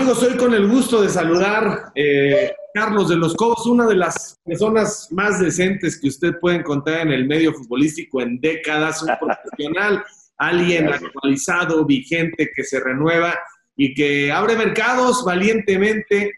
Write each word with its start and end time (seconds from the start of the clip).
Amigos, 0.00 0.22
hoy 0.22 0.34
con 0.38 0.54
el 0.54 0.66
gusto 0.66 1.02
de 1.02 1.10
saludar 1.10 1.92
eh, 1.94 2.54
Carlos 2.72 3.10
de 3.10 3.16
los 3.16 3.34
Cobos, 3.34 3.66
una 3.66 3.86
de 3.86 3.96
las 3.96 4.34
personas 4.42 5.08
más 5.10 5.38
decentes 5.38 6.00
que 6.00 6.08
usted 6.08 6.40
puede 6.40 6.56
encontrar 6.56 7.02
en 7.02 7.12
el 7.12 7.26
medio 7.26 7.52
futbolístico 7.52 8.22
en 8.22 8.40
décadas, 8.40 9.02
un 9.02 9.10
profesional, 9.20 10.02
alguien 10.38 10.88
actualizado, 10.88 11.84
vigente, 11.84 12.50
que 12.56 12.64
se 12.64 12.80
renueva 12.80 13.38
y 13.76 13.92
que 13.92 14.32
abre 14.32 14.56
mercados 14.56 15.22
valientemente 15.22 16.32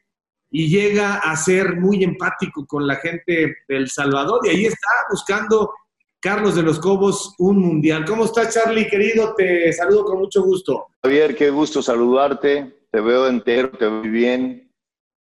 y 0.51 0.69
llega 0.69 1.19
a 1.19 1.37
ser 1.37 1.77
muy 1.77 2.03
empático 2.03 2.67
con 2.67 2.85
la 2.85 2.97
gente 2.97 3.59
del 3.69 3.89
Salvador. 3.89 4.41
Y 4.43 4.49
ahí 4.49 4.67
está 4.67 4.91
buscando 5.09 5.73
Carlos 6.19 6.57
de 6.57 6.65
los 6.65 6.81
Cobos 6.81 7.37
un 7.39 7.61
mundial. 7.61 8.05
¿Cómo 8.07 8.25
estás, 8.25 8.55
Charlie, 8.55 8.89
querido? 8.89 9.37
Te 9.37 9.73
saludo 9.73 10.05
con 10.07 10.19
mucho 10.19 10.43
gusto. 10.43 10.87
Javier, 11.01 11.37
qué 11.37 11.51
gusto 11.51 11.81
saludarte 11.81 12.82
te 12.93 13.01
veo 13.01 13.27
entero, 13.27 13.71
te 13.71 13.87
veo 13.87 14.03
bien. 14.03 14.71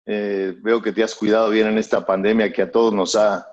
Eh, 0.06 0.56
veo 0.60 0.82
que 0.82 0.92
te 0.92 1.04
has 1.04 1.14
cuidado 1.14 1.50
bien 1.50 1.68
en 1.68 1.78
esta 1.78 2.04
pandemia 2.04 2.52
que 2.52 2.62
a 2.62 2.70
todos 2.70 2.92
nos 2.92 3.14
ha, 3.14 3.46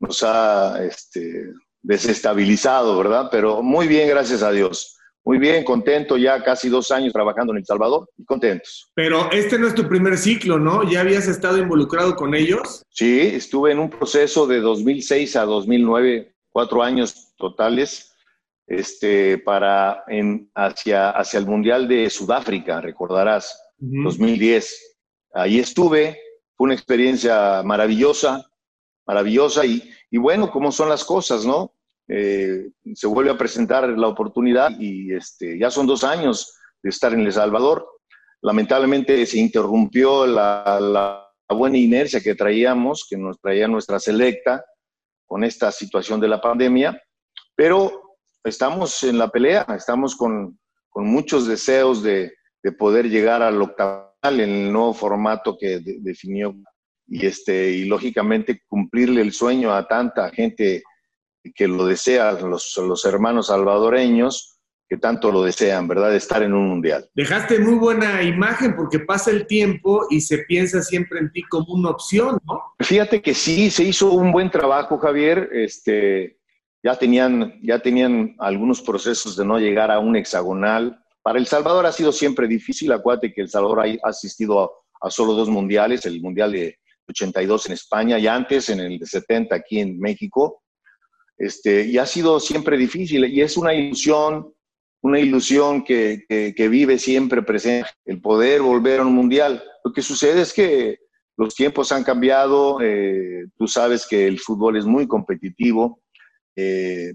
nos 0.00 0.22
ha 0.22 0.82
este, 0.82 1.52
desestabilizado, 1.82 2.96
¿verdad? 2.96 3.28
Pero 3.30 3.62
muy 3.62 3.86
bien, 3.88 4.08
gracias 4.08 4.42
a 4.42 4.50
Dios. 4.50 4.96
Muy 5.24 5.38
bien, 5.38 5.64
contento, 5.64 6.16
ya 6.16 6.42
casi 6.42 6.68
dos 6.68 6.90
años 6.90 7.12
trabajando 7.12 7.52
en 7.52 7.58
El 7.58 7.66
Salvador 7.66 8.08
y 8.16 8.24
contentos. 8.24 8.90
Pero 8.94 9.30
este 9.30 9.58
no 9.58 9.68
es 9.68 9.74
tu 9.74 9.86
primer 9.86 10.16
ciclo, 10.16 10.58
¿no? 10.58 10.90
¿Ya 10.90 11.00
habías 11.00 11.28
estado 11.28 11.58
involucrado 11.58 12.16
con 12.16 12.34
ellos? 12.34 12.82
Sí, 12.88 13.20
estuve 13.20 13.72
en 13.72 13.78
un 13.78 13.90
proceso 13.90 14.46
de 14.46 14.60
2006 14.60 15.36
a 15.36 15.44
2009, 15.44 16.34
cuatro 16.50 16.82
años 16.82 17.34
totales 17.36 18.11
este, 18.66 19.38
para 19.38 20.04
en, 20.08 20.50
hacia, 20.54 21.10
hacia 21.10 21.38
el 21.38 21.46
Mundial 21.46 21.88
de 21.88 22.08
Sudáfrica, 22.10 22.80
recordarás, 22.80 23.58
2010. 23.78 24.98
Ahí 25.34 25.58
estuve, 25.58 26.18
fue 26.56 26.66
una 26.66 26.74
experiencia 26.74 27.62
maravillosa, 27.64 28.46
maravillosa 29.06 29.66
y, 29.66 29.82
y 30.10 30.18
bueno, 30.18 30.50
como 30.50 30.70
son 30.70 30.88
las 30.88 31.04
cosas, 31.04 31.44
¿no? 31.44 31.74
Eh, 32.08 32.68
se 32.94 33.06
vuelve 33.06 33.30
a 33.30 33.38
presentar 33.38 33.88
la 33.88 34.08
oportunidad 34.08 34.70
y 34.78 35.12
este, 35.14 35.58
ya 35.58 35.70
son 35.70 35.86
dos 35.86 36.04
años 36.04 36.54
de 36.82 36.90
estar 36.90 37.12
en 37.12 37.20
El 37.20 37.32
Salvador. 37.32 37.86
Lamentablemente 38.42 39.24
se 39.26 39.38
interrumpió 39.38 40.26
la, 40.26 40.78
la 40.80 41.28
buena 41.48 41.78
inercia 41.78 42.20
que 42.20 42.34
traíamos, 42.34 43.06
que 43.08 43.16
nos 43.16 43.40
traía 43.40 43.68
nuestra 43.68 43.98
selecta 43.98 44.64
con 45.26 45.44
esta 45.44 45.70
situación 45.72 46.20
de 46.20 46.28
la 46.28 46.40
pandemia, 46.40 47.00
pero 47.54 48.11
estamos 48.44 49.02
en 49.02 49.18
la 49.18 49.28
pelea, 49.28 49.66
estamos 49.76 50.16
con, 50.16 50.58
muchos 50.94 51.46
deseos 51.46 52.02
de, 52.02 52.32
poder 52.78 53.08
llegar 53.08 53.42
al 53.42 53.60
octaval 53.60 54.12
en 54.22 54.50
el 54.50 54.72
nuevo 54.72 54.94
formato 54.94 55.56
que 55.58 55.80
definió 55.80 56.54
y, 57.08 57.26
este, 57.26 57.70
y 57.70 57.84
lógicamente 57.86 58.62
cumplirle 58.68 59.20
el 59.20 59.32
sueño 59.32 59.74
a 59.74 59.88
tanta 59.88 60.30
gente 60.30 60.82
que 61.56 61.66
lo 61.66 61.86
desea, 61.86 62.32
los, 62.32 62.76
los 62.76 63.04
hermanos 63.04 63.48
salvadoreños, 63.48 64.60
que 64.88 64.98
tanto 64.98 65.32
lo 65.32 65.42
desean, 65.42 65.88
¿verdad? 65.88 66.10
De 66.10 66.18
estar 66.18 66.42
en 66.42 66.52
un 66.52 66.68
mundial. 66.68 67.08
Dejaste 67.14 67.58
muy 67.58 67.76
buena 67.76 68.22
imagen 68.22 68.76
porque 68.76 68.98
pasa 68.98 69.30
el 69.30 69.46
tiempo 69.46 70.06
y 70.10 70.20
se 70.20 70.38
piensa 70.38 70.82
siempre 70.82 71.18
en 71.18 71.32
ti 71.32 71.42
como 71.44 71.72
una 71.72 71.88
opción, 71.88 72.38
¿no? 72.46 72.62
Fíjate 72.78 73.22
que 73.22 73.32
sí, 73.32 73.70
se 73.70 73.84
hizo 73.84 74.12
un 74.12 74.30
buen 74.30 74.50
trabajo, 74.50 74.98
Javier. 74.98 75.48
Este, 75.52 76.38
ya 76.82 76.96
tenían, 76.96 77.60
ya 77.62 77.78
tenían 77.78 78.34
algunos 78.38 78.82
procesos 78.82 79.36
de 79.36 79.44
no 79.44 79.58
llegar 79.58 79.90
a 79.90 80.00
un 80.00 80.16
hexagonal. 80.16 80.98
Para 81.22 81.38
El 81.38 81.46
Salvador 81.46 81.86
ha 81.86 81.92
sido 81.92 82.10
siempre 82.12 82.48
difícil, 82.48 82.90
acuérdate 82.92 83.32
que 83.32 83.42
El 83.42 83.48
Salvador 83.48 83.80
ha 83.80 84.08
asistido 84.08 84.72
a, 85.00 85.10
solo 85.10 85.34
dos 85.34 85.48
mundiales, 85.48 86.04
el 86.06 86.20
mundial 86.20 86.52
de 86.52 86.78
82 87.08 87.66
en 87.66 87.72
España 87.72 88.18
y 88.18 88.26
antes 88.26 88.68
en 88.68 88.80
el 88.80 88.98
de 88.98 89.06
70 89.06 89.54
aquí 89.54 89.80
en 89.80 89.98
México. 89.98 90.62
Este, 91.38 91.86
y 91.86 91.98
ha 91.98 92.06
sido 92.06 92.40
siempre 92.40 92.76
difícil 92.76 93.24
y 93.24 93.40
es 93.40 93.56
una 93.56 93.74
ilusión, 93.74 94.52
una 95.02 95.18
ilusión 95.18 95.84
que, 95.84 96.24
que, 96.28 96.68
vive 96.68 96.98
siempre 96.98 97.42
presente, 97.42 97.90
el 98.04 98.20
poder 98.20 98.62
volver 98.62 99.00
a 99.00 99.06
un 99.06 99.14
mundial. 99.14 99.62
Lo 99.84 99.92
que 99.92 100.02
sucede 100.02 100.42
es 100.42 100.52
que 100.52 100.98
los 101.36 101.54
tiempos 101.54 101.90
han 101.90 102.04
cambiado, 102.04 102.80
eh, 102.80 103.46
tú 103.56 103.66
sabes 103.66 104.06
que 104.06 104.26
el 104.26 104.38
fútbol 104.38 104.76
es 104.76 104.84
muy 104.84 105.08
competitivo, 105.08 106.01
eh, 106.54 107.14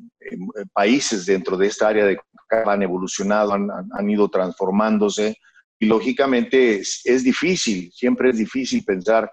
países 0.74 1.26
dentro 1.26 1.58
de 1.58 1.68
esta 1.68 1.88
área 1.88 2.06
de 2.06 2.18
han 2.50 2.82
evolucionado, 2.82 3.54
han, 3.54 4.10
ido 4.10 4.30
transformándose 4.30 5.36
y 5.80 5.86
lógicamente 5.86 6.80
es, 6.80 7.24
difícil, 7.24 7.92
siempre 7.94 8.30
es 8.30 8.38
difícil 8.38 8.84
pensar, 8.84 9.30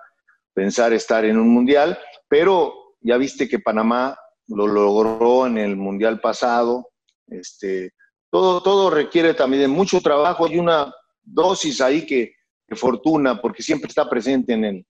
pensar 0.53 0.93
estar 0.93 1.25
en 1.25 1.39
un 1.39 1.49
mundial, 1.49 1.99
pero 2.29 2.97
ya 3.01 3.17
viste 3.17 3.49
que 3.49 3.61
Panamá 3.61 4.17
lo 4.49 4.67
logró 4.67 5.47
en 5.47 5.59
el 5.59 5.77
mundial 5.77 6.21
pasado, 6.21 6.91
este, 7.29 7.93
todo, 8.31 8.63
todo 8.63 8.91
requiere 8.91 9.33
también 9.33 9.63
de 9.63 9.69
mucho 9.69 10.01
trabajo 10.01 10.47
y 10.49 10.59
una 10.59 10.93
dosis 11.23 11.81
ahí 11.81 12.05
que, 12.05 12.33
fortuna, 12.77 13.41
porque 13.41 13.63
siempre 13.63 13.87
está 13.87 14.11
presente 14.11 14.53
en, 14.53 14.85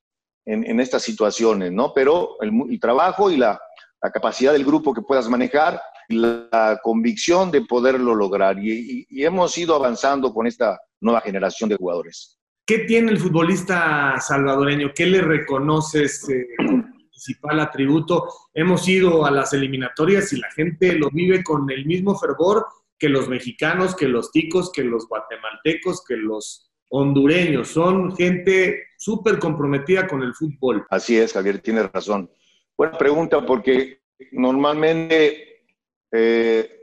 en, 0.46 0.80
estas 0.80 1.02
situaciones, 1.02 1.70
¿no? 1.70 1.92
Pero 1.92 2.40
el 2.40 2.80
trabajo 2.80 3.30
y 3.30 3.36
la, 3.36 3.60
la 4.04 4.10
capacidad 4.10 4.52
del 4.52 4.66
grupo 4.66 4.92
que 4.92 5.00
puedas 5.00 5.30
manejar 5.30 5.80
y 6.10 6.16
la 6.16 6.78
convicción 6.82 7.50
de 7.50 7.62
poderlo 7.62 8.14
lograr. 8.14 8.58
Y, 8.62 9.06
hemos 9.10 9.56
ido 9.56 9.74
avanzando 9.74 10.30
con 10.34 10.46
esta 10.46 10.78
nueva 11.00 11.22
generación 11.22 11.70
de 11.70 11.76
jugadores. 11.76 12.38
¿Qué 12.66 12.80
tiene 12.80 13.12
el 13.12 13.18
futbolista 13.18 14.20
salvadoreño? 14.20 14.92
¿Qué 14.94 15.06
le 15.06 15.22
reconoces 15.22 16.28
eh, 16.28 16.46
como 16.58 16.82
principal 17.10 17.60
atributo? 17.60 18.28
Hemos 18.52 18.86
ido 18.86 19.24
a 19.24 19.30
las 19.30 19.54
eliminatorias 19.54 20.30
y 20.34 20.36
la 20.36 20.50
gente 20.50 20.92
lo 20.98 21.08
vive 21.10 21.42
con 21.42 21.70
el 21.70 21.86
mismo 21.86 22.14
fervor 22.18 22.66
que 22.98 23.08
los 23.08 23.26
mexicanos, 23.26 23.96
que 23.96 24.06
los 24.06 24.30
ticos, 24.32 24.70
que 24.70 24.84
los 24.84 25.08
guatemaltecos, 25.08 26.04
que 26.04 26.18
los 26.18 26.70
hondureños. 26.90 27.68
Son 27.68 28.14
gente 28.14 28.82
súper 28.98 29.38
comprometida 29.38 30.06
con 30.06 30.22
el 30.22 30.34
fútbol. 30.34 30.86
Así 30.90 31.16
es, 31.16 31.32
Javier, 31.32 31.58
tienes 31.60 31.90
razón. 31.90 32.30
Buena 32.76 32.98
pregunta, 32.98 33.44
porque 33.46 34.00
normalmente 34.32 35.64
eh, 36.10 36.74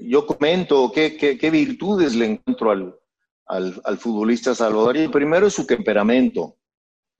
yo 0.00 0.26
comento 0.26 0.90
qué, 0.92 1.50
virtudes 1.52 2.14
le 2.14 2.26
encuentro 2.26 2.70
al, 2.70 3.80
al, 3.84 3.98
futbolista 3.98 4.54
salvadoreño. 4.54 5.10
Primero 5.10 5.46
es 5.46 5.54
su 5.54 5.66
temperamento. 5.66 6.56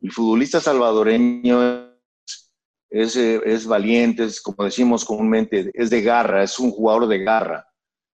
El 0.00 0.12
futbolista 0.12 0.60
salvadoreño 0.60 1.92
es, 2.90 3.16
es, 3.16 3.66
valiente, 3.66 4.24
es, 4.24 4.40
como 4.40 4.64
decimos 4.64 5.04
comúnmente, 5.04 5.70
es 5.72 5.90
de 5.90 6.02
garra, 6.02 6.42
es 6.42 6.58
un 6.58 6.70
jugador 6.70 7.06
de 7.08 7.22
garra. 7.22 7.66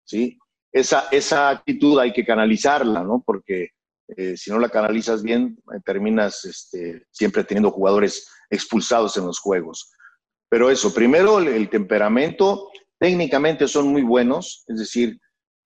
¿sí? 0.05 0.39
Esa, 0.73 1.09
esa 1.11 1.51
actitud 1.51 1.99
hay 1.99 2.13
que 2.13 2.25
canalizarla, 2.25 3.03
¿no? 3.03 3.23
Porque 3.25 3.71
eh, 4.17 4.37
si 4.37 4.51
no 4.51 4.59
la 4.59 4.69
canalizas 4.69 5.23
bien, 5.23 5.59
eh, 5.75 5.81
terminas 5.85 6.45
este, 6.45 7.07
siempre 7.11 7.45
teniendo 7.45 7.71
jugadores 7.71 8.29
expulsados 8.51 9.17
en 9.17 9.27
los 9.27 9.39
juegos. 9.39 9.93
Pero 10.49 10.71
eso, 10.71 10.95
primero 10.95 11.39
el, 11.41 11.69
temperamento, 11.69 12.71
técnicamente 12.99 13.69
son 13.69 13.89
muy 13.89 14.03
buenos, 14.03 14.65
es 14.67 14.79
decir, 14.79 15.21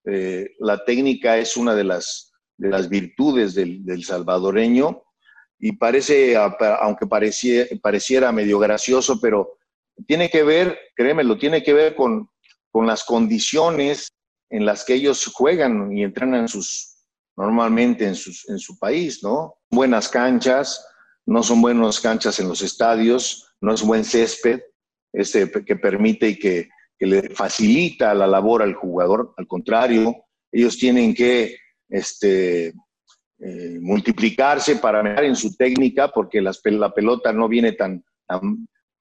eh, 0.04 0.50
la 0.58 0.84
técnica 0.84 1.38
es 1.38 1.56
una 1.56 1.74
de 1.74 1.84
las, 1.84 2.32
de 2.56 2.68
las 2.68 2.88
virtudes 2.88 3.54
del, 3.54 4.04
salvadoreño 4.04 5.02
y 5.58 5.72
parece, 5.76 6.36
aunque 6.36 7.06
pareciera, 7.06 8.32
medio 8.32 8.58
gracioso, 8.58 9.20
pero 9.20 9.58
tiene 10.08 10.28
que 10.28 10.42
ver, 10.42 10.76
créemelo, 10.96 11.38
tiene 11.38 11.62
que 11.62 11.72
ver 11.72 11.94
con, 11.94 12.28
con 12.72 12.86
las 12.86 13.04
condiciones 13.04 14.08
en 14.50 14.66
las 14.66 14.84
que 14.84 14.94
ellos 14.94 15.30
juegan 15.32 15.96
y 15.96 16.02
entrenan 16.02 16.48
sus, 16.48 17.06
normalmente 17.36 18.06
en, 18.06 18.16
sus, 18.16 18.48
en 18.48 18.58
su 18.58 18.76
país, 18.78 19.22
¿no? 19.22 19.54
Buenas 19.70 20.08
canchas, 20.08 20.84
no 21.24 21.44
son 21.44 21.62
buenas 21.62 22.00
canchas 22.00 22.40
en 22.40 22.48
los 22.48 22.62
estadios, 22.62 23.54
no 23.60 23.72
es 23.72 23.82
buen 23.82 24.04
césped, 24.04 24.60
este, 25.12 25.50
que 25.50 25.76
permite 25.76 26.28
y 26.28 26.38
que, 26.38 26.68
le 26.98 27.30
facilita 27.30 28.14
la 28.14 28.28
labor 28.28 28.62
al 28.62 28.74
jugador. 28.74 29.34
Al 29.36 29.48
contrario, 29.48 30.14
ellos 30.52 30.78
tienen 30.78 31.12
que 31.12 31.56
este, 31.88 32.68
eh, 33.40 33.78
multiplicarse 33.80 34.76
para 34.76 35.02
mejorar 35.02 35.24
en 35.24 35.34
su 35.34 35.56
técnica 35.56 36.12
porque 36.12 36.40
la 36.40 36.92
pelota 36.94 37.32
no 37.32 37.48
viene 37.48 37.72
tan, 37.72 38.04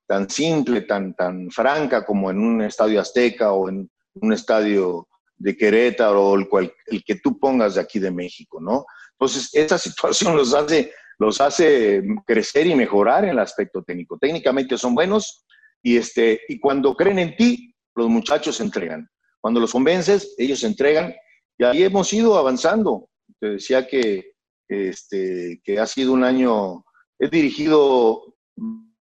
tan, 0.07 0.29
simple, 0.31 0.81
tan, 0.81 1.13
tan 1.13 1.51
franca 1.51 2.03
como 2.03 2.31
en 2.31 2.39
un 2.39 2.63
estadio 2.63 2.99
azteca 2.99 3.51
o 3.51 3.69
en 3.69 3.87
un 4.15 4.33
estadio 4.33 5.07
de 5.37 5.55
Querétaro 5.55 6.29
o 6.29 6.35
el, 6.35 6.73
el 6.87 7.03
que 7.03 7.15
tú 7.15 7.37
pongas 7.37 7.75
de 7.75 7.81
aquí 7.81 7.99
de 7.99 8.09
México, 8.09 8.59
¿no? 8.59 8.85
Entonces, 9.21 9.49
esa 9.53 9.77
situación 9.77 10.35
los 10.35 10.53
hace, 10.53 10.91
los 11.19 11.39
hace 11.39 12.01
crecer 12.25 12.65
y 12.67 12.75
mejorar 12.75 13.23
en 13.23 13.31
el 13.31 13.39
aspecto 13.39 13.83
técnico. 13.83 14.17
Técnicamente 14.17 14.77
son 14.77 14.95
buenos, 14.95 15.45
y, 15.83 15.97
este, 15.97 16.41
y 16.47 16.59
cuando 16.59 16.95
creen 16.95 17.19
en 17.19 17.35
ti, 17.35 17.73
los 17.95 18.09
muchachos 18.09 18.57
se 18.57 18.63
entregan. 18.63 19.09
Cuando 19.39 19.59
los 19.59 19.71
convences, 19.71 20.35
ellos 20.37 20.59
se 20.59 20.67
entregan. 20.67 21.13
Y 21.57 21.63
ahí 21.63 21.83
hemos 21.83 22.11
ido 22.13 22.37
avanzando. 22.37 23.09
Te 23.39 23.51
decía 23.51 23.87
que, 23.87 24.33
este, 24.67 25.61
que 25.63 25.79
ha 25.79 25.87
sido 25.87 26.13
un 26.13 26.23
año, 26.23 26.85
he 27.19 27.29
dirigido 27.29 28.35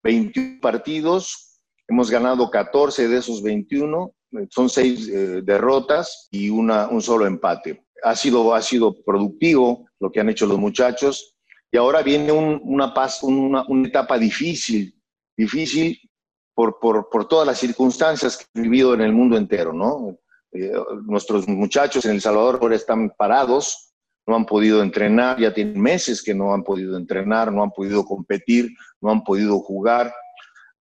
21 0.03 0.61
partidos, 0.61 1.61
hemos 1.89 2.11
ganado 2.11 2.51
14 2.51 3.09
de 3.09 3.19
esos 3.19 3.43
21, 3.43 4.13
son 4.51 4.69
seis 4.69 5.09
eh, 5.09 5.43
derrotas 5.43 6.29
y 6.31 6.51
una, 6.51 6.89
un 6.89 7.01
solo 7.01 7.27
empate. 7.27 7.85
Ha 8.03 8.15
sido, 8.15 8.55
ha 8.55 8.61
sido 8.61 9.03
productivo 9.03 9.89
lo 9.99 10.13
que 10.13 10.21
han 10.21 10.29
hecho 10.29 10.47
los 10.47 10.59
muchachos 10.59 11.35
y 11.73 11.79
ahora 11.79 12.03
viene 12.03 12.31
una, 12.33 12.93
paz, 12.93 13.23
una, 13.23 13.65
una 13.69 13.89
etapa 13.89 14.19
difícil, 14.19 14.95
difícil 15.37 15.99
por, 16.57 16.79
por, 16.81 17.11
por, 17.11 17.29
todas 17.29 17.47
las 17.47 17.59
circunstancias 17.59 18.39
que 18.39 18.47
he 18.55 18.63
vivido 18.63 18.95
en 18.95 19.03
el 19.03 19.13
mundo 19.13 19.37
entero, 19.37 19.75
¿no? 19.75 20.17
Eh, 20.53 20.73
nuestros 21.05 21.47
muchachos 21.47 22.07
en 22.07 22.13
El 22.13 22.23
Salvador 22.23 22.59
ahora 22.63 22.75
están 22.75 23.11
parados, 23.11 23.93
no 24.27 24.37
han 24.37 24.47
podido 24.47 24.83
entrenar, 24.83 25.39
ya 25.39 25.53
tienen 25.53 25.79
meses 25.79 26.23
que 26.23 26.35
no 26.35 26.55
han 26.55 26.65
podido 26.65 26.97
entrenar, 26.97 27.53
no 27.53 27.63
han 27.63 27.73
podido 27.73 28.07
competir, 28.07 28.71
no 29.03 29.11
han 29.11 29.23
podido 29.23 29.59
jugar. 29.59 30.15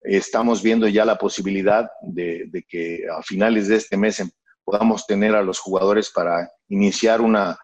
Estamos 0.02 0.64
viendo 0.64 0.88
ya 0.88 1.04
la 1.04 1.18
posibilidad 1.18 1.92
de, 2.02 2.46
de 2.48 2.64
que 2.64 3.04
a 3.12 3.22
finales 3.22 3.68
de 3.68 3.76
este 3.76 3.98
mes 3.98 4.24
podamos 4.64 5.06
tener 5.06 5.36
a 5.36 5.44
los 5.44 5.60
jugadores 5.60 6.10
para 6.10 6.50
iniciar 6.70 7.20
una 7.20 7.60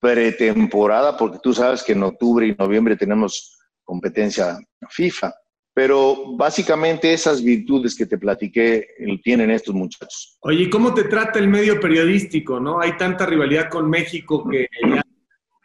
pretemporada, 0.00 1.16
porque 1.16 1.40
tú 1.42 1.52
sabes 1.52 1.82
que 1.82 1.92
en 1.92 2.04
octubre 2.04 2.46
y 2.46 2.54
noviembre 2.54 2.96
tenemos 2.96 3.58
competencia 3.82 4.56
FIFA. 4.88 5.34
Pero 5.78 6.34
básicamente 6.34 7.12
esas 7.12 7.40
virtudes 7.40 7.94
que 7.94 8.04
te 8.04 8.18
platiqué 8.18 8.84
eh, 8.98 9.20
tienen 9.22 9.52
estos 9.52 9.72
muchachos. 9.76 10.36
Oye, 10.40 10.68
¿cómo 10.68 10.92
te 10.92 11.04
trata 11.04 11.38
el 11.38 11.46
medio 11.46 11.78
periodístico? 11.78 12.58
¿no? 12.58 12.80
Hay 12.80 12.96
tanta 12.96 13.26
rivalidad 13.26 13.68
con 13.70 13.88
México 13.88 14.44
que 14.50 14.66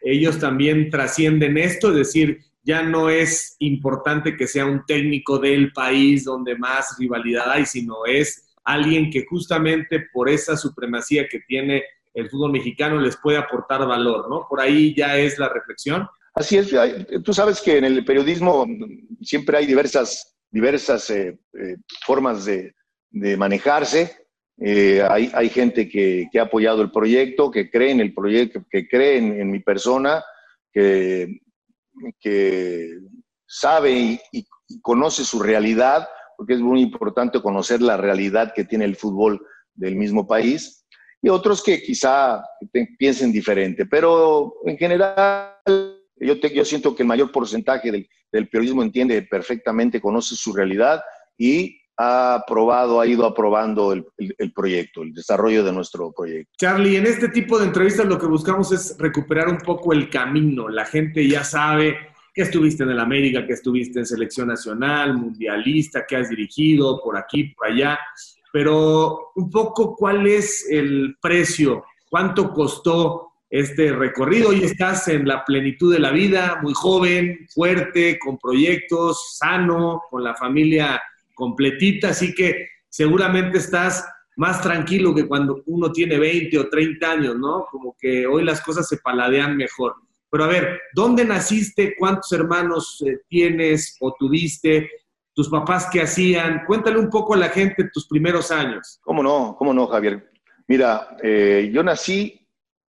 ellos 0.02 0.38
también 0.38 0.88
trascienden 0.88 1.58
esto, 1.58 1.88
es 1.88 1.96
decir, 1.96 2.38
ya 2.62 2.84
no 2.84 3.10
es 3.10 3.56
importante 3.58 4.36
que 4.36 4.46
sea 4.46 4.66
un 4.66 4.86
técnico 4.86 5.40
del 5.40 5.72
país 5.72 6.22
donde 6.22 6.56
más 6.56 6.94
rivalidad 6.96 7.50
hay, 7.50 7.66
sino 7.66 8.06
es 8.06 8.54
alguien 8.62 9.10
que 9.10 9.24
justamente 9.28 10.06
por 10.12 10.28
esa 10.28 10.56
supremacía 10.56 11.26
que 11.26 11.40
tiene 11.40 11.82
el 12.14 12.30
fútbol 12.30 12.52
mexicano 12.52 13.00
les 13.00 13.16
puede 13.16 13.38
aportar 13.38 13.84
valor, 13.84 14.30
¿no? 14.30 14.46
Por 14.48 14.60
ahí 14.60 14.94
ya 14.94 15.18
es 15.18 15.40
la 15.40 15.48
reflexión. 15.48 16.06
Así 16.34 16.58
es, 16.58 16.74
tú 17.24 17.32
sabes 17.32 17.60
que 17.60 17.78
en 17.78 17.84
el 17.84 18.04
periodismo 18.04 18.66
siempre 19.22 19.56
hay 19.56 19.66
diversas, 19.66 20.36
diversas 20.50 21.08
eh, 21.10 21.38
eh, 21.60 21.76
formas 22.04 22.44
de, 22.44 22.74
manejarse. 23.12 24.12
Eh, 24.60 25.00
hay, 25.08 25.30
hay, 25.32 25.48
gente 25.48 25.88
que, 25.88 26.28
ha 26.36 26.42
apoyado 26.42 26.82
el 26.82 26.90
proyecto, 26.90 27.52
que 27.52 27.70
cree 27.70 27.92
en 27.92 28.00
el 28.00 28.12
proyecto, 28.12 28.64
que 28.68 28.88
cree 28.88 29.18
en, 29.18 29.50
mi 29.52 29.60
persona, 29.60 30.24
que, 30.72 31.38
que 32.18 32.90
sabe 33.46 33.92
y, 33.92 34.20
y, 34.32 34.46
conoce 34.80 35.24
su 35.24 35.40
realidad, 35.40 36.08
porque 36.36 36.54
es 36.54 36.60
muy 36.60 36.80
importante 36.80 37.40
conocer 37.40 37.80
la 37.80 37.96
realidad 37.96 38.52
que 38.52 38.64
tiene 38.64 38.86
el 38.86 38.96
fútbol 38.96 39.40
del 39.74 39.94
mismo 39.94 40.26
país, 40.26 40.84
y 41.22 41.28
otros 41.28 41.62
que 41.62 41.80
quizá 41.80 42.42
piensen 42.98 43.30
diferente, 43.30 43.86
pero 43.86 44.56
en 44.66 44.76
general 44.76 45.54
yo, 46.16 46.34
yo 46.34 46.64
siento 46.64 46.94
que 46.94 47.02
el 47.02 47.08
mayor 47.08 47.30
porcentaje 47.32 47.90
del, 48.30 48.48
periodismo 48.48 48.82
entiende 48.82 49.22
perfectamente, 49.22 50.00
conoce 50.00 50.34
su 50.34 50.52
realidad 50.52 51.02
y 51.38 51.78
ha 51.96 52.34
aprobado, 52.34 53.00
ha 53.00 53.06
ido 53.06 53.24
aprobando 53.24 53.92
el, 53.92 54.52
proyecto, 54.52 55.02
el 55.02 55.14
desarrollo 55.14 55.62
de 55.62 55.72
nuestro 55.72 56.12
proyecto. 56.12 56.52
Charlie, 56.58 56.96
en 56.96 57.06
este 57.06 57.28
tipo 57.28 57.58
de 57.58 57.66
entrevistas 57.66 58.06
lo 58.06 58.18
que 58.18 58.26
buscamos 58.26 58.72
es 58.72 58.96
recuperar 58.98 59.48
un 59.48 59.58
poco 59.58 59.92
el 59.92 60.10
camino. 60.10 60.68
La 60.68 60.84
gente 60.84 61.28
ya 61.28 61.44
sabe 61.44 61.96
que 62.34 62.42
estuviste 62.42 62.82
en 62.82 62.90
el 62.90 62.98
América, 62.98 63.46
que 63.46 63.52
estuviste 63.52 64.00
en 64.00 64.06
selección 64.06 64.48
nacional, 64.48 65.16
mundialista, 65.16 66.04
que 66.04 66.16
has 66.16 66.28
dirigido 66.28 67.00
por 67.00 67.16
aquí, 67.16 67.44
por 67.44 67.68
allá, 67.68 67.96
pero 68.52 69.30
un 69.36 69.48
poco 69.50 69.94
cuál 69.94 70.26
es 70.26 70.66
el 70.68 71.16
precio, 71.20 71.84
cuánto 72.10 72.52
costó 72.52 73.33
este 73.54 73.92
recorrido. 73.92 74.48
Hoy 74.48 74.64
estás 74.64 75.06
en 75.06 75.28
la 75.28 75.44
plenitud 75.44 75.92
de 75.92 76.00
la 76.00 76.10
vida, 76.10 76.58
muy 76.60 76.74
joven, 76.74 77.46
fuerte, 77.54 78.18
con 78.18 78.36
proyectos, 78.36 79.36
sano, 79.38 80.02
con 80.10 80.24
la 80.24 80.34
familia 80.34 81.00
completita, 81.34 82.08
así 82.08 82.34
que 82.34 82.66
seguramente 82.88 83.58
estás 83.58 84.04
más 84.34 84.60
tranquilo 84.60 85.14
que 85.14 85.28
cuando 85.28 85.62
uno 85.66 85.92
tiene 85.92 86.18
20 86.18 86.58
o 86.58 86.68
30 86.68 87.08
años, 87.08 87.36
¿no? 87.36 87.66
Como 87.70 87.94
que 87.96 88.26
hoy 88.26 88.42
las 88.42 88.60
cosas 88.60 88.88
se 88.88 88.96
paladean 88.96 89.56
mejor. 89.56 89.94
Pero 90.30 90.42
a 90.42 90.48
ver, 90.48 90.80
¿dónde 90.92 91.24
naciste? 91.24 91.94
¿Cuántos 91.96 92.32
hermanos 92.32 93.04
eh, 93.06 93.20
tienes 93.28 93.96
o 94.00 94.16
tuviste? 94.18 94.90
¿Tus 95.32 95.48
papás 95.48 95.86
qué 95.92 96.02
hacían? 96.02 96.64
Cuéntale 96.66 96.98
un 96.98 97.08
poco 97.08 97.34
a 97.34 97.38
la 97.38 97.50
gente 97.50 97.88
tus 97.92 98.08
primeros 98.08 98.50
años. 98.50 98.98
¿Cómo 99.00 99.22
no? 99.22 99.54
¿Cómo 99.56 99.72
no, 99.72 99.86
Javier? 99.86 100.28
Mira, 100.66 101.16
eh, 101.22 101.70
yo 101.72 101.84
nací 101.84 102.43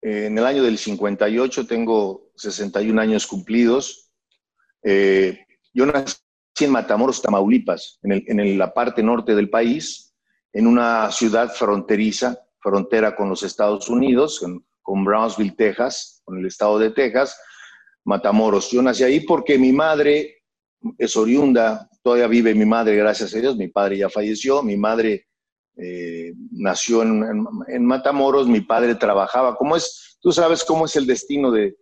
en 0.08 0.38
el 0.38 0.46
año 0.46 0.62
del 0.62 0.78
58 0.78 1.66
tengo 1.66 2.30
61 2.36 3.02
años 3.02 3.26
cumplidos. 3.26 4.12
Eh, 4.84 5.40
yo 5.74 5.88
nací 5.88 6.16
en 6.60 6.72
Matamoros, 6.72 7.24
Tamaulipas, 7.24 8.00
en, 8.04 8.58
la 8.60 8.72
parte 8.72 9.02
norte 9.02 9.34
del 9.34 9.50
país, 9.50 10.14
en 10.54 10.68
una 10.68 11.12
ciudad 11.12 11.52
fronteriza, 11.52 12.40
frontera 12.60 13.16
con 13.16 13.30
los 13.30 13.42
Estados 13.42 13.90
Unidos, 13.90 14.46
con 14.84 15.04
Brownsville, 15.04 15.56
Texas, 15.58 16.22
con 16.24 16.38
el 16.38 16.46
estado 16.46 16.78
de 16.78 16.92
Texas, 16.92 17.36
Matamoros. 18.04 18.70
Yo 18.70 18.84
nací 18.84 19.04
ahí 19.04 19.22
porque 19.22 19.58
mi 19.58 19.72
madre 19.72 20.44
es 21.00 21.18
oriunda, 21.18 21.90
todavía 22.04 22.28
vive 22.28 22.54
mi 22.54 22.66
madre, 22.66 22.96
gracias 22.96 23.34
a 23.34 23.40
Dios, 23.40 23.58
mi 23.58 23.70
padre 23.70 23.98
ya 23.98 24.10
falleció, 24.10 24.62
mi 24.62 24.78
madre 24.78 25.26
eh, 25.78 26.34
nació 26.52 27.02
en, 27.02 27.86
Matamoros, 27.86 28.48
mi 28.48 28.62
padre 28.62 28.96
trabajaba, 28.96 29.56
como 29.56 29.76
es, 29.76 30.18
tú 30.22 30.32
sabes 30.32 30.64
cómo 30.64 30.86
es 30.86 30.96
el 30.96 31.06
destino 31.06 31.52
de, 31.52 31.76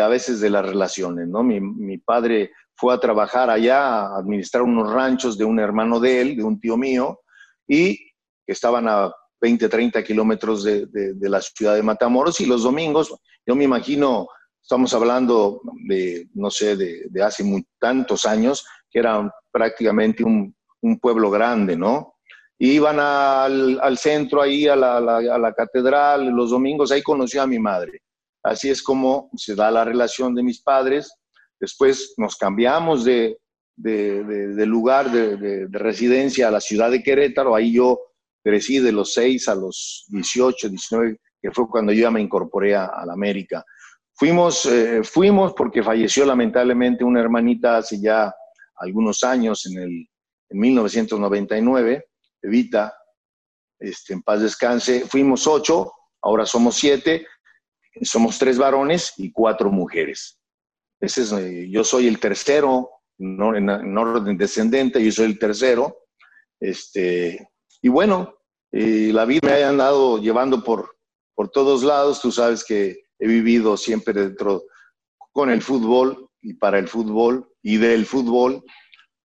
a 0.00 0.08
veces 0.08 0.40
de 0.40 0.50
las 0.50 0.66
relaciones, 0.66 1.28
¿no? 1.28 1.42
Mi, 1.42 1.98
padre 1.98 2.50
fue 2.74 2.94
a 2.94 3.00
trabajar 3.00 3.48
allá, 3.48 4.02
a 4.02 4.18
administrar 4.18 4.62
unos 4.62 4.92
ranchos 4.92 5.38
de 5.38 5.44
un 5.44 5.58
hermano 5.58 5.98
de 5.98 6.20
él, 6.20 6.36
de 6.36 6.44
un 6.44 6.60
tío 6.60 6.76
mío, 6.76 7.20
y 7.66 7.98
estaban 8.46 8.86
a 8.86 9.10
20, 9.40 9.68
30 9.68 10.04
kilómetros 10.04 10.64
de, 10.64 11.16
la 11.20 11.40
ciudad 11.40 11.74
de 11.74 11.82
Matamoros, 11.82 12.40
y 12.40 12.46
los 12.46 12.64
domingos, 12.64 13.14
yo 13.46 13.56
me 13.56 13.64
imagino, 13.64 14.28
estamos 14.62 14.92
hablando 14.92 15.62
de, 15.86 16.28
no 16.34 16.50
sé, 16.50 16.76
de, 16.76 17.22
hace 17.22 17.44
muy, 17.44 17.66
tantos 17.78 18.26
años, 18.26 18.66
que 18.90 18.98
era 18.98 19.32
prácticamente 19.50 20.22
un 20.22 21.00
pueblo 21.00 21.30
grande, 21.30 21.76
¿no? 21.76 22.17
Iban 22.58 22.98
al, 22.98 23.78
al 23.80 23.98
centro, 23.98 24.42
ahí 24.42 24.66
a 24.66 24.74
la, 24.74 24.96
a 24.96 25.38
la, 25.38 25.52
catedral, 25.52 26.28
los 26.30 26.50
domingos, 26.50 26.90
ahí 26.90 27.02
conocí 27.02 27.38
a 27.38 27.46
mi 27.46 27.58
madre. 27.58 28.02
Así 28.42 28.68
es 28.68 28.82
como 28.82 29.30
se 29.36 29.54
da 29.54 29.70
la 29.70 29.84
relación 29.84 30.34
de 30.34 30.42
mis 30.42 30.60
padres. 30.62 31.12
Después 31.60 32.14
nos 32.16 32.36
cambiamos 32.36 33.04
de, 33.04 33.38
de, 33.76 34.24
de, 34.24 34.66
lugar 34.66 35.10
de, 35.10 35.68
residencia 35.70 36.48
a 36.48 36.50
la 36.50 36.60
ciudad 36.60 36.90
de 36.90 37.02
Querétaro. 37.02 37.54
Ahí 37.54 37.72
yo 37.72 37.98
crecí 38.42 38.78
de 38.78 38.92
los 38.92 39.12
6 39.14 39.48
a 39.48 39.54
los 39.54 40.06
18, 40.08 40.68
19, 40.68 41.20
que 41.40 41.50
fue 41.52 41.68
cuando 41.68 41.92
yo 41.92 42.02
ya 42.02 42.10
me 42.10 42.20
incorporé 42.20 42.74
a, 42.74 43.04
la 43.06 43.12
América. 43.12 43.64
Fuimos, 44.14 44.66
eh, 44.66 45.02
fuimos 45.04 45.52
porque 45.54 45.82
falleció 45.82 46.24
lamentablemente 46.24 47.04
una 47.04 47.20
hermanita 47.20 47.76
hace 47.76 48.00
ya 48.00 48.34
algunos 48.76 49.22
años, 49.22 49.64
en, 49.66 49.78
el, 49.80 50.08
en 50.48 50.58
1999 50.58 52.04
Evita, 52.42 52.94
este, 53.78 54.14
en 54.14 54.22
paz 54.22 54.40
descanse, 54.40 55.06
fuimos 55.06 55.46
ocho, 55.46 55.92
ahora 56.22 56.46
somos 56.46 56.76
siete, 56.76 57.26
somos 58.02 58.38
tres 58.38 58.58
varones 58.58 59.12
y 59.16 59.32
cuatro 59.32 59.70
mujeres. 59.70 60.40
Ese 61.00 61.22
es, 61.22 61.32
eh, 61.32 61.68
yo 61.70 61.84
soy 61.84 62.08
el 62.08 62.18
tercero, 62.18 62.90
no, 63.18 63.54
en, 63.54 63.68
orden 63.68 64.36
descendente, 64.36 65.04
yo 65.04 65.12
soy 65.12 65.26
el 65.26 65.38
tercero. 65.38 65.96
Este, 66.60 67.48
y 67.82 67.88
bueno, 67.88 68.36
eh, 68.72 69.10
la 69.12 69.24
vida 69.24 69.40
me 69.42 69.62
ha 69.62 69.68
andado 69.68 70.18
llevando 70.18 70.62
por, 70.62 70.96
por 71.34 71.50
todos 71.50 71.82
lados. 71.82 72.20
Tú 72.20 72.32
sabes 72.32 72.64
que 72.64 72.98
he 73.18 73.26
vivido 73.26 73.76
siempre 73.76 74.12
dentro 74.12 74.64
con 75.32 75.50
el 75.50 75.62
fútbol 75.62 76.28
y 76.40 76.54
para 76.54 76.78
el 76.78 76.88
fútbol 76.88 77.48
y 77.62 77.76
del 77.76 78.06
fútbol. 78.06 78.64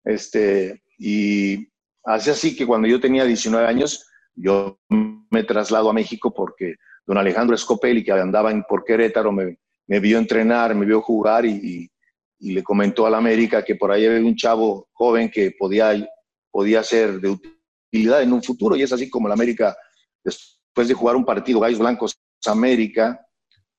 Este, 0.03 0.83
y 0.97 1.67
Así 2.03 2.29
así 2.29 2.55
que 2.55 2.65
cuando 2.65 2.87
yo 2.87 2.99
tenía 2.99 3.25
19 3.25 3.65
años, 3.65 4.07
yo 4.35 4.79
me 4.89 5.43
traslado 5.43 5.89
a 5.89 5.93
México 5.93 6.33
porque 6.33 6.75
don 7.05 7.17
Alejandro 7.17 7.57
Scopelli, 7.57 8.03
que 8.03 8.11
andaba 8.11 8.51
en 8.51 8.63
por 8.63 8.83
Querétaro, 8.83 9.31
me, 9.31 9.57
vio 9.87 10.17
entrenar, 10.17 10.75
me 10.75 10.85
vio 10.85 11.01
jugar 11.01 11.45
y, 11.45 11.89
le 12.39 12.61
comentó 12.61 13.05
a 13.05 13.09
la 13.09 13.19
América 13.19 13.63
que 13.63 13.75
por 13.75 13.89
ahí 13.89 14.05
había 14.05 14.19
un 14.19 14.35
chavo 14.35 14.89
joven 14.91 15.31
que 15.31 15.51
podía, 15.57 15.93
podía 16.51 16.83
ser 16.83 17.21
de 17.21 17.29
utilidad 17.29 18.21
en 18.21 18.33
un 18.33 18.43
futuro. 18.43 18.75
Y 18.75 18.81
es 18.81 18.91
así 18.91 19.09
como 19.09 19.29
la 19.29 19.33
América, 19.33 19.77
después 20.21 20.89
de 20.89 20.93
jugar 20.93 21.15
un 21.15 21.23
partido 21.23 21.61
Gallos 21.61 21.79
Blancos 21.79 22.19
América, 22.45 23.25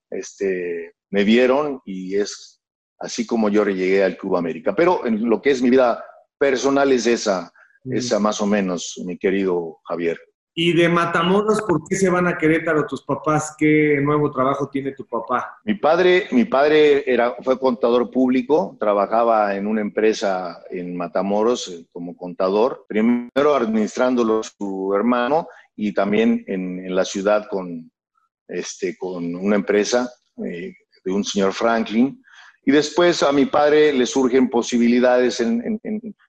este, 0.09 0.95
me 1.11 1.25
vieron 1.25 1.83
y 1.85 2.17
es 2.17 2.63
así 2.99 3.27
como 3.27 3.51
yo 3.51 3.65
llegué 3.67 4.03
al 4.03 4.17
Club 4.17 4.37
América. 4.37 4.75
Pero 4.75 5.07
en 5.07 5.29
lo 5.29 5.43
que 5.43 5.51
es 5.51 5.61
mi 5.61 5.69
vida 5.69 6.03
personal 6.39 6.91
es 6.93 7.07
esa, 7.07 7.53
esa 7.91 8.19
más 8.19 8.41
o 8.41 8.47
menos, 8.47 9.01
mi 9.05 9.19
querido 9.19 9.79
Javier. 9.85 10.19
Y 10.57 10.73
de 10.73 10.89
Matamoros, 10.89 11.63
¿por 11.63 11.83
qué 11.89 11.97
se 11.97 12.09
van 12.09 12.29
a 12.29 12.39
Querétaro 12.39 12.87
tus 12.87 13.03
papás? 13.03 13.57
¿Qué 13.59 14.01
nuevo 14.01 14.31
trabajo 14.31 14.69
tiene 14.69 14.93
tu 14.93 15.05
papá? 15.05 15.59
Mi 15.65 15.75
padre, 15.75 16.29
mi 16.31 16.45
padre 16.45 17.03
era, 17.13 17.35
fue 17.43 17.59
contador 17.59 18.09
público, 18.09 18.77
trabajaba 18.79 19.57
en 19.57 19.67
una 19.67 19.81
empresa 19.81 20.63
en 20.71 20.97
Matamoros 20.97 21.69
eh, 21.69 21.87
como 21.91 22.17
contador, 22.17 22.87
primero 22.87 23.57
administrándolo 23.57 24.43
su 24.45 24.95
hermano 24.95 25.49
y 25.75 25.93
también 25.93 26.45
en, 26.47 26.95
la 26.95 27.05
ciudad 27.05 27.49
con, 27.51 27.91
este, 28.47 28.97
con 28.97 29.35
una 29.35 29.57
empresa 29.57 30.09
eh, 30.47 30.73
de 31.05 31.13
un 31.13 31.25
señor 31.25 31.53
Franklin. 31.53 32.23
Y 32.67 32.73
después 32.73 33.23
a 33.23 33.33
mi 33.33 33.47
padre 33.47 33.93
le 33.93 34.07
surgen 34.07 34.49
posibilidades 34.49 35.43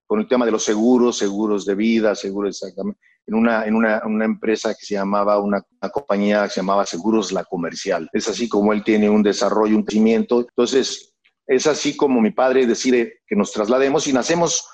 con 0.05 0.19
el 0.19 0.27
tema 0.27 0.45
de 0.45 0.51
los 0.51 0.63
seguros, 0.63 1.17
seguros 1.17 1.65
de 1.65 1.75
vida, 1.75 2.13
seguros 2.15 2.49
exactamente 2.61 2.99
en 3.27 3.33
una, 3.33 3.65
en 3.65 3.75
una, 3.75 4.01
una 4.05 4.25
empresa 4.25 4.73
que 4.73 4.85
se 4.85 4.93
llamaba, 4.95 5.39
una, 5.39 5.63
compañía 5.91 6.43
que 6.43 6.49
se 6.49 6.59
llamaba 6.61 6.85
Seguros 6.85 7.31
La 7.31 7.43
Comercial. 7.43 8.09
Es 8.13 8.27
así 8.27 8.47
como 8.47 8.73
él 8.73 8.83
tiene 8.83 9.09
un 9.09 9.23
desarrollo, 9.23 9.75
un 9.75 9.83
crecimiento. 9.83 10.41
Entonces, 10.41 11.13
es 11.47 11.67
así 11.67 11.95
como 11.95 12.21
mi 12.21 12.31
padre 12.31 12.65
decide 12.65 13.21
que 13.27 13.35
nos 13.35 13.51
traslademos 13.51 14.07
y 14.07 14.13
nacemos, 14.13 14.67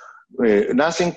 eh, 0.46 0.70
nacen, 0.74 1.14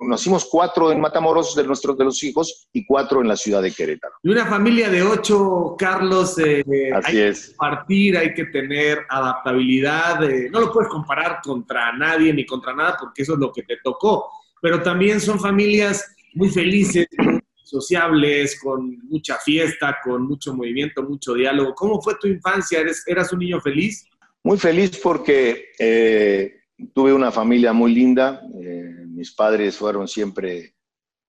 nacimos 0.00 0.46
cuatro 0.50 0.92
en 0.92 1.00
Matamoros 1.00 1.54
de 1.56 1.64
nuestros 1.64 1.96
de 1.96 2.04
los 2.04 2.22
hijos 2.22 2.68
y 2.72 2.84
cuatro 2.86 3.20
en 3.20 3.28
la 3.28 3.36
ciudad 3.36 3.62
de 3.62 3.72
Querétaro. 3.72 4.14
Y 4.22 4.28
una 4.28 4.46
familia 4.46 4.90
de 4.90 5.02
ocho, 5.02 5.74
Carlos, 5.78 6.38
eh, 6.38 6.62
así 6.94 7.16
hay 7.16 7.28
es. 7.28 7.48
que 7.48 7.54
partir, 7.54 8.18
hay 8.18 8.34
que 8.34 8.44
tener 8.46 9.00
adaptabilidad, 9.08 10.22
eh, 10.24 10.48
no 10.50 10.60
lo 10.60 10.72
puedes 10.72 10.90
comparar 10.90 11.40
contra 11.42 11.92
nadie 11.92 12.32
ni 12.32 12.44
contra 12.44 12.74
nada 12.74 12.96
porque 12.98 13.22
eso 13.22 13.34
es 13.34 13.38
lo 13.38 13.52
que 13.52 13.62
te 13.62 13.78
tocó, 13.82 14.30
pero 14.60 14.82
también 14.82 15.20
son 15.20 15.40
familias 15.40 16.14
muy 16.34 16.50
felices, 16.50 17.06
muy 17.18 17.40
sociables, 17.64 18.60
con 18.60 18.98
mucha 19.08 19.36
fiesta, 19.38 19.98
con 20.02 20.26
mucho 20.26 20.54
movimiento, 20.54 21.02
mucho 21.02 21.34
diálogo. 21.34 21.74
¿Cómo 21.74 22.00
fue 22.00 22.16
tu 22.20 22.26
infancia? 22.26 22.80
¿Eres, 22.80 23.02
¿Eras 23.06 23.32
un 23.32 23.40
niño 23.40 23.60
feliz? 23.60 24.06
Muy 24.42 24.58
feliz 24.58 24.98
porque 25.02 25.72
eh, 25.78 26.57
tuve 26.94 27.12
una 27.12 27.30
familia 27.30 27.72
muy 27.72 27.94
linda. 27.94 28.42
Eh, 28.62 29.04
mis 29.06 29.34
padres 29.34 29.76
fueron 29.76 30.08
siempre, 30.08 30.74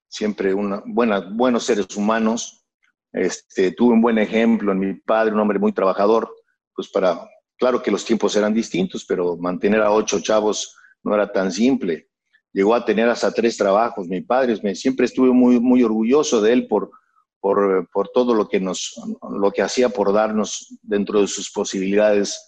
siempre 0.07 0.53
una, 0.53 0.81
buena, 0.85 1.19
buenos 1.19 1.63
seres 1.63 1.95
humanos. 1.95 2.65
Este, 3.11 3.71
tuve 3.71 3.93
un 3.93 4.01
buen 4.01 4.17
ejemplo 4.17 4.71
en 4.71 4.79
mi 4.79 4.93
padre, 4.93 5.33
un 5.33 5.39
hombre 5.39 5.59
muy 5.59 5.71
trabajador. 5.71 6.33
Pues 6.75 6.89
para, 6.89 7.19
claro 7.57 7.81
que 7.81 7.91
los 7.91 8.05
tiempos 8.05 8.35
eran 8.35 8.53
distintos, 8.53 9.05
pero 9.05 9.37
mantener 9.37 9.81
a 9.81 9.91
ocho 9.91 10.19
chavos 10.19 10.75
no 11.03 11.15
era 11.15 11.31
tan 11.31 11.51
simple 11.51 12.09
llegó 12.53 12.75
a 12.75 12.85
tener 12.85 13.09
hasta 13.09 13.31
tres 13.31 13.57
trabajos. 13.57 14.07
Mi 14.07 14.21
padre, 14.21 14.57
me, 14.63 14.75
siempre 14.75 15.05
estuve 15.05 15.31
muy, 15.31 15.59
muy 15.59 15.83
orgulloso 15.83 16.41
de 16.41 16.53
él 16.53 16.67
por, 16.67 16.91
por, 17.39 17.87
por, 17.91 18.09
todo 18.09 18.33
lo 18.33 18.47
que, 18.47 18.59
nos, 18.59 18.99
lo 19.29 19.51
que 19.51 19.61
hacía 19.61 19.89
por 19.89 20.13
darnos 20.13 20.77
dentro 20.81 21.21
de 21.21 21.27
sus 21.27 21.51
posibilidades 21.51 22.45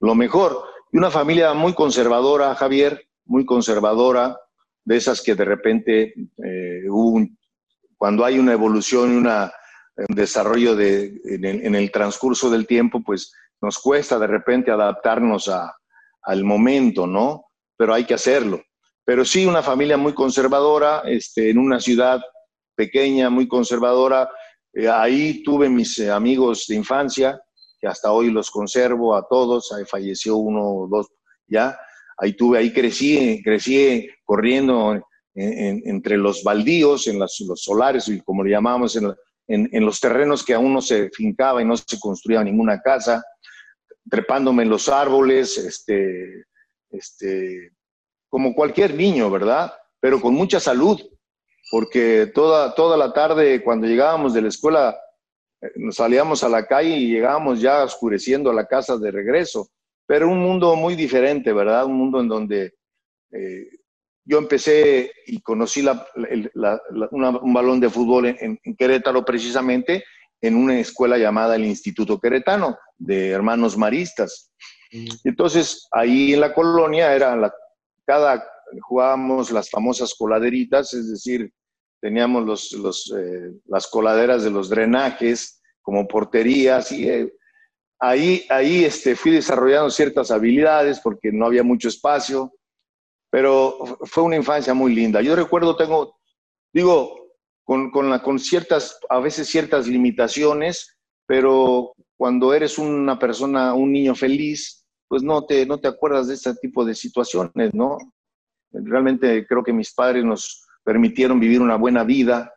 lo 0.00 0.14
mejor. 0.14 0.62
Y 0.92 0.98
una 0.98 1.10
familia 1.10 1.54
muy 1.54 1.74
conservadora, 1.74 2.54
Javier, 2.54 3.06
muy 3.24 3.44
conservadora, 3.44 4.38
de 4.84 4.96
esas 4.96 5.20
que 5.20 5.34
de 5.34 5.44
repente 5.44 6.14
eh, 6.44 6.82
cuando 7.96 8.24
hay 8.24 8.38
una 8.38 8.52
evolución 8.52 9.14
y 9.14 9.16
un 9.16 10.16
desarrollo 10.16 10.76
de, 10.76 11.20
en, 11.24 11.44
el, 11.44 11.66
en, 11.66 11.74
el, 11.74 11.90
transcurso 11.90 12.50
del 12.50 12.66
tiempo, 12.66 13.02
pues 13.04 13.32
nos 13.60 13.78
cuesta 13.78 14.18
de 14.18 14.28
repente 14.28 14.70
adaptarnos 14.70 15.48
a, 15.48 15.74
al 16.22 16.44
momento, 16.44 17.06
¿no? 17.06 17.46
Pero 17.76 17.94
hay 17.94 18.04
que 18.04 18.14
hacerlo 18.14 18.62
pero 19.06 19.24
sí 19.24 19.46
una 19.46 19.62
familia 19.62 19.96
muy 19.96 20.12
conservadora, 20.12 21.02
este, 21.06 21.50
en 21.50 21.58
una 21.58 21.78
ciudad 21.78 22.20
pequeña, 22.74 23.30
muy 23.30 23.46
conservadora. 23.46 24.28
Eh, 24.74 24.88
ahí 24.88 25.44
tuve 25.44 25.68
mis 25.68 25.96
eh, 26.00 26.10
amigos 26.10 26.66
de 26.66 26.74
infancia, 26.74 27.40
hasta 27.86 28.12
hoy 28.12 28.30
los 28.30 28.50
conservo 28.50 29.14
a 29.16 29.26
todos, 29.28 29.72
ahí 29.72 29.84
falleció 29.84 30.36
uno 30.36 30.62
o 30.62 30.88
dos 30.88 31.08
ya. 31.46 31.78
Ahí 32.18 32.32
tuve, 32.32 32.58
ahí 32.58 32.72
crecí, 32.72 33.42
crecí 33.42 34.08
corriendo 34.24 35.00
entre 35.34 36.16
los 36.16 36.42
baldíos, 36.42 37.06
en 37.08 37.18
los 37.18 37.36
solares, 37.56 38.10
como 38.24 38.42
le 38.42 38.50
llamamos, 38.50 38.96
en, 38.96 39.14
en, 39.48 39.84
los 39.84 40.00
terrenos 40.00 40.42
que 40.42 40.54
aún 40.54 40.72
no 40.72 40.80
se 40.80 41.10
fincaba 41.10 41.60
y 41.60 41.64
no 41.66 41.76
se 41.76 42.00
construía 42.00 42.42
ninguna 42.42 42.80
casa, 42.80 43.22
trepándome 44.10 44.62
en 44.62 44.70
los 44.70 44.88
árboles, 44.88 45.58
este, 45.58 46.46
este, 46.90 47.72
como 48.30 48.54
cualquier 48.54 48.94
niño, 48.94 49.30
¿verdad? 49.30 49.72
Pero 50.00 50.20
con 50.20 50.34
mucha 50.34 50.58
salud, 50.58 51.00
porque 51.70 52.30
toda, 52.34 52.74
toda 52.74 52.96
la 52.96 53.12
tarde 53.12 53.62
cuando 53.62 53.86
llegábamos 53.86 54.32
de 54.32 54.42
la 54.42 54.48
escuela 54.48 54.96
nos 55.76 55.96
salíamos 55.96 56.44
a 56.44 56.48
la 56.48 56.66
calle 56.66 56.96
y 56.96 57.10
llegábamos 57.10 57.60
ya 57.60 57.84
oscureciendo 57.84 58.50
a 58.50 58.54
la 58.54 58.66
casa 58.66 58.96
de 58.96 59.10
regreso. 59.10 59.68
Pero 60.06 60.28
un 60.28 60.38
mundo 60.38 60.76
muy 60.76 60.94
diferente, 60.94 61.52
¿verdad? 61.52 61.86
Un 61.86 61.94
mundo 61.94 62.20
en 62.20 62.28
donde 62.28 62.74
eh, 63.32 63.68
yo 64.24 64.38
empecé 64.38 65.12
y 65.26 65.40
conocí 65.40 65.82
la, 65.82 66.06
un 67.10 67.54
balón 67.54 67.80
de 67.80 67.90
fútbol 67.90 68.26
en, 68.26 68.58
en, 68.62 68.76
Querétaro 68.76 69.24
precisamente 69.24 70.04
en 70.40 70.56
una 70.56 70.78
escuela 70.78 71.18
llamada 71.18 71.56
el 71.56 71.64
Instituto 71.64 72.20
Queretano 72.20 72.78
de 72.98 73.30
Hermanos 73.30 73.76
Maristas. 73.76 74.52
Mm. 74.92 75.06
Entonces, 75.24 75.88
ahí 75.90 76.34
en 76.34 76.40
la 76.40 76.54
colonia 76.54 77.14
era 77.14 77.36
la 77.36 77.52
cada 78.06 78.44
jugábamos 78.82 79.50
las 79.50 79.70
famosas 79.70 80.14
coladeritas, 80.14 80.92
es 80.94 81.10
decir, 81.10 81.52
teníamos 82.00 82.44
los, 82.44 82.72
los, 82.72 83.14
eh, 83.16 83.52
las 83.66 83.86
coladeras 83.86 84.44
de 84.44 84.50
los 84.50 84.68
drenajes 84.68 85.55
como 85.86 86.08
porterías 86.08 86.90
y 86.90 87.08
eh, 87.08 87.32
ahí, 88.00 88.44
ahí 88.50 88.84
este, 88.84 89.14
fui 89.14 89.30
desarrollando 89.30 89.88
ciertas 89.88 90.32
habilidades 90.32 90.98
porque 90.98 91.30
no 91.30 91.46
había 91.46 91.62
mucho 91.62 91.86
espacio, 91.86 92.52
pero 93.30 93.96
fue 94.02 94.24
una 94.24 94.34
infancia 94.34 94.74
muy 94.74 94.92
linda. 94.92 95.22
Yo 95.22 95.36
recuerdo, 95.36 95.76
tengo, 95.76 96.18
digo, 96.74 97.28
con, 97.62 97.92
con 97.92 98.38
ciertas, 98.40 98.98
a 99.08 99.20
veces 99.20 99.46
ciertas 99.46 99.86
limitaciones, 99.86 100.98
pero 101.24 101.92
cuando 102.16 102.52
eres 102.52 102.78
una 102.78 103.16
persona, 103.16 103.72
un 103.72 103.92
niño 103.92 104.16
feliz, 104.16 104.84
pues 105.06 105.22
no 105.22 105.46
te, 105.46 105.66
no 105.66 105.78
te 105.78 105.86
acuerdas 105.86 106.26
de 106.26 106.34
este 106.34 106.52
tipo 106.56 106.84
de 106.84 106.96
situaciones, 106.96 107.72
¿no? 107.72 107.96
Realmente 108.72 109.46
creo 109.46 109.62
que 109.62 109.72
mis 109.72 109.94
padres 109.94 110.24
nos 110.24 110.66
permitieron 110.82 111.38
vivir 111.38 111.60
una 111.60 111.76
buena 111.76 112.02
vida, 112.02 112.52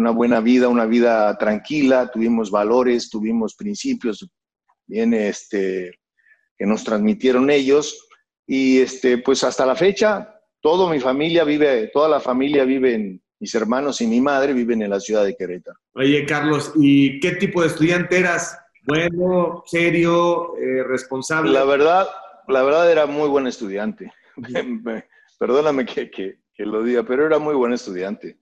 una 0.00 0.10
buena 0.10 0.40
vida, 0.40 0.68
una 0.68 0.86
vida 0.86 1.36
tranquila, 1.38 2.10
tuvimos 2.10 2.50
valores, 2.50 3.08
tuvimos 3.10 3.54
principios 3.54 4.28
bien 4.86 5.14
este, 5.14 5.92
que 6.56 6.66
nos 6.66 6.82
transmitieron 6.82 7.50
ellos 7.50 8.08
y 8.46 8.80
este, 8.80 9.18
pues 9.18 9.44
hasta 9.44 9.64
la 9.64 9.76
fecha 9.76 10.34
toda 10.60 10.92
mi 10.92 11.00
familia 11.00 11.44
vive, 11.44 11.88
toda 11.92 12.08
la 12.08 12.20
familia 12.20 12.64
vive 12.64 12.94
en, 12.94 13.22
mis 13.40 13.54
hermanos 13.54 14.00
y 14.02 14.06
mi 14.06 14.20
madre 14.20 14.52
viven 14.52 14.82
en 14.82 14.90
la 14.90 15.00
ciudad 15.00 15.24
de 15.24 15.34
Querétaro. 15.34 15.78
Oye, 15.94 16.26
Carlos, 16.26 16.72
¿y 16.76 17.18
qué 17.20 17.32
tipo 17.32 17.62
de 17.62 17.68
estudiante 17.68 18.18
eras? 18.18 18.56
bueno, 18.86 19.62
serio, 19.66 20.56
eh, 20.56 20.82
responsable. 20.82 21.52
La 21.52 21.64
verdad, 21.64 22.08
la 22.48 22.62
verdad 22.62 22.90
era 22.90 23.06
muy 23.06 23.28
buen 23.28 23.46
estudiante. 23.46 24.12
Perdóname 25.38 25.86
que, 25.86 26.38
lo 26.58 26.82
diga, 26.82 27.02
pero 27.02 27.24
era 27.24 27.38
muy 27.38 27.54
buen 27.54 27.72
estudiante. 27.72 28.38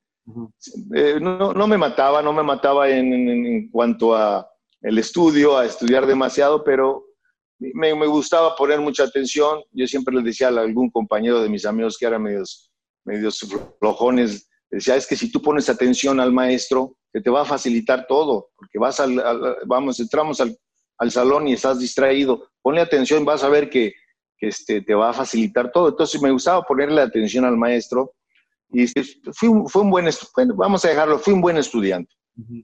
Eh, 0.95 1.19
no, 1.21 1.67
me 1.67 1.79
mataba, 1.79 2.23
no 2.23 2.33
me 2.33 2.43
mataba 2.43 2.89
en, 2.91 3.71
cuanto 3.71 4.15
a 4.15 4.49
el 4.83 4.99
estudio, 4.99 5.57
a 5.57 5.67
estudiar 5.67 6.07
demasiado, 6.07 6.63
pero 6.63 7.05
me, 7.59 7.93
gustaba 8.07 8.55
poner 8.55 8.81
mucha 8.81 9.05
atención. 9.05 9.63
Yo 9.73 9.87
siempre 9.87 10.15
le 10.15 10.23
decía 10.23 10.49
a 10.49 10.61
algún 10.61 10.91
compañero 10.91 11.43
de 11.43 11.49
mis 11.49 11.65
amigos 11.65 11.97
que 11.99 12.07
eran 12.07 12.23
medios, 12.23 12.71
medios 13.05 13.47
flojones, 13.79 14.49
decía, 14.71 14.97
es 14.97 15.07
que 15.07 15.17
si 15.17 15.31
tú 15.33 15.41
pones 15.41 15.69
atención 15.69 16.21
al 16.21 16.33
maestro, 16.33 16.97
que 17.13 17.21
te 17.21 17.31
va 17.31 17.43
a 17.43 17.47
facilitar 17.47 18.07
todo, 18.07 18.51
porque 18.55 18.79
vas 18.79 19.01
al, 19.01 19.21
vamos, 19.67 19.99
entramos 19.99 20.41
al, 20.41 20.57
al, 20.99 21.11
salón 21.11 21.49
y 21.49 21.55
estás 21.55 21.79
distraído, 21.79 22.51
ponle 22.61 22.83
atención, 22.83 23.25
vas 23.25 23.43
a 23.43 23.49
ver 23.49 23.71
que, 23.71 23.95
que 24.37 24.49
este, 24.49 24.83
te 24.83 24.95
va 24.95 25.11
a 25.11 25.15
facilitar 25.15 25.73
todo. 25.73 25.89
Entonces 25.89 26.21
me 26.21 26.31
gustaba 26.31 26.63
ponerle 26.63 27.01
atención 27.01 27.47
al 27.47 27.57
maestro 27.57 28.15
y 28.71 28.83
este, 28.83 29.03
fui, 29.33 29.49
fue 29.67 29.83
un 29.83 29.91
buen, 29.91 30.09
bueno, 30.35 30.55
vamos 30.57 30.85
a 30.85 30.89
dejarlo, 30.89 31.19
fui 31.19 31.33
un 31.33 31.41
buen 31.41 31.57
estudiante. 31.57 32.15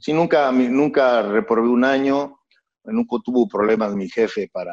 Sí, 0.00 0.12
nunca, 0.12 0.52
nunca 0.52 1.22
reprobé 1.22 1.68
un 1.68 1.84
año, 1.84 2.38
nunca 2.84 3.16
tuvo 3.24 3.48
problemas 3.48 3.94
mi 3.96 4.08
jefe 4.08 4.48
para, 4.52 4.72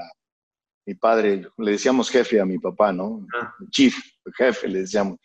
mi 0.85 0.95
padre, 0.95 1.47
le 1.57 1.71
decíamos 1.71 2.09
jefe 2.09 2.39
a 2.39 2.45
mi 2.45 2.59
papá, 2.59 2.91
¿no? 2.91 3.25
Ah. 3.39 3.53
Chief, 3.69 3.95
jefe, 4.38 4.67
le 4.67 4.81
decíamos. 4.81 5.17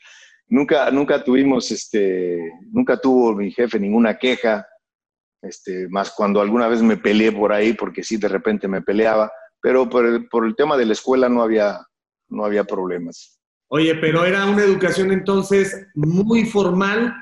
Nunca, 0.48 0.90
nunca 0.90 1.22
tuvimos, 1.22 1.70
este, 1.70 2.38
nunca 2.70 2.98
tuvo 2.98 3.34
mi 3.34 3.50
jefe 3.50 3.80
ninguna 3.80 4.16
queja, 4.16 4.66
este, 5.42 5.88
más 5.88 6.12
cuando 6.12 6.40
alguna 6.40 6.68
vez 6.68 6.82
me 6.82 6.96
peleé 6.96 7.32
por 7.32 7.52
ahí, 7.52 7.72
porque 7.72 8.02
sí, 8.02 8.16
de 8.16 8.28
repente 8.28 8.68
me 8.68 8.82
peleaba, 8.82 9.30
pero 9.60 9.88
por 9.88 10.06
el, 10.06 10.28
por 10.28 10.46
el 10.46 10.54
tema 10.54 10.76
de 10.76 10.86
la 10.86 10.92
escuela 10.92 11.28
no 11.28 11.42
había, 11.42 11.84
no 12.28 12.44
había 12.44 12.64
problemas. 12.64 13.35
Oye, 13.68 13.94
pero 13.96 14.24
era 14.24 14.46
una 14.46 14.62
educación 14.62 15.12
entonces 15.12 15.86
muy 15.94 16.44
formal, 16.44 17.14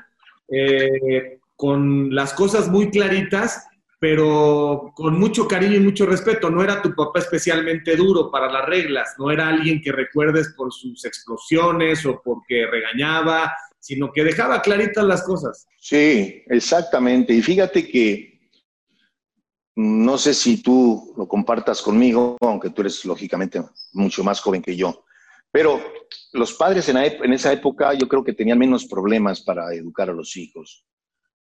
eh, 0.47 1.39
con 1.55 2.13
las 2.13 2.33
cosas 2.33 2.69
muy 2.69 2.91
claritas, 2.91 3.65
pero 3.99 4.91
con 4.93 5.19
mucho 5.19 5.47
cariño 5.47 5.77
y 5.77 5.79
mucho 5.79 6.05
respeto. 6.05 6.49
No 6.49 6.63
era 6.63 6.81
tu 6.81 6.93
papá 6.93 7.19
especialmente 7.19 7.95
duro 7.95 8.29
para 8.29 8.51
las 8.51 8.65
reglas, 8.65 9.15
no 9.17 9.31
era 9.31 9.47
alguien 9.47 9.81
que 9.81 9.91
recuerdes 9.91 10.53
por 10.55 10.71
sus 10.71 11.03
explosiones 11.05 12.05
o 12.05 12.21
porque 12.23 12.67
regañaba, 12.67 13.51
sino 13.79 14.11
que 14.11 14.23
dejaba 14.23 14.61
claritas 14.61 15.05
las 15.05 15.23
cosas. 15.23 15.67
Sí, 15.79 16.43
exactamente. 16.47 17.33
Y 17.33 17.41
fíjate 17.41 17.87
que 17.87 18.49
no 19.75 20.17
sé 20.17 20.33
si 20.33 20.61
tú 20.61 21.13
lo 21.17 21.27
compartas 21.27 21.81
conmigo, 21.81 22.37
aunque 22.41 22.69
tú 22.69 22.81
eres 22.81 23.03
lógicamente 23.05 23.61
mucho 23.93 24.23
más 24.23 24.39
joven 24.39 24.61
que 24.61 24.75
yo, 24.75 25.05
pero 25.55 25.81
los 26.33 26.53
padres 26.55 26.89
en, 26.89 26.97
esa 27.31 27.53
época 27.53 27.93
yo 27.93 28.09
creo 28.09 28.25
que 28.25 28.33
tenían 28.33 28.59
menos 28.59 28.83
problemas 28.87 29.39
para 29.39 29.73
educar 29.73 30.09
a 30.09 30.13
los 30.13 30.35
hijos. 30.35 30.85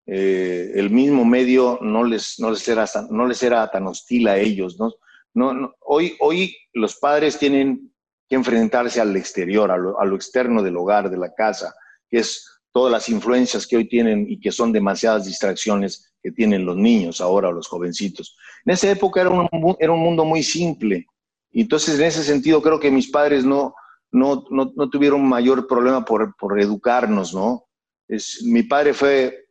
Eh, 0.06 0.71
el 0.76 0.88
mismo 0.88 1.25
medio 1.25 1.80
no 1.83 2.04
les, 2.04 2.38
no, 2.38 2.52
les 2.52 2.68
era, 2.68 2.88
no 3.11 3.26
les 3.26 3.42
era 3.42 3.68
tan 3.73 3.88
hostil 3.88 4.28
a 4.28 4.38
ellos. 4.38 4.78
¿no? 4.78 4.92
No, 5.35 5.75
hoy, 5.80 6.14
hoy 6.21 6.56
los 6.75 6.94
padres 6.94 7.40
tienen 7.40 7.92
que 8.28 8.37
enfrentarse 8.37 9.00
al 9.00 9.16
exterior, 9.16 9.73
a 9.73 9.76
lo, 9.76 9.99
a 9.99 10.04
lo 10.04 10.14
externo 10.14 10.62
del 10.62 10.76
hogar, 10.76 11.11
de 11.11 11.16
la 11.16 11.35
casa, 11.35 11.75
que 12.09 12.18
es 12.18 12.49
todas 12.71 12.92
las 12.92 13.09
influencias 13.09 13.66
que 13.66 13.78
hoy 13.78 13.88
tienen 13.88 14.26
y 14.30 14.38
que 14.38 14.52
son 14.52 14.71
demasiadas 14.71 15.25
distracciones 15.25 16.14
que 16.23 16.30
tienen 16.30 16.64
los 16.64 16.76
niños 16.76 17.21
ahora, 17.21 17.50
los 17.50 17.66
jovencitos. 17.66 18.37
En 18.64 18.75
esa 18.75 18.92
época 18.92 19.23
era 19.23 19.30
un, 19.30 19.76
era 19.80 19.90
un 19.90 20.00
mundo 20.00 20.25
muy 20.25 20.44
simple. 20.44 21.04
Y 21.50 21.62
entonces, 21.62 21.99
en 21.99 22.06
ese 22.06 22.23
sentido, 22.23 22.62
creo 22.62 22.78
que 22.78 22.92
mis 22.92 23.11
padres 23.11 23.44
no, 23.44 23.75
no, 24.14 24.44
no, 24.50 24.73
no 24.76 24.88
tuvieron 24.88 25.28
mayor 25.28 25.66
problema 25.66 26.04
por, 26.04 26.37
por 26.37 26.61
educarnos, 26.61 27.35
¿no? 27.35 27.66
Es, 28.06 28.42
mi 28.44 28.62
padre 28.62 28.94
fue, 28.94 29.47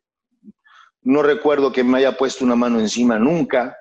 no 1.01 1.21
recuerdo 1.21 1.71
que 1.71 1.83
me 1.83 1.97
haya 1.97 2.15
puesto 2.17 2.45
una 2.45 2.55
mano 2.55 2.79
encima 2.79 3.19
nunca, 3.19 3.75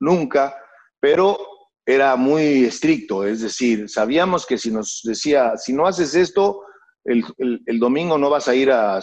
nunca, 0.00 0.56
pero 0.98 1.38
era 1.84 2.16
muy 2.16 2.64
estricto, 2.64 3.26
es 3.26 3.42
decir, 3.42 3.90
sabíamos 3.90 4.46
que 4.46 4.56
si 4.56 4.70
nos 4.70 5.02
decía, 5.04 5.56
si 5.58 5.74
no 5.74 5.86
haces 5.86 6.14
esto, 6.14 6.62
el, 7.04 7.24
el, 7.66 7.78
domingo 7.78 8.16
no 8.16 8.30
vas 8.30 8.48
a 8.48 8.54
ir 8.54 8.70
a, 8.70 9.00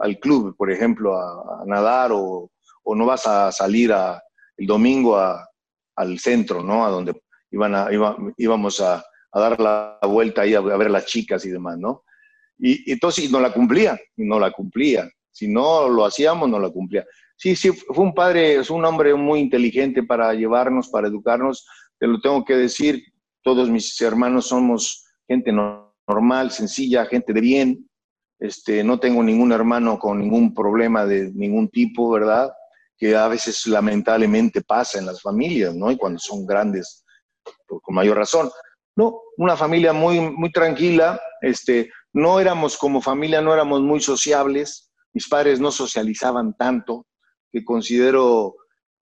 al 0.00 0.18
club, 0.20 0.54
por 0.58 0.70
ejemplo, 0.70 1.16
a, 1.16 1.62
a 1.62 1.64
nadar 1.64 2.10
o, 2.12 2.50
o 2.82 2.94
no 2.94 3.06
vas 3.06 3.26
a 3.26 3.50
salir 3.50 3.94
el 4.56 4.66
domingo 4.66 5.16
al 5.16 6.18
centro, 6.18 6.62
¿no? 6.62 6.84
A 6.84 6.90
donde 6.90 7.18
iban 7.50 7.74
a, 7.74 7.88
íbamos 8.36 8.80
a, 8.80 9.02
dar 9.34 9.60
la 9.60 9.98
vuelta 10.02 10.42
ahí 10.42 10.54
a, 10.54 10.60
ver 10.60 10.86
a 10.88 10.90
las 10.90 11.06
chicas 11.06 11.44
y 11.44 11.50
demás, 11.50 11.78
¿no? 11.78 12.04
Y, 12.58 12.90
entonces 12.90 13.30
no 13.30 13.40
la 13.40 13.52
cumplía, 13.52 13.98
no 14.16 14.38
la 14.38 14.50
cumplía. 14.50 15.08
Si 15.30 15.48
no 15.48 15.88
lo 15.88 16.06
hacíamos, 16.06 16.48
no 16.48 16.58
la 16.58 16.70
cumplía. 16.70 17.04
Sí, 17.36 17.54
sí, 17.54 17.70
fue 17.70 18.04
un 18.04 18.14
padre, 18.14 18.56
es 18.56 18.70
un 18.70 18.84
hombre 18.84 19.14
muy 19.14 19.40
inteligente 19.40 20.02
para 20.02 20.32
llevarnos, 20.32 20.88
para 20.88 21.08
educarnos. 21.08 21.66
Te 21.98 22.06
lo 22.06 22.20
tengo 22.20 22.44
que 22.44 22.56
decir, 22.56 23.04
todos 23.42 23.68
mis 23.68 24.00
hermanos 24.00 24.46
somos 24.46 25.04
gente 25.28 25.52
normal, 25.52 26.50
sencilla, 26.50 27.04
gente 27.04 27.32
de 27.34 27.40
bien. 27.40 27.90
Este, 28.38 28.82
no 28.82 28.98
tengo 28.98 29.22
ningún 29.22 29.52
hermano 29.52 29.98
con 29.98 30.20
ningún 30.20 30.54
problema 30.54 31.04
de 31.04 31.30
ningún 31.34 31.68
tipo, 31.68 32.10
¿verdad? 32.10 32.50
que 32.96 33.14
a 33.14 33.28
veces 33.28 33.66
lamentablemente 33.66 34.62
pasa 34.62 34.98
en 34.98 35.06
las 35.06 35.20
familias, 35.20 35.74
¿no? 35.74 35.90
Y 35.90 35.96
cuando 35.96 36.18
son 36.18 36.46
grandes, 36.46 37.04
pues, 37.66 37.80
con 37.82 37.94
mayor 37.94 38.16
razón. 38.16 38.50
No, 38.96 39.20
una 39.36 39.56
familia 39.56 39.92
muy, 39.92 40.20
muy 40.20 40.50
tranquila, 40.50 41.20
este, 41.42 41.90
no 42.12 42.40
éramos 42.40 42.78
como 42.78 43.02
familia, 43.02 43.42
no 43.42 43.52
éramos 43.52 43.82
muy 43.82 44.00
sociables, 44.00 44.90
mis 45.12 45.28
padres 45.28 45.60
no 45.60 45.70
socializaban 45.70 46.56
tanto, 46.56 47.06
que 47.52 47.64
considero 47.64 48.56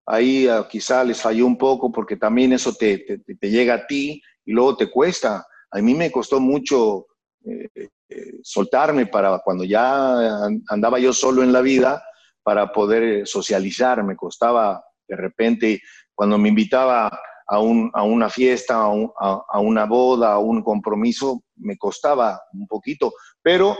ahí 0.05 0.47
ah, 0.47 0.67
quizá 0.69 1.03
les 1.03 1.21
falló 1.21 1.45
un 1.45 1.57
poco 1.57 1.91
porque 1.91 2.17
también 2.17 2.53
eso 2.53 2.73
te, 2.73 2.99
te, 2.99 3.49
llega 3.49 3.75
a 3.75 3.87
ti 3.87 4.21
y 4.45 4.51
luego 4.51 4.75
te 4.75 4.89
cuesta. 4.89 5.45
A 5.71 5.79
mí 5.79 5.93
me 5.93 6.11
costó 6.11 6.39
mucho 6.39 7.07
eh, 7.45 7.69
eh, 8.09 8.33
soltarme 8.41 9.05
para 9.05 9.39
cuando 9.39 9.63
ya 9.63 10.47
andaba 10.69 10.99
yo 10.99 11.13
solo 11.13 11.43
en 11.43 11.53
la 11.53 11.61
vida, 11.61 12.03
para 12.43 12.71
poder 12.71 13.03
eh, 13.03 13.25
socializar. 13.25 14.03
Me 14.03 14.15
costaba 14.15 14.83
de 15.07 15.15
repente, 15.15 15.81
cuando 16.13 16.37
me 16.37 16.49
invitaba 16.49 17.19
a, 17.53 17.59
un, 17.59 17.91
a 17.93 18.01
una 18.03 18.29
fiesta, 18.29 18.83
a, 18.83 19.59
una 19.59 19.85
boda, 19.85 20.33
a 20.33 20.39
un 20.39 20.63
compromiso, 20.63 21.43
me 21.57 21.77
costaba 21.77 22.41
un 22.53 22.65
poquito, 22.65 23.13
pero 23.43 23.77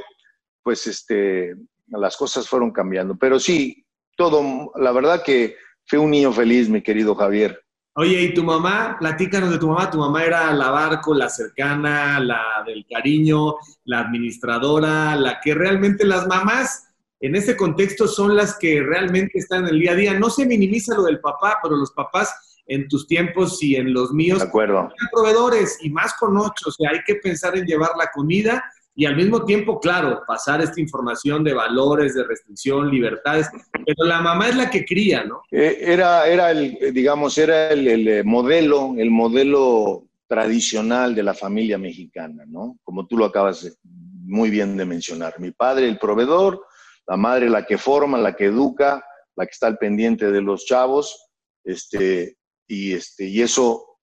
pues 0.62 0.86
este, 0.86 1.56
las 1.88 2.16
cosas 2.16 2.48
fueron 2.48 2.72
cambiando. 2.72 3.18
Pero 3.18 3.40
sí, 3.40 3.84
todo, 4.16 4.72
la 4.76 4.92
verdad 4.92 5.24
que 5.24 5.56
fue 5.86 5.98
un 5.98 6.12
niño 6.12 6.32
feliz, 6.32 6.70
mi 6.70 6.84
querido 6.84 7.16
Javier. 7.16 7.60
Oye, 7.96 8.22
¿y 8.22 8.34
tu 8.34 8.44
mamá? 8.44 8.96
Platícanos 9.00 9.50
de 9.50 9.58
tu 9.58 9.68
mamá. 9.68 9.90
Tu 9.90 9.98
mamá 9.98 10.24
era 10.24 10.54
la 10.54 10.70
barco, 10.70 11.14
la 11.14 11.30
cercana, 11.30 12.20
la 12.20 12.64
del 12.66 12.86
cariño, 12.88 13.56
la 13.86 14.02
administradora, 14.02 15.16
la 15.16 15.40
que 15.42 15.54
realmente 15.56 16.06
las 16.06 16.28
mamás 16.28 16.90
en 17.20 17.36
ese 17.36 17.58
contexto 17.58 18.08
son 18.08 18.36
las 18.36 18.58
que 18.58 18.82
realmente 18.82 19.40
están 19.40 19.64
en 19.64 19.70
el 19.70 19.80
día 19.80 19.92
a 19.94 19.96
día. 19.96 20.20
No 20.20 20.30
se 20.30 20.46
minimiza 20.46 20.96
lo 20.96 21.04
del 21.04 21.20
papá, 21.20 21.58
pero 21.62 21.76
los 21.76 21.92
papás 21.92 22.53
en 22.68 22.88
tus 22.88 23.08
tiempos 23.08 23.62
y 23.62 23.76
en 23.76 23.94
los 23.94 24.12
míos 24.12 24.40
de 24.40 24.46
acuerdo. 24.46 24.90
proveedores 25.12 25.78
y 25.82 25.90
más 25.90 26.14
con 26.16 26.38
ocho. 26.38 26.70
O 26.70 26.72
sea, 26.72 26.92
hay 26.92 27.00
que 27.06 27.16
pensar 27.16 27.58
en 27.58 27.66
llevar 27.66 27.92
la 27.98 28.10
comida 28.14 28.64
y 28.96 29.06
al 29.06 29.16
mismo 29.16 29.44
tiempo, 29.44 29.80
claro, 29.80 30.22
pasar 30.28 30.62
esta 30.62 30.80
información 30.80 31.44
de 31.44 31.54
valores, 31.54 32.14
de 32.14 32.24
restricción, 32.26 32.92
libertades. 32.92 33.50
Pero 33.86 34.08
la 34.08 34.22
mamá 34.22 34.50
es 34.50 34.56
la 34.56 34.70
que 34.70 34.86
cría, 34.86 35.24
¿no? 35.24 35.42
Eh, 35.52 35.80
era, 35.82 36.28
era 36.28 36.52
el, 36.52 36.78
digamos, 36.94 37.38
era 37.38 37.72
el, 37.72 37.88
el 37.88 38.08
eh, 38.08 38.24
modelo, 38.24 38.94
el 38.98 39.10
modelo 39.10 40.06
tradicional 40.28 41.16
de 41.16 41.24
la 41.24 41.34
familia 41.34 41.78
mexicana, 41.78 42.44
¿no? 42.48 42.78
Como 42.84 43.08
tú 43.08 43.18
lo 43.18 43.26
acabas 43.26 43.78
muy 43.84 44.50
bien 44.50 44.78
de 44.78 44.86
mencionar. 44.86 45.40
Mi 45.40 45.52
padre, 45.52 45.88
el 45.88 45.98
proveedor, 45.98 46.64
la 47.08 47.18
madre 47.18 47.50
la 47.50 47.66
que 47.66 47.78
forma, 47.78 48.18
la 48.18 48.36
que 48.36 48.46
educa, 48.46 49.04
la 49.36 49.46
que 49.46 49.52
está 49.52 49.68
al 49.68 49.78
pendiente 49.78 50.32
de 50.32 50.42
los 50.42 50.66
chavos, 50.66 51.30
este, 51.64 52.38
y, 52.68 52.94
este, 52.94 53.26
y 53.26 53.42
eso, 53.42 54.00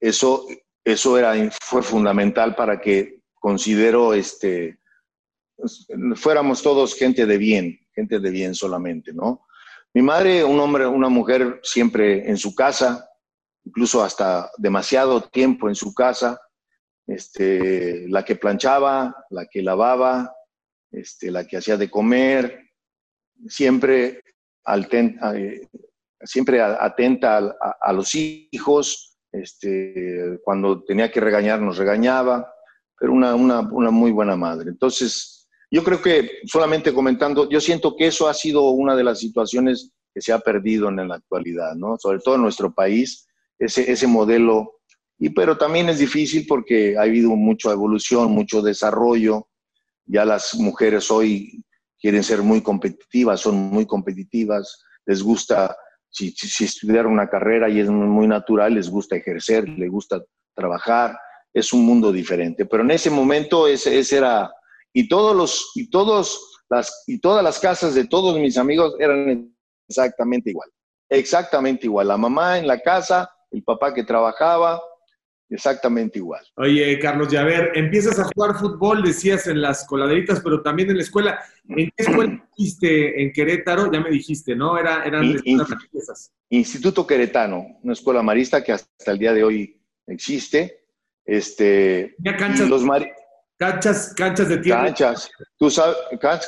eso, 0.00 0.46
eso 0.84 1.18
era, 1.18 1.34
fue 1.60 1.82
fundamental 1.82 2.54
para 2.54 2.80
que 2.80 3.22
considero, 3.34 4.14
este, 4.14 4.78
fuéramos 6.16 6.62
todos 6.62 6.94
gente 6.94 7.26
de 7.26 7.38
bien, 7.38 7.78
gente 7.94 8.18
de 8.20 8.30
bien 8.30 8.54
solamente, 8.54 9.12
¿no? 9.12 9.46
Mi 9.94 10.02
madre, 10.02 10.44
un 10.44 10.60
hombre, 10.60 10.86
una 10.86 11.08
mujer 11.08 11.60
siempre 11.62 12.28
en 12.28 12.36
su 12.36 12.54
casa, 12.54 13.08
incluso 13.64 14.02
hasta 14.02 14.50
demasiado 14.58 15.22
tiempo 15.22 15.68
en 15.68 15.74
su 15.74 15.94
casa, 15.94 16.40
este, 17.06 18.06
la 18.08 18.24
que 18.24 18.36
planchaba, 18.36 19.24
la 19.30 19.46
que 19.46 19.62
lavaba, 19.62 20.34
este, 20.90 21.30
la 21.30 21.46
que 21.46 21.56
hacía 21.56 21.76
de 21.76 21.90
comer, 21.90 22.70
siempre, 23.48 24.22
eh, 24.66 25.68
siempre 26.22 26.60
atenta 26.60 27.56
a, 27.80 27.92
los 27.92 28.14
hijos, 28.14 29.18
este, 29.32 30.38
cuando 30.42 30.82
tenía 30.84 31.10
que 31.10 31.20
regañar 31.20 31.60
nos 31.60 31.78
regañaba, 31.78 32.52
pero 32.98 33.12
una, 33.12 33.34
una, 33.34 33.60
una 33.60 33.90
muy 33.90 34.10
buena 34.10 34.36
madre. 34.36 34.70
Entonces, 34.70 35.48
yo 35.70 35.84
creo 35.84 36.00
que 36.00 36.40
solamente 36.46 36.92
comentando, 36.92 37.48
yo 37.48 37.60
siento 37.60 37.94
que 37.96 38.06
eso 38.06 38.28
ha 38.28 38.34
sido 38.34 38.70
una 38.70 38.96
de 38.96 39.04
las 39.04 39.20
situaciones 39.20 39.92
que 40.14 40.20
se 40.20 40.32
ha 40.32 40.38
perdido 40.38 40.88
en 40.88 41.08
la 41.08 41.16
actualidad, 41.16 41.74
¿no? 41.74 41.96
Sobre 41.98 42.18
todo 42.20 42.36
en 42.36 42.42
nuestro 42.42 42.72
país, 42.72 43.26
ese, 43.58 43.90
ese 43.90 44.06
modelo. 44.06 44.80
Y, 45.18 45.30
pero 45.30 45.58
también 45.58 45.88
es 45.88 45.98
difícil 45.98 46.46
porque 46.48 46.96
ha 46.96 47.02
habido 47.02 47.30
mucha 47.30 47.70
evolución, 47.72 48.32
mucho 48.32 48.62
desarrollo, 48.62 49.48
ya 50.06 50.24
las 50.24 50.54
mujeres 50.54 51.10
hoy 51.10 51.62
quieren 52.00 52.22
ser 52.22 52.42
muy 52.42 52.62
competitivas, 52.62 53.40
son 53.40 53.56
muy 53.56 53.86
competitivas, 53.86 54.82
les 55.06 55.22
gusta, 55.22 55.76
si, 56.18 56.48
si, 56.48 56.64
estudiar 56.64 57.06
una 57.06 57.28
carrera 57.28 57.68
y 57.68 57.80
es 57.80 57.88
muy 57.88 58.26
natural, 58.26 58.74
les 58.74 58.90
gusta 58.90 59.16
ejercer, 59.16 59.68
les 59.68 59.90
gusta 59.90 60.22
trabajar, 60.54 61.16
es 61.54 61.72
un 61.72 61.84
mundo 61.84 62.10
diferente. 62.10 62.66
Pero 62.66 62.82
en 62.82 62.90
ese 62.90 63.10
momento 63.10 63.68
ese, 63.68 63.98
ese 63.98 64.18
era, 64.18 64.50
y 64.92 65.08
todos 65.08 65.36
los, 65.36 65.70
y 65.74 65.88
todos 65.90 66.60
las, 66.68 67.04
y 67.06 67.20
todas 67.20 67.44
las 67.44 67.58
casas 67.58 67.94
de 67.94 68.06
todos 68.06 68.38
mis 68.38 68.56
amigos 68.56 68.96
eran 68.98 69.54
exactamente 69.88 70.50
igual, 70.50 70.68
exactamente 71.08 71.86
igual. 71.86 72.08
La 72.08 72.16
mamá 72.16 72.58
en 72.58 72.66
la 72.66 72.80
casa, 72.80 73.30
el 73.50 73.62
papá 73.62 73.94
que 73.94 74.04
trabajaba, 74.04 74.80
Exactamente 75.50 76.18
igual. 76.18 76.44
Oye, 76.56 76.98
Carlos 76.98 77.30
ver, 77.30 77.72
empiezas 77.74 78.18
a 78.18 78.24
jugar 78.24 78.58
fútbol, 78.58 79.02
decías 79.02 79.46
en 79.46 79.62
las 79.62 79.86
coladeritas, 79.86 80.40
pero 80.40 80.62
también 80.62 80.90
en 80.90 80.96
la 80.96 81.02
escuela. 81.02 81.38
¿En 81.68 81.90
qué 81.96 82.02
escuela 82.02 82.48
fuiste 82.54 83.22
en 83.22 83.32
Querétaro? 83.32 83.90
Ya 83.90 84.00
me 84.00 84.10
dijiste, 84.10 84.54
¿no? 84.54 84.76
Era, 84.78 85.04
eran 85.04 85.24
Instituto 86.50 87.06
Queretano, 87.06 87.78
una 87.82 87.92
escuela 87.94 88.22
marista 88.22 88.62
que 88.62 88.72
hasta 88.72 89.10
el 89.10 89.18
día 89.18 89.32
de 89.32 89.44
hoy 89.44 89.80
existe. 90.06 90.84
Este, 91.24 92.14
ya 92.18 92.36
canchas, 92.36 92.68
los 92.68 92.82
canchas, 93.58 94.14
canchas 94.14 94.48
de 94.48 94.58
tierra. 94.58 94.84
Canchas, 94.84 95.30
tú 95.58 95.70
sabes, 95.70 95.96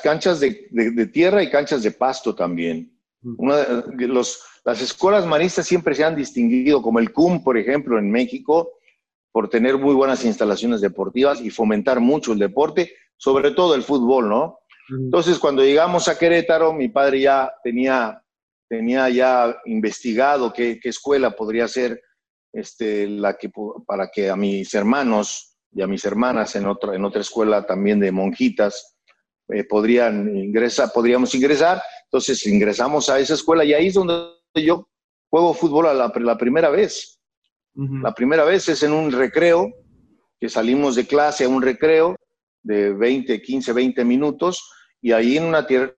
canchas 0.02 0.40
de, 0.40 0.68
de, 0.70 1.06
tierra 1.06 1.42
y 1.42 1.50
canchas 1.50 1.82
de 1.82 1.90
pasto 1.90 2.34
también. 2.34 2.90
Una, 3.22 3.84
los, 3.98 4.42
las 4.64 4.80
escuelas 4.80 5.26
maristas 5.26 5.66
siempre 5.66 5.94
se 5.94 6.04
han 6.04 6.16
distinguido, 6.16 6.80
como 6.80 6.98
el 6.98 7.12
CUM, 7.12 7.44
por 7.44 7.58
ejemplo, 7.58 7.98
en 7.98 8.10
México, 8.10 8.72
por 9.32 9.48
tener 9.48 9.78
muy 9.78 9.94
buenas 9.94 10.24
instalaciones 10.24 10.80
deportivas 10.80 11.40
y 11.40 11.50
fomentar 11.50 12.00
mucho 12.00 12.32
el 12.32 12.38
deporte, 12.38 12.92
sobre 13.16 13.52
todo 13.52 13.74
el 13.74 13.82
fútbol, 13.82 14.28
¿no? 14.28 14.58
Entonces, 14.88 15.38
cuando 15.38 15.62
llegamos 15.62 16.08
a 16.08 16.18
Querétaro, 16.18 16.72
mi 16.72 16.88
padre 16.88 17.20
ya 17.20 17.52
tenía, 17.62 18.20
tenía 18.68 19.08
ya 19.08 19.56
investigado 19.66 20.52
qué, 20.52 20.80
qué 20.80 20.88
escuela 20.88 21.30
podría 21.30 21.68
ser 21.68 22.02
este, 22.52 23.06
la 23.06 23.36
que, 23.36 23.50
para 23.86 24.10
que 24.10 24.28
a 24.28 24.36
mis 24.36 24.74
hermanos 24.74 25.56
y 25.72 25.82
a 25.82 25.86
mis 25.86 26.04
hermanas 26.04 26.56
en 26.56 26.66
otra, 26.66 26.96
en 26.96 27.04
otra 27.04 27.20
escuela 27.20 27.64
también 27.64 28.00
de 28.00 28.10
monjitas 28.10 28.96
eh, 29.48 29.64
podrían 29.64 30.36
ingresar, 30.36 30.90
podríamos 30.92 31.34
ingresar. 31.34 31.80
Entonces 32.04 32.44
ingresamos 32.46 33.08
a 33.08 33.20
esa 33.20 33.34
escuela 33.34 33.64
y 33.64 33.72
ahí 33.72 33.86
es 33.86 33.94
donde 33.94 34.14
yo 34.56 34.88
juego 35.28 35.54
fútbol 35.54 35.86
a 35.86 35.94
la, 35.94 36.12
la 36.16 36.36
primera 36.36 36.70
vez. 36.70 37.19
La 37.74 38.12
primera 38.12 38.44
vez 38.44 38.68
es 38.68 38.82
en 38.82 38.92
un 38.92 39.12
recreo, 39.12 39.72
que 40.38 40.48
salimos 40.48 40.96
de 40.96 41.06
clase 41.06 41.44
a 41.44 41.48
un 41.48 41.62
recreo 41.62 42.16
de 42.62 42.92
20, 42.92 43.40
15, 43.40 43.72
20 43.72 44.04
minutos, 44.04 44.70
y 45.00 45.12
ahí 45.12 45.36
en 45.36 45.44
una, 45.44 45.66
tierra, 45.66 45.94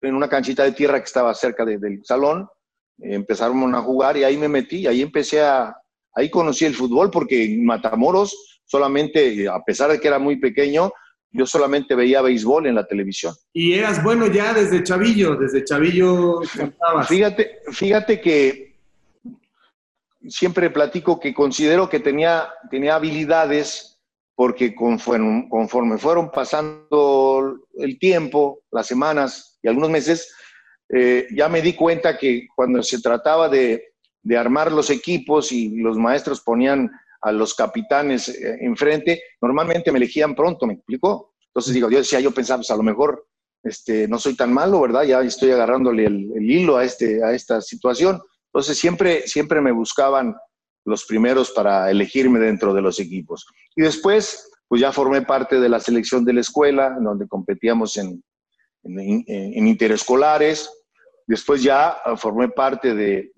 en 0.00 0.14
una 0.14 0.28
canchita 0.28 0.64
de 0.64 0.72
tierra 0.72 0.98
que 0.98 1.04
estaba 1.06 1.34
cerca 1.34 1.64
del 1.64 2.00
salón, 2.04 2.48
empezaron 2.98 3.74
a 3.74 3.82
jugar 3.82 4.16
y 4.16 4.24
ahí 4.24 4.36
me 4.36 4.48
metí, 4.48 4.86
ahí 4.86 5.02
empecé 5.02 5.42
a, 5.42 5.76
ahí 6.14 6.30
conocí 6.30 6.64
el 6.64 6.74
fútbol 6.74 7.10
porque 7.10 7.44
en 7.44 7.64
Matamoros 7.64 8.60
solamente, 8.64 9.48
a 9.48 9.62
pesar 9.62 9.90
de 9.90 10.00
que 10.00 10.08
era 10.08 10.18
muy 10.18 10.36
pequeño, 10.36 10.90
yo 11.30 11.46
solamente 11.46 11.94
veía 11.94 12.22
béisbol 12.22 12.66
en 12.66 12.74
la 12.74 12.86
televisión. 12.86 13.34
Y 13.52 13.74
eras 13.74 14.02
bueno 14.02 14.26
ya 14.26 14.54
desde 14.54 14.82
chavillo, 14.82 15.36
desde 15.36 15.64
chavillo 15.64 16.40
cantabas. 16.56 17.08
Fíjate, 17.08 17.58
fíjate 17.72 18.20
que 18.20 18.65
siempre 20.28 20.70
platico 20.70 21.20
que 21.20 21.34
considero 21.34 21.88
que 21.88 22.00
tenía, 22.00 22.48
tenía 22.70 22.96
habilidades 22.96 23.96
porque 24.36 24.74
conforme, 24.74 25.98
fueron 25.98 26.30
pasando 26.30 27.58
el 27.78 27.98
tiempo, 27.98 28.60
las 28.70 28.86
semanas 28.86 29.58
y 29.62 29.68
algunos 29.68 29.90
meses, 29.90 30.30
eh, 30.90 31.26
ya 31.34 31.48
me 31.48 31.62
di 31.62 31.72
cuenta 31.72 32.18
que 32.18 32.46
cuando 32.54 32.82
se 32.82 33.00
trataba 33.00 33.48
de, 33.48 33.94
de, 34.22 34.36
armar 34.36 34.70
los 34.70 34.90
equipos 34.90 35.52
y 35.52 35.76
los 35.76 35.96
maestros 35.96 36.42
ponían 36.42 36.90
a 37.22 37.32
los 37.32 37.54
capitanes 37.54 38.28
eh, 38.28 38.58
enfrente, 38.60 39.22
normalmente 39.40 39.90
me 39.90 39.98
elegían 39.98 40.34
pronto, 40.34 40.66
¿me 40.66 40.74
explicó? 40.74 41.34
Entonces 41.48 41.72
digo, 41.72 41.90
yo 41.90 41.98
decía, 41.98 42.20
yo 42.20 42.30
pensaba, 42.30 42.58
pues 42.58 42.70
a 42.70 42.76
lo 42.76 42.82
mejor 42.82 43.26
este, 43.62 44.06
no 44.06 44.18
soy 44.18 44.36
tan 44.36 44.52
malo, 44.52 44.82
¿verdad? 44.82 45.04
Ya 45.04 45.22
estoy 45.22 45.50
agarrándole 45.50 46.04
el, 46.04 46.30
el 46.36 46.50
hilo 46.50 46.76
a, 46.76 46.84
este, 46.84 47.24
a 47.24 47.32
esta 47.32 47.62
situación. 47.62 48.20
Entonces 48.56 48.78
siempre, 48.78 49.28
siempre 49.28 49.60
me 49.60 49.70
buscaban 49.70 50.34
los 50.86 51.04
primeros 51.04 51.50
para 51.50 51.90
elegirme 51.90 52.38
dentro 52.38 52.72
de 52.72 52.80
los 52.80 52.98
equipos. 52.98 53.46
Y 53.76 53.82
después, 53.82 54.50
pues 54.66 54.80
ya 54.80 54.92
formé 54.92 55.20
parte 55.20 55.60
de 55.60 55.68
la 55.68 55.78
selección 55.78 56.24
de 56.24 56.32
la 56.32 56.40
escuela, 56.40 56.96
donde 56.98 57.28
competíamos 57.28 57.98
en, 57.98 58.24
en, 58.82 59.66
interescolares. 59.66 60.70
Después 61.26 61.62
ya 61.62 61.98
formé 62.16 62.48
parte 62.48 62.94
de, 62.94 63.30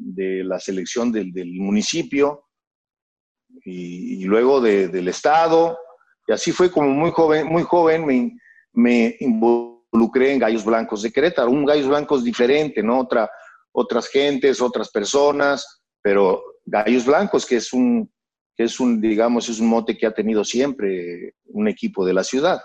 la 0.44 0.60
selección 0.60 1.10
del, 1.10 1.32
municipio 1.54 2.44
y, 3.64 4.24
luego 4.24 4.60
del 4.60 5.08
estado. 5.08 5.76
Y 6.28 6.32
así 6.32 6.52
fue 6.52 6.70
como 6.70 6.90
muy 6.90 7.10
joven, 7.10 7.48
muy 7.48 7.64
joven 7.64 8.06
me, 8.06 8.38
me 8.72 9.16
involucré 9.18 10.34
en 10.34 10.38
Gallos 10.38 10.64
Blancos 10.64 11.02
de 11.02 11.10
Querétaro, 11.10 11.50
un 11.50 11.64
Gallos 11.64 11.88
Blancos 11.88 12.22
diferente, 12.22 12.84
¿no? 12.84 13.00
Otra, 13.00 13.28
otras 13.78 14.08
gentes, 14.08 14.60
otras 14.60 14.90
personas, 14.90 15.82
pero 16.02 16.42
Gallos 16.64 17.06
Blancos, 17.06 17.46
que 17.46 17.56
es 17.56 17.72
un, 17.72 18.10
que 18.56 18.64
es 18.64 18.80
un, 18.80 19.00
digamos, 19.00 19.48
es 19.48 19.60
un 19.60 19.68
mote 19.68 19.96
que 19.96 20.06
ha 20.06 20.12
tenido 20.12 20.44
siempre 20.44 21.34
un 21.46 21.68
equipo 21.68 22.04
de 22.04 22.12
la 22.12 22.24
ciudad. 22.24 22.60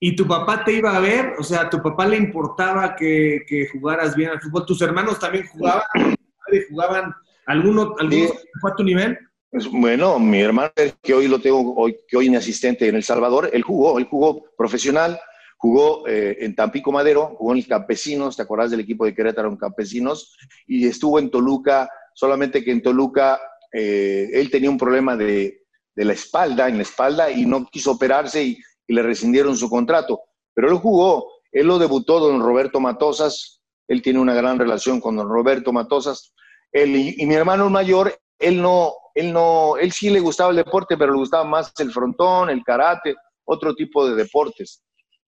¿Y 0.00 0.16
tu 0.16 0.26
papá 0.26 0.64
te 0.64 0.72
iba 0.72 0.96
a 0.96 1.00
ver? 1.00 1.34
O 1.38 1.42
sea, 1.42 1.62
¿a 1.62 1.70
tu 1.70 1.82
papá 1.82 2.06
le 2.06 2.16
importaba 2.16 2.96
que, 2.96 3.42
que 3.46 3.68
jugaras 3.68 4.16
bien 4.16 4.30
al 4.30 4.40
fútbol? 4.40 4.64
¿Tus 4.66 4.80
hermanos 4.80 5.18
también 5.18 5.46
jugaban? 5.48 5.82
¿Jugaban? 6.70 7.14
¿Alguno, 7.46 7.94
alguno 7.98 8.28
fue 8.60 8.70
a 8.70 8.74
tu 8.74 8.82
nivel? 8.82 9.18
Pues, 9.50 9.68
bueno, 9.68 10.18
mi 10.18 10.40
hermano, 10.40 10.70
que 11.02 11.12
hoy 11.12 11.26
lo 11.26 11.40
tengo, 11.40 11.74
hoy, 11.74 11.96
que 12.06 12.16
hoy 12.16 12.26
es 12.26 12.30
mi 12.30 12.36
asistente 12.36 12.88
en 12.88 12.94
El 12.94 13.02
Salvador, 13.02 13.50
él 13.52 13.62
jugó, 13.62 13.98
él 13.98 14.06
jugó 14.08 14.44
profesional, 14.56 15.20
Jugó 15.62 16.08
eh, 16.08 16.38
en 16.40 16.54
Tampico 16.54 16.90
Madero, 16.90 17.34
jugó 17.36 17.54
en 17.54 17.60
Campesinos, 17.60 18.34
¿te 18.34 18.40
acordás 18.40 18.70
del 18.70 18.80
equipo 18.80 19.04
de 19.04 19.14
Querétaro 19.14 19.50
en 19.50 19.58
Campesinos? 19.58 20.34
Y 20.66 20.86
estuvo 20.86 21.18
en 21.18 21.30
Toluca, 21.30 21.86
solamente 22.14 22.64
que 22.64 22.70
en 22.70 22.80
Toluca 22.80 23.38
eh, 23.70 24.30
él 24.32 24.50
tenía 24.50 24.70
un 24.70 24.78
problema 24.78 25.18
de, 25.18 25.64
de, 25.94 26.04
la 26.06 26.14
espalda, 26.14 26.66
en 26.66 26.78
la 26.78 26.82
espalda, 26.82 27.30
y 27.30 27.44
no 27.44 27.66
quiso 27.66 27.92
operarse 27.92 28.42
y, 28.42 28.58
le 28.88 29.02
rescindieron 29.02 29.54
su 29.54 29.68
contrato. 29.68 30.22
Pero 30.54 30.70
él 30.70 30.78
jugó, 30.78 31.30
él 31.52 31.66
lo 31.66 31.78
debutó 31.78 32.20
don 32.20 32.40
Roberto 32.40 32.80
Matosas, 32.80 33.60
él 33.86 34.00
tiene 34.00 34.18
una 34.18 34.34
gran 34.34 34.58
relación 34.58 34.98
con 34.98 35.14
don 35.14 35.28
Roberto 35.28 35.74
Matosas. 35.74 36.32
Él, 36.72 36.96
y, 36.96 37.26
mi 37.26 37.34
hermano 37.34 37.68
mayor, 37.68 38.18
él 38.38 38.62
no, 38.62 38.94
él 39.14 39.30
no, 39.30 39.76
él 39.76 39.92
sí 39.92 40.08
le 40.08 40.20
gustaba 40.20 40.50
el 40.50 40.56
deporte, 40.56 40.96
pero 40.96 41.12
le 41.12 41.18
gustaba 41.18 41.44
más 41.44 41.70
el 41.78 41.92
frontón, 41.92 42.48
el 42.48 42.64
karate, 42.64 43.14
otro 43.44 43.74
tipo 43.74 44.08
de 44.08 44.16
deportes. 44.16 44.82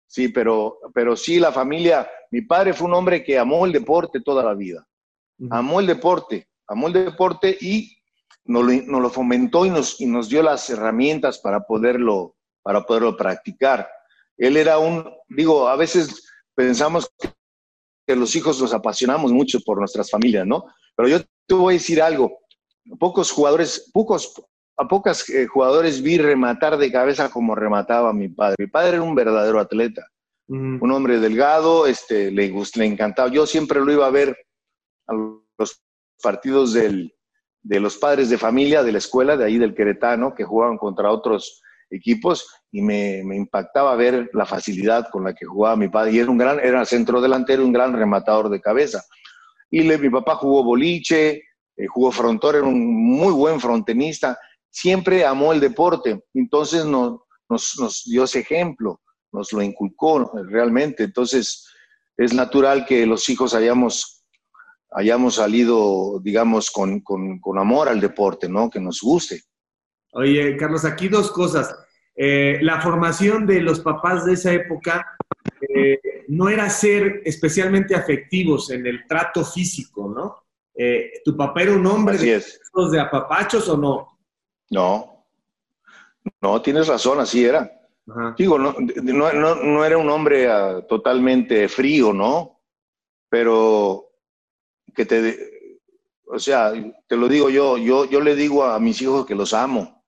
Sí, 0.09 0.29
pero, 0.29 0.79
pero 0.91 1.15
sí, 1.15 1.39
la 1.39 1.51
familia, 1.51 2.09
mi 2.31 2.41
padre 2.41 2.73
fue 2.73 2.87
un 2.87 2.95
hombre 2.95 3.23
que 3.23 3.37
amó 3.37 3.67
el 3.67 3.71
deporte 3.71 4.21
toda 4.21 4.43
la 4.43 4.55
vida. 4.55 4.85
Amó 5.51 5.79
el 5.79 5.85
deporte, 5.85 6.49
amó 6.67 6.87
el 6.87 6.93
deporte 6.93 7.55
y 7.61 7.95
nos 8.45 8.65
lo, 8.65 8.99
lo 8.99 9.09
fomentó 9.11 9.67
y 9.67 9.69
nos, 9.69 10.01
y 10.01 10.07
nos 10.07 10.27
dio 10.27 10.41
las 10.41 10.67
herramientas 10.71 11.37
para 11.37 11.61
poderlo, 11.61 12.35
para 12.63 12.83
poderlo 12.83 13.15
practicar. 13.15 13.87
Él 14.35 14.57
era 14.57 14.79
un, 14.79 15.07
digo, 15.29 15.69
a 15.69 15.75
veces 15.75 16.27
pensamos 16.55 17.07
que 18.07 18.15
los 18.15 18.35
hijos 18.35 18.59
nos 18.59 18.73
apasionamos 18.73 19.31
mucho 19.31 19.59
por 19.61 19.77
nuestras 19.77 20.09
familias, 20.09 20.47
¿no? 20.47 20.65
Pero 20.95 21.07
yo 21.07 21.19
te 21.45 21.53
voy 21.53 21.75
a 21.75 21.77
decir 21.77 22.01
algo. 22.01 22.39
Pocos 22.99 23.31
jugadores, 23.31 23.91
pocos, 23.93 24.33
a 24.79 24.87
pocos 24.87 25.29
eh, 25.29 25.45
jugadores 25.45 26.01
vi 26.01 26.17
rematar 26.17 26.77
de 26.77 26.89
cabeza 26.89 27.29
como 27.29 27.53
remataba 27.53 28.13
mi 28.13 28.29
padre. 28.29 28.55
Mi 28.57 28.67
padre 28.67 28.95
era 28.95 29.01
un 29.01 29.13
verdadero 29.13 29.59
atleta, 29.59 30.07
un 30.47 30.91
hombre 30.91 31.19
delgado, 31.19 31.85
este, 31.85 32.31
le, 32.31 32.53
le 32.75 32.85
encantaba. 32.85 33.29
Yo 33.29 33.45
siempre 33.45 33.81
lo 33.81 33.91
iba 33.91 34.07
a 34.07 34.11
ver 34.11 34.37
a 35.07 35.13
los 35.13 35.83
partidos 36.23 36.71
del, 36.71 37.13
de 37.61 37.79
los 37.81 37.97
padres 37.97 38.29
de 38.29 38.37
familia 38.37 38.81
de 38.81 38.93
la 38.93 38.99
escuela, 38.99 39.35
de 39.35 39.43
ahí 39.43 39.57
del 39.57 39.75
Queretano, 39.75 40.33
que 40.33 40.45
jugaban 40.45 40.77
contra 40.77 41.11
otros 41.11 41.61
equipos 41.89 42.47
y 42.71 42.81
me, 42.81 43.21
me, 43.25 43.35
impactaba 43.35 43.95
ver 43.97 44.29
la 44.31 44.45
facilidad 44.45 45.09
con 45.11 45.25
la 45.25 45.33
que 45.33 45.45
jugaba 45.45 45.75
mi 45.75 45.89
padre. 45.89 46.13
Y 46.13 46.19
era 46.19 46.31
un 46.31 46.37
gran, 46.37 46.57
era 46.61 46.85
centro 46.85 47.19
delantero, 47.19 47.65
un 47.65 47.73
gran 47.73 47.93
rematador 47.93 48.49
de 48.49 48.61
cabeza. 48.61 49.03
Y 49.69 49.81
le, 49.81 49.97
mi 49.97 50.09
papá 50.09 50.35
jugó 50.35 50.63
boliche, 50.63 51.43
eh, 51.75 51.87
jugó 51.87 52.11
frontor, 52.11 52.55
era 52.55 52.65
un 52.65 52.79
muy 52.87 53.33
buen 53.33 53.59
frontenista 53.59 54.39
siempre 54.69 55.25
amó 55.25 55.53
el 55.53 55.59
deporte, 55.59 56.23
entonces 56.33 56.85
nos, 56.85 57.21
nos, 57.49 58.03
dio 58.05 58.23
ese 58.23 58.39
ejemplo, 58.39 59.01
nos 59.31 59.51
lo 59.53 59.61
inculcó 59.61 60.31
realmente. 60.47 61.03
Entonces 61.03 61.67
es 62.17 62.33
natural 62.33 62.85
que 62.85 63.05
los 63.05 63.27
hijos 63.29 63.53
hayamos, 63.53 64.23
hayamos 64.91 65.35
salido, 65.35 66.19
digamos, 66.21 66.71
con, 66.71 67.01
amor 67.57 67.89
al 67.89 67.99
deporte, 67.99 68.49
¿no? 68.49 68.69
Que 68.69 68.79
nos 68.79 69.01
guste. 69.01 69.41
Oye, 70.13 70.57
Carlos, 70.57 70.85
aquí 70.85 71.07
dos 71.07 71.31
cosas. 71.31 71.75
Eh, 72.15 72.59
la 72.61 72.81
formación 72.81 73.45
de 73.45 73.61
los 73.61 73.79
papás 73.79 74.25
de 74.25 74.33
esa 74.33 74.51
época 74.51 75.05
eh, 75.73 75.99
no 76.27 76.49
era 76.49 76.69
ser 76.69 77.21
especialmente 77.23 77.95
afectivos 77.95 78.71
en 78.71 78.85
el 78.85 79.07
trato 79.07 79.45
físico, 79.45 80.11
¿no? 80.13 80.35
Eh, 80.75 81.21
¿Tu 81.23 81.35
papá 81.35 81.61
era 81.61 81.73
un 81.73 81.85
hombre 81.85 82.17
de, 82.17 82.43
de 82.91 82.99
apapachos 82.99 83.67
o 83.69 83.77
no? 83.77 84.18
No, 84.69 85.25
no, 86.41 86.61
tienes 86.61 86.87
razón, 86.87 87.19
así 87.19 87.43
era. 87.45 87.71
Digo, 88.37 88.57
no, 88.57 88.75
no, 88.79 89.85
era 89.85 89.97
un 89.97 90.09
hombre 90.09 90.47
ah, 90.49 90.81
totalmente 90.87 91.67
frío, 91.69 92.11
¿no? 92.11 92.59
Pero 93.29 94.09
que 94.95 95.05
te, 95.05 95.59
o 96.25 96.39
sea, 96.39 96.73
te 97.07 97.15
lo 97.15 97.27
digo 97.27 97.49
yo, 97.49 97.77
yo, 97.77 98.05
yo 98.05 98.19
le 98.19 98.35
digo 98.35 98.63
a 98.63 98.79
mis 98.79 98.99
hijos 99.01 99.27
que 99.27 99.35
los 99.35 99.53
amo 99.53 100.03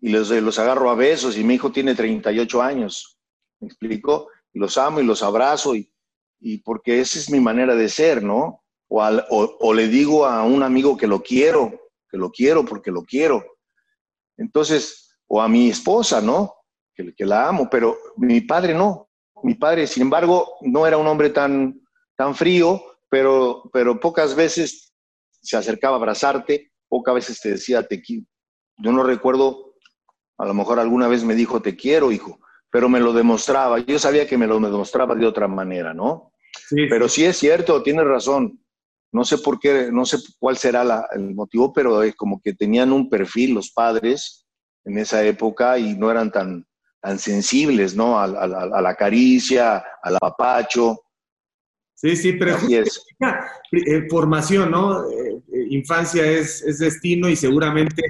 y 0.00 0.10
los, 0.10 0.30
los 0.30 0.58
agarro 0.58 0.90
a 0.90 0.94
besos 0.94 1.38
y 1.38 1.44
mi 1.44 1.54
hijo 1.54 1.72
tiene 1.72 1.94
38 1.94 2.60
años, 2.60 3.18
¿me 3.60 3.68
explico? 3.68 4.28
Y 4.52 4.58
los 4.58 4.76
amo 4.76 5.00
y 5.00 5.04
los 5.04 5.22
abrazo 5.22 5.74
y, 5.74 5.90
y 6.40 6.58
porque 6.58 7.00
esa 7.00 7.18
es 7.18 7.30
mi 7.30 7.40
manera 7.40 7.74
de 7.74 7.88
ser, 7.88 8.22
¿no? 8.22 8.64
O, 8.88 9.02
o, 9.02 9.56
o 9.60 9.72
le 9.72 9.88
digo 9.88 10.26
a 10.26 10.42
un 10.42 10.62
amigo 10.62 10.98
que 10.98 11.06
lo 11.06 11.22
quiero, 11.22 11.81
que 12.12 12.18
lo 12.18 12.30
quiero 12.30 12.64
porque 12.64 12.90
lo 12.90 13.02
quiero. 13.02 13.42
Entonces, 14.36 15.16
o 15.26 15.40
a 15.40 15.48
mi 15.48 15.70
esposa, 15.70 16.20
¿no? 16.20 16.54
Que, 16.94 17.14
que 17.14 17.24
la 17.24 17.48
amo, 17.48 17.68
pero 17.70 17.96
mi 18.18 18.42
padre 18.42 18.74
no. 18.74 19.08
Mi 19.42 19.54
padre, 19.54 19.86
sin 19.86 20.02
embargo, 20.02 20.56
no 20.60 20.86
era 20.86 20.98
un 20.98 21.06
hombre 21.06 21.30
tan, 21.30 21.80
tan 22.16 22.34
frío, 22.34 22.80
pero, 23.08 23.68
pero 23.72 23.98
pocas 23.98 24.36
veces 24.36 24.92
se 25.40 25.56
acercaba 25.56 25.96
a 25.96 25.98
abrazarte, 25.98 26.70
pocas 26.86 27.14
veces 27.14 27.40
te 27.40 27.52
decía 27.52 27.86
te 27.88 28.02
quiero. 28.02 28.26
Yo 28.76 28.92
no 28.92 29.02
recuerdo, 29.02 29.74
a 30.38 30.44
lo 30.44 30.54
mejor 30.54 30.78
alguna 30.78 31.08
vez 31.08 31.24
me 31.24 31.34
dijo 31.34 31.62
te 31.62 31.76
quiero, 31.76 32.12
hijo, 32.12 32.38
pero 32.70 32.90
me 32.90 33.00
lo 33.00 33.12
demostraba. 33.12 33.78
Yo 33.78 33.98
sabía 33.98 34.26
que 34.26 34.38
me 34.38 34.46
lo 34.46 34.60
demostraba 34.60 35.14
de 35.14 35.26
otra 35.26 35.48
manera, 35.48 35.94
¿no? 35.94 36.32
Sí, 36.68 36.86
pero 36.90 37.08
sí 37.08 37.24
es 37.24 37.38
cierto, 37.38 37.82
tienes 37.82 38.04
razón. 38.04 38.61
No 39.12 39.24
sé 39.24 39.38
por 39.38 39.60
qué, 39.60 39.90
no 39.92 40.04
sé 40.06 40.18
cuál 40.38 40.56
será 40.56 41.06
el 41.14 41.34
motivo, 41.34 41.72
pero 41.72 42.02
es 42.02 42.14
como 42.14 42.40
que 42.40 42.54
tenían 42.54 42.92
un 42.92 43.10
perfil 43.10 43.54
los 43.54 43.70
padres 43.70 44.46
en 44.84 44.98
esa 44.98 45.22
época 45.24 45.78
y 45.78 45.94
no 45.94 46.10
eran 46.10 46.32
tan, 46.32 46.66
tan 47.00 47.18
sensibles, 47.18 47.94
¿no? 47.94 48.18
A, 48.18 48.26
la 48.26 48.94
caricia, 48.94 49.84
al 50.02 50.16
apapacho. 50.16 51.00
Sí, 51.94 52.16
sí, 52.16 52.32
pero 52.32 52.56
es. 52.68 53.04
Eh, 53.74 54.06
formación, 54.10 54.70
¿no? 54.70 55.10
Eh, 55.10 55.40
eh, 55.50 55.66
infancia 55.70 56.26
es, 56.26 56.60
es 56.60 56.78
destino 56.78 57.26
y 57.30 57.36
seguramente, 57.36 58.02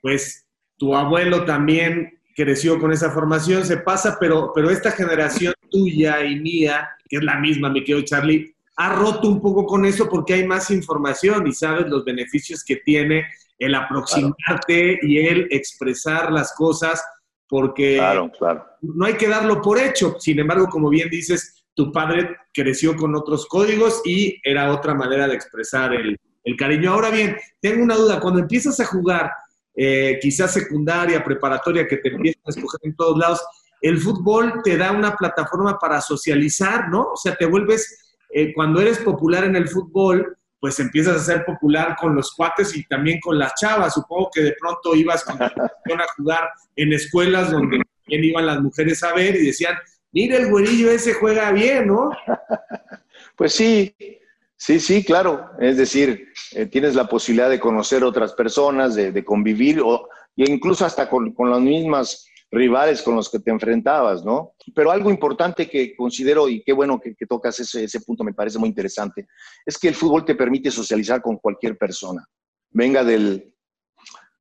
pues, 0.00 0.46
tu 0.76 0.94
abuelo 0.94 1.44
también 1.44 2.20
creció 2.36 2.78
con 2.78 2.92
esa 2.92 3.10
formación, 3.10 3.66
se 3.66 3.78
pasa, 3.78 4.16
pero, 4.20 4.52
pero 4.54 4.70
esta 4.70 4.92
generación 4.92 5.52
tuya 5.72 6.24
y 6.24 6.38
mía, 6.38 6.88
que 7.08 7.16
es 7.16 7.24
la 7.24 7.40
misma, 7.40 7.68
mi 7.68 7.82
querido 7.82 8.04
Charlie, 8.04 8.54
ha 8.80 8.94
roto 8.94 9.28
un 9.28 9.40
poco 9.40 9.66
con 9.66 9.84
eso 9.84 10.08
porque 10.08 10.34
hay 10.34 10.46
más 10.46 10.70
información 10.70 11.46
y 11.48 11.52
sabes 11.52 11.88
los 11.88 12.04
beneficios 12.04 12.64
que 12.64 12.76
tiene 12.76 13.26
el 13.58 13.74
aproximarte 13.74 15.00
y 15.02 15.18
el 15.18 15.48
expresar 15.50 16.30
las 16.30 16.54
cosas, 16.54 17.04
porque 17.48 17.96
claro, 17.96 18.30
claro. 18.38 18.64
no 18.82 19.04
hay 19.04 19.14
que 19.14 19.26
darlo 19.26 19.60
por 19.60 19.80
hecho. 19.80 20.16
Sin 20.20 20.38
embargo, 20.38 20.68
como 20.68 20.88
bien 20.90 21.10
dices, 21.10 21.64
tu 21.74 21.90
padre 21.90 22.36
creció 22.54 22.94
con 22.94 23.16
otros 23.16 23.46
códigos 23.46 24.00
y 24.04 24.40
era 24.44 24.72
otra 24.72 24.94
manera 24.94 25.26
de 25.26 25.34
expresar 25.34 25.92
el, 25.94 26.16
el 26.44 26.56
cariño. 26.56 26.92
Ahora 26.92 27.10
bien, 27.10 27.36
tengo 27.60 27.82
una 27.82 27.96
duda, 27.96 28.20
cuando 28.20 28.38
empiezas 28.38 28.78
a 28.78 28.84
jugar, 28.84 29.32
eh, 29.74 30.20
quizás 30.22 30.52
secundaria, 30.52 31.24
preparatoria, 31.24 31.88
que 31.88 31.96
te 31.96 32.10
empiezan 32.10 32.42
a 32.46 32.50
escoger 32.50 32.80
en 32.84 32.94
todos 32.94 33.18
lados, 33.18 33.40
el 33.80 33.98
fútbol 33.98 34.60
te 34.62 34.76
da 34.76 34.92
una 34.92 35.16
plataforma 35.16 35.78
para 35.80 36.00
socializar, 36.00 36.88
¿no? 36.88 37.12
O 37.12 37.16
sea, 37.16 37.34
te 37.34 37.46
vuelves 37.46 38.07
eh, 38.30 38.52
cuando 38.54 38.80
eres 38.80 38.98
popular 38.98 39.44
en 39.44 39.56
el 39.56 39.68
fútbol, 39.68 40.36
pues 40.60 40.80
empiezas 40.80 41.16
a 41.16 41.24
ser 41.24 41.44
popular 41.44 41.96
con 42.00 42.14
los 42.14 42.32
cuates 42.32 42.76
y 42.76 42.84
también 42.84 43.20
con 43.20 43.38
las 43.38 43.54
chavas. 43.54 43.94
Supongo 43.94 44.30
que 44.32 44.42
de 44.42 44.56
pronto 44.58 44.94
ibas 44.94 45.24
con 45.24 45.40
a 45.40 46.06
jugar 46.16 46.50
en 46.76 46.92
escuelas 46.92 47.52
donde 47.52 47.80
también 48.02 48.24
iban 48.24 48.46
las 48.46 48.60
mujeres 48.60 49.02
a 49.04 49.14
ver 49.14 49.36
y 49.36 49.46
decían, 49.46 49.76
mira 50.12 50.36
el 50.36 50.50
güerillo 50.50 50.90
ese 50.90 51.14
juega 51.14 51.52
bien, 51.52 51.88
¿no? 51.88 52.10
Pues 53.36 53.52
sí, 53.52 53.94
sí, 54.56 54.80
sí, 54.80 55.04
claro. 55.04 55.52
Es 55.60 55.76
decir, 55.76 56.32
eh, 56.52 56.66
tienes 56.66 56.96
la 56.96 57.08
posibilidad 57.08 57.48
de 57.48 57.60
conocer 57.60 58.02
otras 58.02 58.32
personas, 58.32 58.96
de, 58.96 59.24
convivir, 59.24 59.80
o, 59.80 60.08
e 60.36 60.50
incluso 60.50 60.84
hasta 60.84 61.08
con, 61.08 61.32
con 61.32 61.48
las 61.48 61.60
mismas 61.60 62.26
rivales 62.50 63.02
con 63.02 63.14
los 63.14 63.28
que 63.28 63.38
te 63.38 63.50
enfrentabas, 63.50 64.24
¿no? 64.24 64.54
Pero 64.74 64.90
algo 64.90 65.10
importante 65.10 65.68
que 65.68 65.94
considero, 65.94 66.48
y 66.48 66.62
qué 66.62 66.72
bueno 66.72 67.00
que, 67.00 67.14
tocas 67.26 67.60
ese, 67.60 67.84
ese, 67.84 68.00
punto, 68.00 68.24
me 68.24 68.32
parece 68.32 68.58
muy 68.58 68.68
interesante, 68.68 69.26
es 69.66 69.78
que 69.78 69.88
el 69.88 69.94
fútbol 69.94 70.24
te 70.24 70.34
permite 70.34 70.70
socializar 70.70 71.20
con 71.20 71.36
cualquier 71.36 71.76
persona, 71.76 72.26
venga 72.70 73.04
del, 73.04 73.52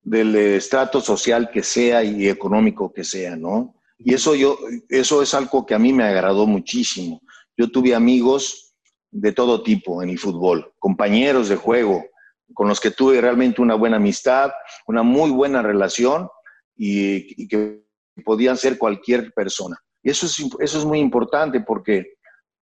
del 0.01 0.35
estrato 0.35 1.01
social 1.01 1.49
que 1.51 1.63
sea 1.63 2.03
y 2.03 2.29
económico 2.29 2.93
que 2.93 3.03
sea, 3.03 3.35
¿no? 3.35 3.75
Y 3.97 4.13
eso, 4.13 4.35
yo, 4.35 4.57
eso 4.89 5.21
es 5.21 5.33
algo 5.33 5.65
que 5.65 5.73
a 5.73 5.79
mí 5.79 5.91
me 5.91 6.03
agradó 6.03 6.45
muchísimo. 6.45 7.21
Yo 7.57 7.69
tuve 7.71 7.95
amigos 7.95 8.75
de 9.09 9.31
todo 9.31 9.63
tipo 9.63 10.03
en 10.03 10.09
el 10.09 10.19
fútbol, 10.19 10.73
compañeros 10.79 11.49
de 11.49 11.55
juego, 11.55 12.05
con 12.53 12.67
los 12.67 12.79
que 12.79 12.91
tuve 12.91 13.19
realmente 13.19 13.61
una 13.61 13.75
buena 13.75 13.97
amistad, 13.97 14.51
una 14.85 15.03
muy 15.03 15.31
buena 15.31 15.61
relación 15.61 16.29
y, 16.75 17.43
y 17.43 17.47
que 17.47 17.86
podían 18.23 18.57
ser 18.57 18.77
cualquier 18.77 19.33
persona. 19.33 19.77
Y 20.03 20.09
eso 20.09 20.25
es, 20.25 20.39
eso 20.59 20.77
es 20.79 20.85
muy 20.85 20.99
importante 20.99 21.61
porque, 21.61 22.13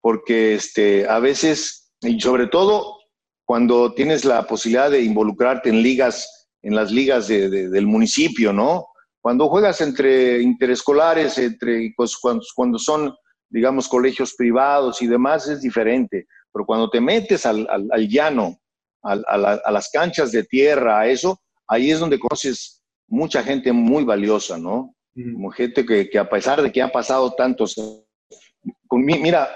porque 0.02 0.56
este, 0.56 1.08
a 1.08 1.20
veces, 1.20 1.92
y 2.02 2.20
sobre 2.20 2.48
todo 2.48 2.98
cuando 3.46 3.94
tienes 3.94 4.26
la 4.26 4.46
posibilidad 4.48 4.90
de 4.90 5.04
involucrarte 5.04 5.70
en 5.70 5.84
ligas, 5.84 6.48
en 6.64 6.76
las 6.76 6.92
ligas 6.92 7.28
del 7.28 7.86
municipio, 7.86 8.52
¿no? 8.52 8.88
Cuando 9.22 9.48
juegas 9.50 9.82
entre 9.82 10.42
interescolares, 10.42 11.38
entre, 11.38 11.94
pues, 11.96 12.18
cuando, 12.18 12.80
son, 12.80 13.14
digamos, 13.50 13.88
colegios 13.88 14.34
privados 14.36 15.02
y 15.02 15.08
demás, 15.08 15.48
es 15.48 15.62
diferente. 15.62 16.28
Pero 16.52 16.66
cuando 16.66 16.90
te 16.90 17.00
metes 17.00 17.46
al, 17.46 17.68
al, 17.70 18.08
llano, 18.08 18.58
a, 19.04 19.14
a, 19.14 19.72
las 19.72 19.90
canchas 19.92 20.32
de 20.32 20.44
tierra, 20.44 21.00
a 21.00 21.08
eso, 21.08 21.40
ahí 21.68 21.92
es 21.92 22.00
donde 22.00 22.20
conoces 22.20 22.84
mucha 23.08 23.44
gente 23.44 23.72
muy 23.72 24.04
valiosa, 24.04 24.58
¿no? 24.58 24.95
Como 25.16 25.50
gente 25.50 25.86
que, 25.86 26.20
a 26.20 26.30
pesar 26.30 26.62
de 26.62 26.72
que 26.72 26.82
ha 26.82 26.92
pasado 26.92 27.34
tantos... 27.34 27.76
Con 28.88 29.06
mira, 29.06 29.50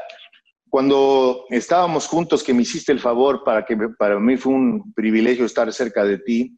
cuando 0.69 1.45
estábamos 1.49 2.07
juntos, 2.07 2.43
que 2.43 2.53
me 2.53 2.61
hiciste 2.61 2.91
el 2.91 2.99
favor 2.99 3.43
para 3.43 3.65
que 3.65 3.75
para 3.97 4.19
mí 4.19 4.37
fue 4.37 4.53
un 4.53 4.93
privilegio 4.93 5.45
estar 5.45 5.71
cerca 5.73 6.03
de 6.03 6.19
ti, 6.19 6.57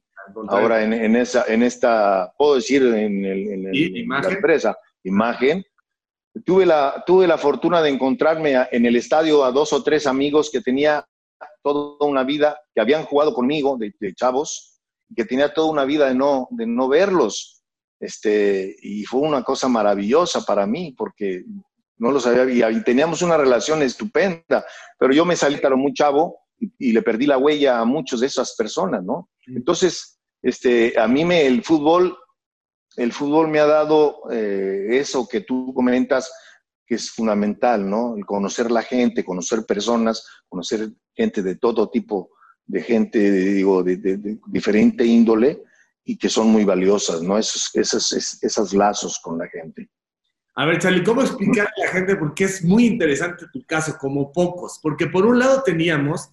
ahora 0.50 0.84
en, 0.84 1.16
esa, 1.16 1.46
en 1.48 1.64
esta, 1.64 2.32
puedo 2.38 2.56
decir, 2.56 2.84
en, 2.84 3.26
el, 3.26 4.08
la 4.08 4.30
empresa, 4.30 4.78
imagen, 5.04 5.64
tuve 6.46 6.66
la, 6.66 7.04
tuve 7.06 7.28
la 7.28 7.38
fortuna 7.38 7.82
de 7.82 7.90
encontrarme 7.90 8.56
en 8.72 8.86
el 8.86 8.96
estadio 8.96 9.44
a 9.44 9.52
dos 9.52 9.74
o 9.74 9.84
tres 9.84 10.06
amigos 10.08 10.50
que 10.52 10.62
tenía 10.62 11.06
toda 11.64 12.06
una 12.08 12.24
vida, 12.24 12.60
que 12.74 12.82
habían 12.82 13.04
jugado 13.04 13.34
conmigo 13.34 13.78
de, 13.78 13.94
de 14.00 14.14
chavos, 14.14 14.80
que 15.16 15.26
tenía 15.26 15.54
toda 15.54 15.72
una 15.72 15.86
vida 15.86 16.08
de 16.08 16.16
no, 16.16 16.48
de 16.52 16.66
no 16.66 16.88
verlos. 16.88 17.61
Este, 18.02 18.76
y 18.82 19.06
fue 19.06 19.22
una 19.22 19.44
cosa 19.44 19.68
maravillosa 19.68 20.42
para 20.42 20.66
mí 20.66 20.96
porque 20.98 21.46
no 22.00 22.12
lo 22.12 22.20
sabía 22.20 22.72
y, 22.72 22.84
teníamos 22.84 23.22
una 23.22 23.38
relación 23.38 23.84
estupenda, 23.84 24.66
pero 24.98 25.14
yo 25.14 25.24
me 25.24 25.36
salí 25.36 25.60
claro 25.60 25.78
muy 25.78 25.94
chavo 25.94 26.36
y, 26.58 26.92
le 26.92 27.04
perdí 27.04 27.28
la 27.28 27.38
huella 27.38 27.80
a 27.80 27.86
muchas 27.86 28.22
de 28.22 28.26
esas 28.26 28.56
personas, 28.56 29.04
¿no? 29.04 29.30
Entonces, 29.46 30.20
este, 30.42 31.00
a 31.00 31.08
mí 31.08 31.26
me, 31.26 31.46
el 31.46 31.64
fútbol, 31.64 32.18
el 32.98 33.14
fútbol 33.14 33.50
me 33.50 33.60
ha 33.60 33.68
dado 33.68 34.24
eh, 34.32 34.88
eso 34.92 35.28
que 35.28 35.42
tú 35.42 35.72
comentas, 35.76 36.32
que 36.88 36.96
es 36.96 37.12
fundamental, 37.12 37.88
¿no? 37.88 38.16
El 38.18 38.26
conocer 38.26 38.72
la 38.72 38.82
gente, 38.82 39.24
conocer 39.24 39.64
personas, 39.68 40.26
conocer 40.50 40.90
gente 41.16 41.44
de 41.44 41.56
todo 41.56 41.92
tipo, 41.92 42.32
de 42.66 42.82
gente, 42.82 43.32
digo, 43.32 43.84
de 43.84 44.40
diferente 44.48 45.06
índole, 45.06 45.62
y 46.04 46.18
que 46.18 46.30
son 46.30 46.48
muy 46.48 46.66
valiosas, 46.66 47.22
¿no? 47.22 47.38
Esos, 47.38 47.70
esos, 47.74 48.44
esos 48.44 48.74
lazos 48.74 49.20
con 49.20 49.38
la 49.38 49.48
gente. 49.48 49.90
A 50.56 50.66
ver, 50.66 50.80
Charlie, 50.80 51.04
¿cómo 51.04 51.22
explicar 51.22 51.68
a 51.68 51.86
la 51.86 51.88
gente? 51.92 52.16
Porque 52.16 52.44
es 52.44 52.64
muy 52.64 52.86
interesante 52.86 53.46
tu 53.54 53.64
caso, 53.66 53.98
como 53.98 54.32
pocos. 54.32 54.80
Porque 54.82 55.08
por 55.08 55.26
un 55.26 55.40
lado 55.40 55.64
teníamos 55.64 56.30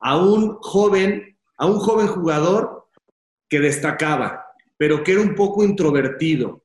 a 0.00 0.16
un 0.16 0.56
joven, 0.60 1.36
a 1.56 1.66
un 1.66 1.78
joven 1.78 2.06
jugador 2.06 2.88
que 3.48 3.60
destacaba, 3.60 4.46
pero 4.76 5.02
que 5.02 5.12
era 5.12 5.20
un 5.20 5.34
poco 5.34 5.64
introvertido. 5.64 6.64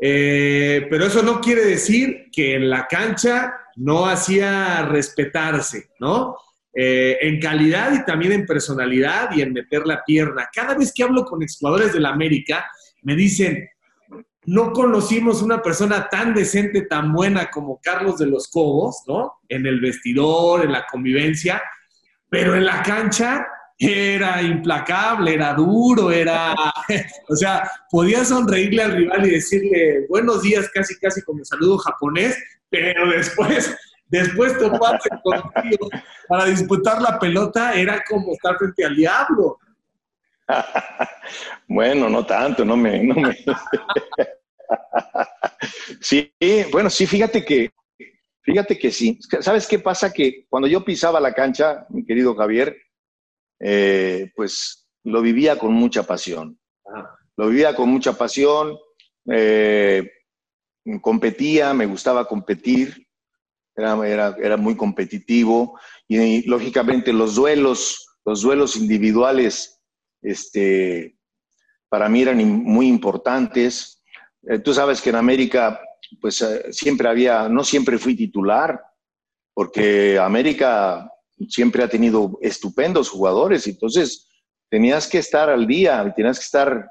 Eh, 0.00 0.86
pero 0.90 1.06
eso 1.06 1.22
no 1.22 1.40
quiere 1.40 1.64
decir 1.64 2.26
que 2.30 2.54
en 2.54 2.68
la 2.68 2.86
cancha 2.86 3.54
no 3.76 4.06
hacía 4.06 4.82
respetarse, 4.82 5.90
¿no? 5.98 6.36
Eh, 6.80 7.18
en 7.22 7.40
calidad 7.40 7.92
y 7.92 8.04
también 8.04 8.30
en 8.30 8.46
personalidad 8.46 9.30
y 9.34 9.42
en 9.42 9.52
meter 9.52 9.84
la 9.84 10.04
pierna. 10.04 10.48
Cada 10.54 10.76
vez 10.76 10.92
que 10.94 11.02
hablo 11.02 11.24
con 11.24 11.42
exjugadores 11.42 11.92
del 11.92 12.06
América, 12.06 12.70
me 13.02 13.16
dicen, 13.16 13.68
no 14.46 14.72
conocimos 14.72 15.42
una 15.42 15.60
persona 15.60 16.08
tan 16.08 16.34
decente, 16.34 16.82
tan 16.82 17.12
buena 17.12 17.50
como 17.50 17.80
Carlos 17.82 18.18
de 18.18 18.26
los 18.26 18.46
Cobos, 18.46 19.02
¿no? 19.08 19.40
En 19.48 19.66
el 19.66 19.80
vestidor, 19.80 20.64
en 20.64 20.70
la 20.70 20.86
convivencia, 20.86 21.60
pero 22.28 22.54
en 22.54 22.64
la 22.64 22.80
cancha 22.84 23.44
era 23.76 24.40
implacable, 24.40 25.34
era 25.34 25.54
duro, 25.54 26.12
era, 26.12 26.54
o 27.28 27.34
sea, 27.34 27.68
podía 27.90 28.24
sonreírle 28.24 28.84
al 28.84 28.92
rival 28.92 29.26
y 29.26 29.30
decirle 29.30 30.06
buenos 30.08 30.42
días 30.42 30.70
casi, 30.72 30.96
casi 31.00 31.22
como 31.22 31.44
saludo 31.44 31.76
japonés, 31.78 32.38
pero 32.70 33.10
después 33.10 33.76
Después 34.08 34.58
toparse 34.58 35.08
contigo 35.22 35.90
para 36.28 36.46
disputar 36.46 37.02
la 37.02 37.18
pelota 37.18 37.74
era 37.74 38.02
como 38.08 38.32
estar 38.32 38.56
frente 38.56 38.84
al 38.84 38.96
diablo. 38.96 39.58
bueno, 41.68 42.08
no 42.08 42.24
tanto, 42.24 42.64
no 42.64 42.76
me, 42.76 43.02
no 43.02 43.14
me... 43.14 43.36
sí, 46.00 46.32
bueno, 46.72 46.88
sí, 46.88 47.06
fíjate 47.06 47.44
que, 47.44 47.70
fíjate 48.42 48.78
que 48.78 48.90
sí. 48.90 49.18
¿Sabes 49.40 49.66
qué 49.66 49.78
pasa? 49.78 50.12
Que 50.12 50.46
cuando 50.48 50.68
yo 50.68 50.84
pisaba 50.84 51.20
la 51.20 51.34
cancha, 51.34 51.86
mi 51.90 52.04
querido 52.04 52.34
Javier, 52.34 52.76
eh, 53.60 54.32
pues 54.34 54.88
lo 55.04 55.20
vivía 55.20 55.58
con 55.58 55.74
mucha 55.74 56.04
pasión. 56.04 56.58
Lo 57.36 57.48
vivía 57.48 57.76
con 57.76 57.90
mucha 57.90 58.14
pasión, 58.14 58.78
eh, 59.30 60.10
competía, 61.02 61.74
me 61.74 61.86
gustaba 61.86 62.26
competir, 62.26 63.07
era, 63.78 64.36
era, 64.42 64.56
muy 64.56 64.76
competitivo 64.76 65.78
y, 66.08 66.46
lógicamente 66.48 67.12
los 67.12 67.36
duelos, 67.36 68.18
los 68.24 68.42
duelos 68.42 68.76
individuales, 68.76 69.80
este, 70.20 71.16
para 71.88 72.08
mí 72.08 72.22
eran 72.22 72.38
muy 72.64 72.88
importantes. 72.88 74.02
Eh, 74.42 74.58
tú 74.58 74.74
sabes 74.74 75.00
que 75.00 75.10
en 75.10 75.16
América, 75.16 75.80
pues 76.20 76.42
eh, 76.42 76.72
siempre 76.72 77.08
había, 77.08 77.48
no 77.48 77.62
siempre 77.62 77.98
fui 77.98 78.16
titular, 78.16 78.80
porque 79.54 80.18
América 80.18 81.10
siempre 81.48 81.84
ha 81.84 81.88
tenido 81.88 82.38
estupendos 82.42 83.08
jugadores, 83.08 83.66
entonces 83.68 84.28
tenías 84.68 85.06
que 85.06 85.18
estar 85.18 85.48
al 85.48 85.66
día, 85.66 86.12
tenías 86.16 86.38
que 86.38 86.44
estar, 86.44 86.90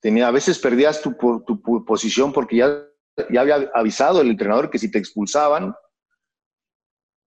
tenía, 0.00 0.26
a 0.26 0.32
veces 0.32 0.58
perdías 0.58 1.00
tu, 1.00 1.14
tu 1.46 1.84
posición 1.84 2.32
porque 2.32 2.56
ya, 2.56 2.84
ya 3.30 3.40
había 3.40 3.70
avisado 3.74 4.20
el 4.20 4.30
entrenador 4.30 4.70
que 4.70 4.78
si 4.78 4.90
te 4.90 4.98
expulsaban, 4.98 5.74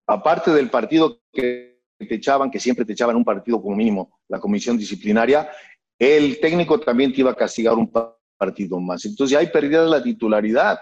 aparte 0.08 0.52
del 0.52 0.70
partido 0.70 1.22
que 1.32 1.82
te 1.98 2.16
echaban, 2.16 2.52
que 2.52 2.60
siempre 2.60 2.86
te 2.86 2.94
echaban 2.94 3.16
un 3.16 3.24
partido 3.24 3.62
como 3.62 3.76
mínimo, 3.76 4.20
la 4.28 4.40
comisión 4.40 4.78
disciplinaria, 4.78 5.50
el 5.98 6.40
técnico 6.40 6.80
también 6.80 7.14
te 7.14 7.22
iba 7.22 7.32
a 7.32 7.36
castigar 7.36 7.76
un 7.76 7.92
partido 8.38 8.80
más. 8.80 9.06
Entonces 9.06 9.38
ahí 9.38 9.48
perdías 9.48 9.88
la 9.90 10.04
titularidad. 10.04 10.80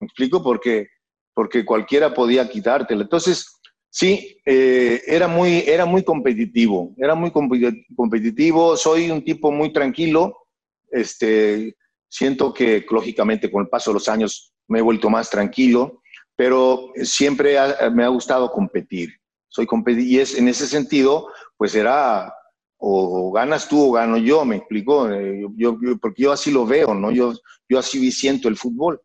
¿Me 0.00 0.06
explico? 0.06 0.42
Porque, 0.42 0.88
porque 1.34 1.64
cualquiera 1.64 2.14
podía 2.14 2.48
quitártela. 2.48 3.02
Entonces, 3.02 3.60
sí, 3.90 4.36
eh, 4.44 5.02
era, 5.06 5.26
muy, 5.26 5.64
era 5.66 5.86
muy 5.86 6.04
competitivo, 6.04 6.94
era 6.96 7.14
muy 7.14 7.32
competitivo, 7.32 8.76
soy 8.76 9.10
un 9.10 9.24
tipo 9.24 9.50
muy 9.50 9.72
tranquilo, 9.72 10.46
este, 10.90 11.76
siento 12.08 12.52
que 12.52 12.84
lógicamente 12.88 13.50
con 13.50 13.62
el 13.62 13.68
paso 13.68 13.90
de 13.90 13.94
los 13.94 14.08
años 14.08 14.52
me 14.68 14.78
he 14.78 14.82
vuelto 14.82 15.10
más 15.10 15.28
tranquilo 15.28 16.02
pero 16.36 16.90
siempre 17.02 17.56
me 17.92 18.04
ha 18.04 18.08
gustado 18.08 18.50
competir. 18.50 19.10
Soy 19.48 19.68
y 19.86 20.18
es 20.18 20.36
en 20.36 20.48
ese 20.48 20.66
sentido, 20.66 21.28
pues 21.56 21.74
era 21.74 22.34
o, 22.78 23.32
ganas 23.32 23.68
tú 23.68 23.88
o 23.88 23.92
gano 23.92 24.16
yo, 24.16 24.44
me 24.44 24.56
explico, 24.56 25.10
eh, 25.10 25.46
yo, 25.56 25.78
porque 26.00 26.22
yo 26.22 26.32
así 26.32 26.50
lo 26.50 26.66
veo, 26.66 26.94
¿no? 26.94 27.10
Yo, 27.10 27.32
yo 27.68 27.78
así 27.78 28.10
siento 28.10 28.48
el 28.48 28.56
fútbol. 28.56 29.00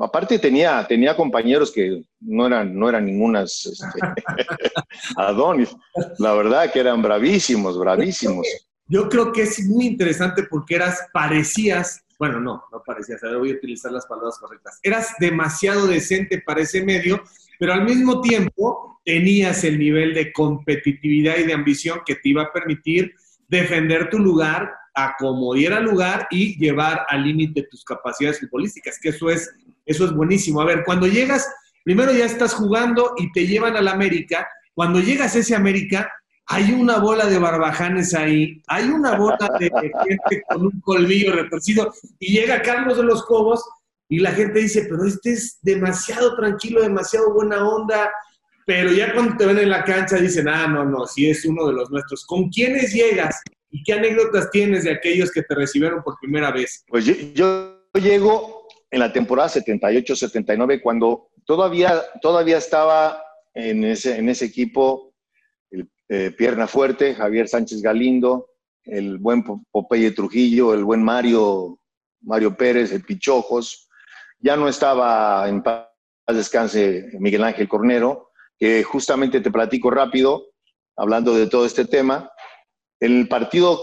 Aparte 0.00 0.38
tenía, 0.38 0.86
tenía 0.86 1.16
compañeros 1.16 1.70
que 1.70 2.02
no 2.20 2.46
eran, 2.46 2.76
no 2.78 2.88
eran 2.88 3.04
ningunas 3.04 3.66
este, 3.66 4.00
Adonis, 5.16 5.74
la 6.18 6.32
verdad 6.34 6.72
que 6.72 6.80
eran 6.80 7.02
bravísimos, 7.02 7.78
bravísimos. 7.78 8.46
Yo 8.86 9.08
creo 9.08 9.32
que 9.32 9.42
es 9.42 9.64
muy 9.66 9.86
interesante 9.86 10.44
porque 10.44 10.76
eras, 10.76 11.06
parecías 11.12 12.04
bueno, 12.18 12.40
no, 12.40 12.64
no 12.72 12.82
parecías, 12.84 13.22
ahora 13.22 13.38
voy 13.38 13.52
a 13.52 13.54
utilizar 13.54 13.92
las 13.92 14.06
palabras 14.06 14.38
correctas. 14.38 14.80
Eras 14.82 15.14
demasiado 15.20 15.86
decente 15.86 16.42
para 16.44 16.62
ese 16.62 16.84
medio, 16.84 17.22
pero 17.58 17.72
al 17.72 17.84
mismo 17.84 18.20
tiempo 18.20 19.00
tenías 19.04 19.62
el 19.64 19.78
nivel 19.78 20.14
de 20.14 20.32
competitividad 20.32 21.38
y 21.38 21.44
de 21.44 21.54
ambición 21.54 22.00
que 22.04 22.16
te 22.16 22.28
iba 22.28 22.42
a 22.42 22.52
permitir 22.52 23.14
defender 23.48 24.10
tu 24.10 24.18
lugar 24.18 24.70
a 24.94 25.14
como 25.16 25.54
lugar 25.54 26.26
y 26.30 26.58
llevar 26.58 27.06
al 27.08 27.22
límite 27.22 27.68
tus 27.70 27.84
capacidades 27.84 28.40
futbolísticas, 28.40 28.98
que 29.00 29.10
eso 29.10 29.30
es, 29.30 29.48
eso 29.86 30.04
es 30.04 30.12
buenísimo. 30.12 30.60
A 30.60 30.64
ver, 30.64 30.82
cuando 30.84 31.06
llegas, 31.06 31.48
primero 31.84 32.12
ya 32.12 32.24
estás 32.24 32.54
jugando 32.54 33.14
y 33.16 33.30
te 33.30 33.46
llevan 33.46 33.76
al 33.76 33.86
América, 33.86 34.48
cuando 34.74 35.00
llegas 35.00 35.36
a 35.36 35.38
ese 35.38 35.54
América, 35.54 36.10
hay 36.50 36.72
una 36.72 36.98
bola 36.98 37.26
de 37.26 37.38
barbajanes 37.38 38.14
ahí, 38.14 38.62
hay 38.68 38.84
una 38.88 39.16
bola 39.16 39.50
de 39.60 39.70
gente 39.70 40.42
con 40.48 40.62
un 40.62 40.80
colmillo 40.80 41.32
retorcido 41.32 41.92
y 42.18 42.32
llega 42.32 42.62
Carlos 42.62 42.96
de 42.96 43.02
los 43.02 43.24
Cobos 43.26 43.62
y 44.08 44.20
la 44.20 44.32
gente 44.32 44.60
dice, 44.60 44.86
pero 44.88 45.04
este 45.04 45.32
es 45.32 45.58
demasiado 45.60 46.34
tranquilo, 46.36 46.80
demasiado 46.80 47.34
buena 47.34 47.68
onda, 47.68 48.10
pero 48.64 48.90
ya 48.90 49.12
cuando 49.12 49.36
te 49.36 49.44
ven 49.44 49.58
en 49.58 49.68
la 49.68 49.84
cancha 49.84 50.16
dicen, 50.16 50.48
ah, 50.48 50.66
no, 50.66 50.86
no, 50.86 51.06
si 51.06 51.28
es 51.28 51.44
uno 51.44 51.66
de 51.66 51.74
los 51.74 51.90
nuestros. 51.90 52.24
¿Con 52.24 52.48
quiénes 52.48 52.94
llegas 52.94 53.42
y 53.70 53.82
qué 53.82 53.92
anécdotas 53.92 54.50
tienes 54.50 54.84
de 54.84 54.92
aquellos 54.92 55.30
que 55.30 55.42
te 55.42 55.54
recibieron 55.54 56.02
por 56.02 56.18
primera 56.18 56.50
vez? 56.50 56.82
Pues 56.88 57.04
yo, 57.04 57.12
yo 57.34 57.82
llego 57.92 58.66
en 58.90 59.00
la 59.00 59.12
temporada 59.12 59.50
78-79 59.50 60.80
cuando 60.82 61.28
todavía, 61.44 62.02
todavía 62.22 62.56
estaba 62.56 63.22
en 63.52 63.84
ese, 63.84 64.16
en 64.16 64.30
ese 64.30 64.46
equipo 64.46 65.07
eh, 66.08 66.30
pierna 66.30 66.66
Fuerte, 66.66 67.14
Javier 67.14 67.48
Sánchez 67.48 67.82
Galindo, 67.82 68.50
el 68.84 69.18
buen 69.18 69.44
Popeye 69.70 70.12
Trujillo, 70.12 70.72
el 70.72 70.84
buen 70.84 71.02
Mario, 71.02 71.78
Mario 72.22 72.56
Pérez, 72.56 72.92
el 72.92 73.04
Pichojos. 73.04 73.88
Ya 74.38 74.56
no 74.56 74.68
estaba 74.68 75.48
en 75.48 75.62
paz 75.62 75.88
descanse 76.26 77.08
Miguel 77.18 77.44
Ángel 77.44 77.68
Cornero, 77.68 78.30
que 78.58 78.82
justamente 78.82 79.40
te 79.40 79.50
platico 79.50 79.90
rápido, 79.90 80.46
hablando 80.96 81.34
de 81.34 81.46
todo 81.46 81.64
este 81.64 81.84
tema. 81.84 82.30
El 83.00 83.28
partido 83.28 83.80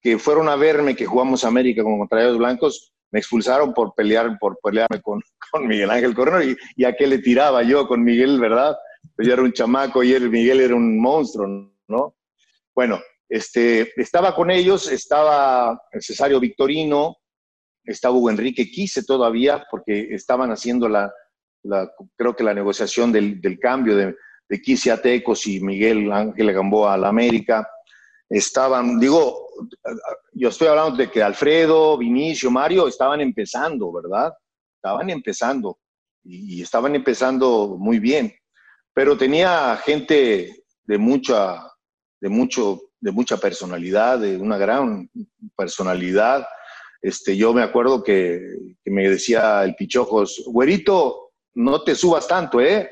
que 0.00 0.18
fueron 0.18 0.48
a 0.48 0.56
verme, 0.56 0.96
que 0.96 1.06
jugamos 1.06 1.44
América 1.44 1.82
con 1.82 1.98
Contrarios 1.98 2.38
Blancos, 2.38 2.92
me 3.10 3.20
expulsaron 3.20 3.72
por 3.72 3.94
pelear, 3.94 4.36
por 4.38 4.58
pelearme 4.62 5.00
con, 5.00 5.20
con 5.52 5.66
Miguel 5.66 5.90
Ángel 5.90 6.14
Cornero 6.14 6.42
y, 6.42 6.56
y, 6.76 6.84
a 6.84 6.94
qué 6.94 7.06
le 7.06 7.18
tiraba 7.18 7.62
yo 7.62 7.86
con 7.86 8.02
Miguel, 8.02 8.40
¿verdad? 8.40 8.76
Yo 9.18 9.32
era 9.32 9.42
un 9.42 9.52
chamaco 9.52 10.02
y 10.02 10.18
Miguel 10.20 10.60
era 10.60 10.74
un 10.74 11.00
monstruo, 11.00 11.72
¿no? 11.88 12.16
Bueno, 12.74 13.00
este, 13.28 13.92
estaba 14.00 14.34
con 14.34 14.50
ellos, 14.50 14.90
estaba 14.90 15.80
Cesario 16.00 16.40
Victorino, 16.40 17.16
estaba 17.84 18.16
Hugo 18.16 18.30
Enrique 18.30 18.70
Quise 18.70 19.04
todavía, 19.04 19.64
porque 19.70 20.08
estaban 20.10 20.50
haciendo 20.50 20.88
la, 20.88 21.12
creo 22.16 22.34
que 22.34 22.44
la 22.44 22.54
negociación 22.54 23.12
del, 23.12 23.58
cambio 23.60 23.96
de, 23.96 24.16
de 24.48 24.60
Quise 24.60 24.90
a 24.90 25.00
Tecos 25.00 25.46
y 25.46 25.60
Miguel 25.60 26.10
Ángel 26.12 26.52
Gamboa 26.52 26.94
a 26.94 26.98
la 26.98 27.08
América. 27.08 27.68
Estaban, 28.28 28.98
digo, 28.98 29.48
yo 30.32 30.48
estoy 30.48 30.68
hablando 30.68 30.96
de 30.96 31.10
que 31.10 31.22
Alfredo, 31.22 31.96
Vinicio, 31.96 32.50
Mario 32.50 32.88
estaban 32.88 33.20
empezando, 33.20 33.92
¿verdad? 33.92 34.32
Estaban 34.76 35.10
empezando 35.10 35.78
y 36.24 36.62
estaban 36.62 36.94
empezando 36.94 37.76
muy 37.78 37.98
bien 37.98 38.34
pero 38.94 39.18
tenía 39.18 39.76
gente 39.84 40.64
de 40.84 40.98
mucha, 40.98 41.60
de 42.20 42.28
mucho, 42.28 42.80
de 43.00 43.10
mucha 43.10 43.36
personalidad, 43.36 44.20
de 44.20 44.36
una 44.36 44.56
gran 44.56 45.10
personalidad. 45.56 46.46
Este, 47.02 47.36
yo 47.36 47.52
me 47.52 47.62
acuerdo 47.62 48.02
que, 48.02 48.40
me 48.84 49.08
decía 49.10 49.64
el 49.64 49.74
Pichojos, 49.74 50.44
güerito, 50.46 51.32
no 51.54 51.82
te 51.82 51.94
subas 51.94 52.28
tanto, 52.28 52.60
¿eh? 52.60 52.90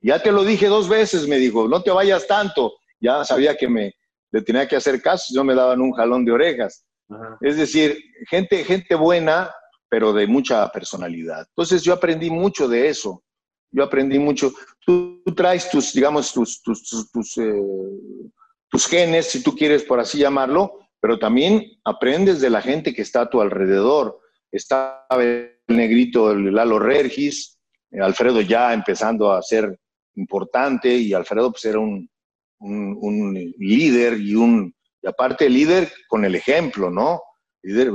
Ya 0.00 0.20
te 0.22 0.32
lo 0.32 0.44
dije 0.44 0.66
dos 0.66 0.88
veces, 0.88 1.26
me 1.28 1.38
dijo, 1.38 1.68
no 1.68 1.82
te 1.82 1.90
vayas 1.90 2.26
tanto. 2.26 2.74
Ya 3.00 3.24
sabía 3.24 3.56
que 3.56 3.68
me 3.68 3.94
le 4.32 4.42
tenía 4.42 4.66
que 4.66 4.76
hacer 4.76 5.00
caso, 5.00 5.32
no 5.34 5.44
me 5.44 5.54
daban 5.54 5.80
un 5.80 5.92
jalón 5.92 6.24
de 6.24 6.32
orejas. 6.32 6.84
Es 7.40 7.56
decir, 7.56 7.96
gente, 8.28 8.64
gente 8.64 8.96
buena, 8.96 9.50
pero 9.88 10.12
de 10.12 10.26
mucha 10.26 10.68
personalidad. 10.72 11.46
Entonces 11.50 11.82
yo 11.82 11.92
aprendí 11.92 12.30
mucho 12.30 12.66
de 12.66 12.88
eso 12.88 13.22
yo 13.74 13.82
aprendí 13.82 14.18
mucho. 14.18 14.52
Tú, 14.86 15.22
traes 15.36 15.68
tus, 15.68 15.92
digamos, 15.92 16.32
tus, 16.32 16.62
tus, 16.62 17.36
eh, 17.38 17.62
tus, 18.68 18.86
genes, 18.86 19.26
si 19.26 19.42
tú 19.42 19.54
quieres 19.54 19.82
por 19.82 19.98
así 19.98 20.18
llamarlo, 20.18 20.78
pero 21.00 21.18
también 21.18 21.66
aprendes 21.84 22.40
de 22.40 22.50
la 22.50 22.62
gente 22.62 22.94
que 22.94 23.02
está 23.02 23.22
a 23.22 23.30
tu 23.30 23.40
alrededor. 23.40 24.20
Estaba 24.52 25.06
el 25.18 25.58
negrito, 25.66 26.30
el 26.30 26.54
Lalo 26.54 26.78
Regis, 26.78 27.58
eh, 27.90 28.00
Alfredo 28.00 28.40
ya 28.40 28.72
empezando 28.72 29.32
a 29.32 29.42
ser 29.42 29.76
importante 30.14 30.94
y 30.94 31.12
Alfredo 31.12 31.50
pues 31.50 31.64
era 31.64 31.80
un, 31.80 32.08
un, 32.60 33.34
líder 33.58 34.20
y 34.20 34.36
un, 34.36 34.72
y 35.02 35.08
aparte 35.08 35.50
líder 35.50 35.92
con 36.06 36.24
el 36.24 36.36
ejemplo, 36.36 36.90
¿no? 36.90 37.20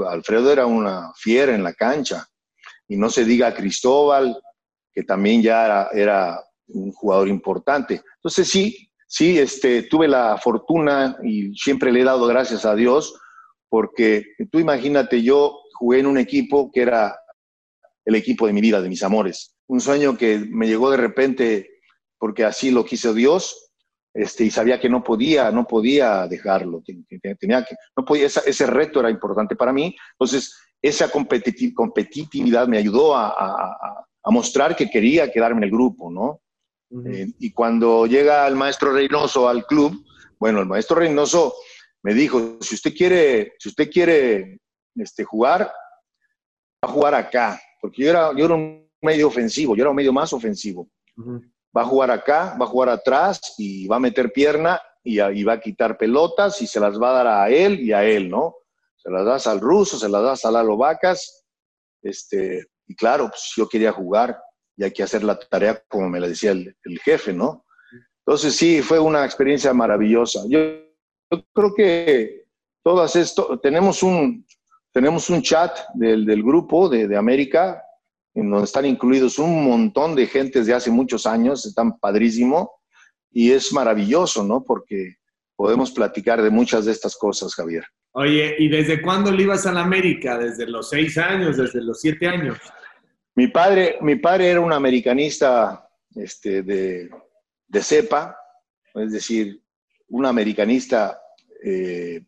Alfredo 0.09 0.51
era 0.51 0.65
una 0.65 1.13
fiera 1.15 1.55
en 1.55 1.63
la 1.63 1.73
cancha. 1.73 2.27
Y 2.87 2.97
no 2.97 3.09
se 3.09 3.23
diga 3.23 3.53
Cristóbal, 3.53 4.35
también 5.03 5.41
ya 5.41 5.87
era, 5.93 6.43
un 6.71 6.91
jugador 6.91 7.27
importante. 7.27 8.01
Entonces 8.17 8.47
sí, 8.47 8.91
sí, 9.07 9.39
este, 9.39 9.83
tuve 9.83 10.07
la 10.07 10.37
fortuna 10.37 11.17
y 11.23 11.55
siempre 11.55 11.91
le 11.91 12.01
he 12.01 12.03
dado 12.03 12.27
gracias 12.27 12.63
a 12.63 12.75
Dios, 12.75 13.19
porque 13.69 14.23
tú 14.51 14.59
imagínate, 14.59 15.23
yo 15.23 15.57
jugué 15.73 15.99
en 15.99 16.05
un 16.05 16.19
equipo 16.19 16.71
que 16.71 16.81
era 16.81 17.17
el 18.05 18.15
equipo 18.15 18.45
de 18.45 18.53
mi 18.53 18.61
vida, 18.61 18.81
de 18.81 18.89
mis 18.89 19.01
amores. 19.01 19.55
Un 19.67 19.81
sueño 19.81 20.15
que 20.15 20.37
me 20.37 20.67
llegó 20.67 20.91
de 20.91 20.97
repente 20.97 21.69
porque 22.19 22.43
así 22.43 22.69
lo 22.69 22.85
quiso 22.85 23.13
Dios, 23.13 23.71
este, 24.13 24.43
y 24.43 24.51
sabía 24.51 24.79
que 24.79 24.89
no 24.89 25.03
podía, 25.03 25.51
no 25.51 25.65
podía 25.65 26.27
dejarlo, 26.27 26.83
tenía 27.39 27.63
que, 27.63 27.75
no 27.95 28.05
podía, 28.05 28.25
ese 28.25 28.67
reto 28.67 28.99
era 28.99 29.09
importante 29.09 29.55
para 29.55 29.71
mí, 29.71 29.95
entonces 30.13 30.55
esa 30.81 31.09
competitividad 31.09 32.67
me 32.67 32.77
ayudó 32.77 33.15
a 33.15 34.05
mostrar 34.25 34.75
que 34.75 34.89
quería 34.89 35.31
quedarme 35.31 35.59
en 35.59 35.63
el 35.65 35.71
grupo, 35.71 36.11
¿no? 36.11 36.41
Eh, 37.05 37.27
y 37.39 37.51
cuando 37.51 38.07
llega 38.07 38.47
el 38.47 38.55
maestro 38.55 38.91
Reynoso 38.91 39.47
al 39.47 39.65
club, 39.65 40.03
bueno, 40.39 40.59
el 40.59 40.65
maestro 40.65 40.97
Reynoso 40.97 41.53
me 42.01 42.13
dijo, 42.13 42.57
si 42.61 42.75
usted 42.75 42.93
quiere, 42.95 43.53
si 43.59 43.69
usted 43.69 43.89
quiere 43.89 44.59
este, 44.95 45.23
jugar, 45.23 45.61
va 45.63 46.89
a 46.89 46.91
jugar 46.91 47.13
acá, 47.13 47.59
porque 47.81 48.03
yo 48.03 48.09
era, 48.09 48.31
yo 48.35 48.45
era 48.45 48.55
un 48.55 48.89
medio 49.01 49.27
ofensivo, 49.27 49.75
yo 49.75 49.83
era 49.83 49.89
un 49.89 49.95
medio 49.95 50.13
más 50.13 50.33
ofensivo. 50.33 50.89
Va 51.75 51.81
a 51.81 51.85
jugar 51.85 52.09
acá, 52.09 52.55
va 52.59 52.65
a 52.65 52.69
jugar 52.69 52.89
atrás 52.89 53.39
y 53.57 53.85
va 53.87 53.97
a 53.97 53.99
meter 53.99 54.31
pierna 54.31 54.81
y, 55.03 55.21
y, 55.21 55.43
va 55.43 55.53
a 55.53 55.59
quitar 55.59 55.97
pelotas 55.97 56.61
y 56.61 56.67
se 56.67 56.79
las 56.79 56.99
va 56.99 57.11
a 57.11 57.23
dar 57.23 57.27
a 57.27 57.49
él 57.49 57.79
y 57.79 57.91
a 57.91 58.03
él, 58.03 58.29
¿no? 58.29 58.55
Se 58.95 59.11
las 59.11 59.25
das 59.25 59.47
al 59.47 59.59
ruso, 59.59 59.97
se 59.97 60.09
las 60.09 60.23
das 60.23 60.45
a 60.45 60.51
Lalo 60.51 60.77
Vacas, 60.77 61.45
este, 62.01 62.65
y 62.89 62.95
claro, 62.95 63.29
pues 63.29 63.53
yo 63.55 63.69
quería 63.69 63.91
jugar 63.91 64.41
y 64.75 64.83
hay 64.83 64.91
que 64.91 65.03
hacer 65.03 65.23
la 65.23 65.37
tarea 65.37 65.79
como 65.87 66.09
me 66.09 66.19
la 66.19 66.27
decía 66.27 66.51
el, 66.51 66.75
jefe, 67.03 67.31
¿no? 67.31 67.63
Entonces 68.25 68.55
sí, 68.55 68.81
fue 68.81 68.99
una 68.99 69.23
experiencia 69.23 69.71
maravillosa. 69.73 70.41
Yo, 70.49 70.59
creo 71.53 71.75
que 71.75 72.45
todas 72.83 73.15
esto, 73.15 73.59
tenemos 73.59 74.01
un, 74.01 74.43
tenemos 74.91 75.29
un 75.29 75.43
chat 75.43 75.77
del, 75.93 76.25
del 76.25 76.41
grupo 76.41 76.89
de, 76.89 77.07
de, 77.07 77.15
América, 77.15 77.83
en 78.33 78.49
donde 78.49 78.65
están 78.65 78.85
incluidos 78.85 79.37
un 79.37 79.63
montón 79.63 80.15
de 80.15 80.25
gentes 80.25 80.65
de 80.65 80.73
hace 80.73 80.89
muchos 80.89 81.27
años, 81.27 81.67
están 81.67 81.99
padrísimo, 81.99 82.71
y 83.31 83.51
es 83.51 83.71
maravilloso, 83.71 84.43
¿no? 84.43 84.63
Porque 84.63 85.17
podemos 85.55 85.91
platicar 85.91 86.41
de 86.41 86.49
muchas 86.49 86.85
de 86.85 86.91
estas 86.91 87.15
cosas, 87.15 87.53
Javier. 87.53 87.85
Oye, 88.13 88.55
¿y 88.57 88.67
desde 88.67 88.99
cuándo 89.03 89.31
le 89.31 89.43
ibas 89.43 89.67
a 89.67 89.73
la 89.73 89.81
América? 89.81 90.39
¿Desde 90.39 90.65
los 90.65 90.89
seis 90.89 91.15
años? 91.19 91.57
¿Desde 91.57 91.83
los 91.83 92.01
siete 92.01 92.27
años? 92.27 92.57
Mi 93.35 93.47
padre, 93.47 93.97
mi 94.01 94.15
padre 94.15 94.49
era 94.49 94.59
un 94.59 94.73
americanista 94.73 95.89
este, 96.15 96.63
de, 96.63 97.09
de 97.67 97.83
cepa, 97.83 98.37
es 98.95 99.11
decir, 99.11 99.61
un 100.09 100.25
americanista 100.25 101.21
eh, 101.63 102.21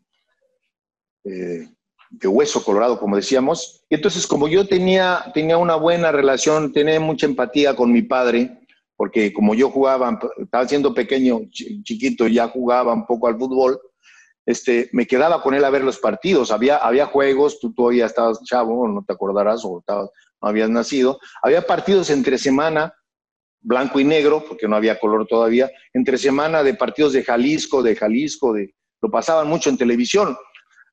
eh, 1.23 1.67
de 2.09 2.27
hueso 2.27 2.63
colorado, 2.63 2.99
como 2.99 3.15
decíamos. 3.15 3.85
Y 3.89 3.95
entonces, 3.95 4.27
como 4.27 4.47
yo 4.47 4.67
tenía, 4.67 5.31
tenía 5.33 5.57
una 5.57 5.75
buena 5.75 6.11
relación, 6.11 6.73
tenía 6.73 6.99
mucha 6.99 7.25
empatía 7.25 7.75
con 7.75 7.91
mi 7.91 8.01
padre, 8.01 8.59
porque 8.95 9.33
como 9.33 9.55
yo 9.55 9.69
jugaba, 9.69 10.19
estaba 10.37 10.67
siendo 10.67 10.93
pequeño, 10.93 11.41
chiquito, 11.49 12.27
ya 12.27 12.47
jugaba 12.49 12.93
un 12.93 13.05
poco 13.05 13.27
al 13.27 13.37
fútbol, 13.37 13.79
este, 14.45 14.89
me 14.91 15.07
quedaba 15.07 15.41
con 15.41 15.53
él 15.53 15.63
a 15.63 15.69
ver 15.69 15.83
los 15.83 15.99
partidos. 15.99 16.51
Había, 16.51 16.77
había 16.77 17.05
juegos, 17.05 17.59
tú 17.59 17.73
todavía 17.73 18.05
estabas 18.05 18.43
chavo, 18.43 18.87
no 18.87 19.03
te 19.03 19.13
acordarás, 19.13 19.63
o 19.63 19.79
estabas, 19.79 20.09
no 20.41 20.49
habías 20.49 20.69
nacido. 20.69 21.19
Había 21.41 21.61
partidos 21.61 22.09
entre 22.09 22.37
semana, 22.37 22.93
blanco 23.61 23.99
y 23.99 24.03
negro, 24.03 24.43
porque 24.47 24.67
no 24.67 24.75
había 24.75 24.99
color 24.99 25.27
todavía, 25.27 25.69
entre 25.93 26.17
semana 26.17 26.63
de 26.63 26.73
partidos 26.73 27.13
de 27.13 27.23
Jalisco, 27.23 27.83
de 27.83 27.95
Jalisco, 27.95 28.53
de, 28.53 28.73
lo 29.01 29.09
pasaban 29.09 29.47
mucho 29.47 29.69
en 29.69 29.77
televisión. 29.77 30.35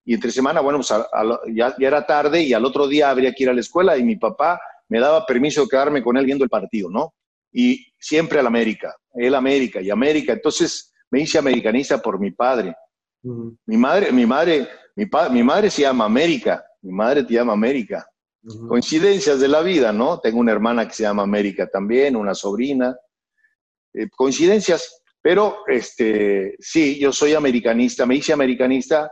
Y 0.04 0.14
entre 0.14 0.30
semana, 0.30 0.60
bueno, 0.60 0.78
pues 0.78 0.90
a, 0.90 1.06
a, 1.12 1.40
ya, 1.52 1.74
ya, 1.78 1.88
era 1.88 2.06
tarde 2.06 2.42
y 2.42 2.52
al 2.52 2.64
otro 2.64 2.88
día 2.88 3.10
habría 3.10 3.32
que 3.32 3.42
ir 3.42 3.50
a 3.50 3.54
la 3.54 3.60
escuela 3.60 3.96
y 3.96 4.02
mi 4.02 4.16
papá 4.16 4.60
me 4.88 5.00
daba 5.00 5.26
permiso 5.26 5.62
de 5.62 5.68
quedarme 5.68 6.02
con 6.02 6.16
él 6.16 6.24
viendo 6.24 6.44
el 6.44 6.50
partido, 6.50 6.88
¿no? 6.88 7.14
Y 7.52 7.86
siempre 7.98 8.38
al 8.38 8.46
América, 8.46 8.94
él 9.14 9.34
América 9.34 9.80
y 9.80 9.90
América. 9.90 10.32
Entonces 10.32 10.94
me 11.10 11.20
hice 11.20 11.38
americanista 11.38 12.00
por 12.00 12.18
mi 12.18 12.30
padre. 12.30 12.74
Uh 13.22 13.32
-huh. 13.32 13.58
Mi 13.66 13.76
madre, 13.76 14.12
mi 14.12 14.24
madre, 14.26 14.68
mi, 14.96 15.06
pa 15.06 15.28
mi 15.28 15.42
madre 15.42 15.70
se 15.70 15.82
llama 15.82 16.04
América, 16.04 16.64
mi 16.82 16.92
madre 16.92 17.22
te 17.24 17.34
llama 17.34 17.52
América. 17.52 18.06
Uh 18.42 18.52
-huh. 18.52 18.68
Coincidencias 18.68 19.40
de 19.40 19.48
la 19.48 19.62
vida, 19.62 19.92
¿no? 19.92 20.20
Tengo 20.20 20.38
una 20.38 20.52
hermana 20.52 20.86
que 20.86 20.94
se 20.94 21.02
llama 21.02 21.22
América 21.22 21.68
también, 21.68 22.16
una 22.16 22.34
sobrina. 22.34 22.96
Eh, 23.94 24.08
coincidencias, 24.10 25.02
pero 25.20 25.58
este, 25.66 26.56
sí, 26.60 26.98
yo 27.00 27.12
soy 27.12 27.34
americanista, 27.34 28.06
me 28.06 28.16
hice 28.16 28.32
americanista 28.32 29.10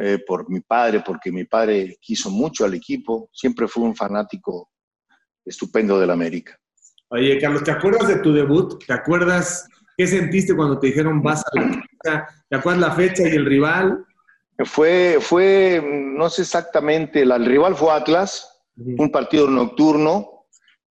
eh, 0.00 0.18
por 0.26 0.48
mi 0.50 0.60
padre, 0.60 1.02
porque 1.04 1.30
mi 1.30 1.44
padre 1.44 1.98
quiso 2.00 2.30
mucho 2.30 2.64
al 2.64 2.74
equipo, 2.74 3.28
siempre 3.32 3.68
fue 3.68 3.84
un 3.84 3.94
fanático 3.94 4.70
estupendo 5.44 5.98
del 5.98 6.10
América. 6.10 6.58
Oye, 7.08 7.38
Carlos, 7.38 7.62
¿te 7.62 7.70
acuerdas 7.70 8.08
de 8.08 8.16
tu 8.16 8.32
debut? 8.32 8.82
¿Te 8.86 8.92
acuerdas 8.92 9.68
qué 9.96 10.06
sentiste 10.06 10.56
cuando 10.56 10.78
te 10.78 10.86
dijeron 10.86 11.22
vas 11.22 11.42
a 11.52 11.60
la 11.60 11.68
fecha? 11.68 12.26
¿Te 12.48 12.56
acuerdas 12.56 12.80
la 12.80 12.92
fecha 12.92 13.22
y 13.28 13.32
el 13.36 13.44
rival? 13.44 14.04
Fue, 14.58 15.18
fue, 15.20 15.82
no 15.84 16.28
sé 16.30 16.42
exactamente, 16.42 17.22
el 17.22 17.44
rival 17.44 17.74
fue 17.74 17.92
Atlas, 17.92 18.62
un 18.76 19.10
partido 19.10 19.48
nocturno, 19.48 20.46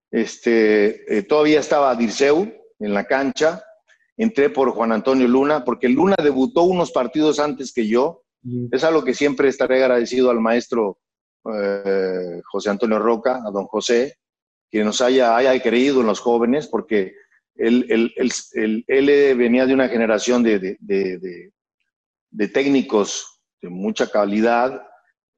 este, 0.10 1.18
eh, 1.18 1.24
todavía 1.24 1.60
estaba 1.60 1.96
Dirceu 1.96 2.52
en 2.80 2.94
la 2.94 3.06
cancha, 3.06 3.64
entré 4.18 4.50
por 4.50 4.72
Juan 4.72 4.92
Antonio 4.92 5.28
Luna, 5.28 5.64
porque 5.64 5.88
Luna 5.88 6.16
debutó 6.22 6.64
unos 6.64 6.92
partidos 6.92 7.40
antes 7.40 7.72
que 7.72 7.88
yo, 7.88 8.24
es 8.72 8.84
algo 8.84 9.04
que 9.04 9.14
siempre 9.14 9.50
estaré 9.50 9.84
agradecido 9.84 10.32
al 10.32 10.40
maestro 10.40 10.98
eh, 11.54 12.42
José 12.52 12.72
Antonio 12.72 12.98
Roca, 12.98 13.42
a 13.46 13.52
don 13.52 13.66
José, 13.66 14.18
que 14.70 14.84
nos 14.84 15.02
haya, 15.02 15.36
haya 15.36 15.62
creído 15.62 16.02
en 16.02 16.08
los 16.08 16.20
jóvenes, 16.20 16.68
porque 16.68 17.14
él, 17.56 17.86
él, 17.90 18.14
él, 18.54 18.86
él 18.88 19.38
venía 19.38 19.66
de 19.66 19.74
una 19.74 19.90
generación 19.90 20.44
de, 20.44 20.60
de, 20.60 20.78
de, 20.80 21.52
de, 22.32 22.48
técnicos 22.48 23.41
de 23.62 23.70
mucha 23.70 24.10
calidad 24.10 24.82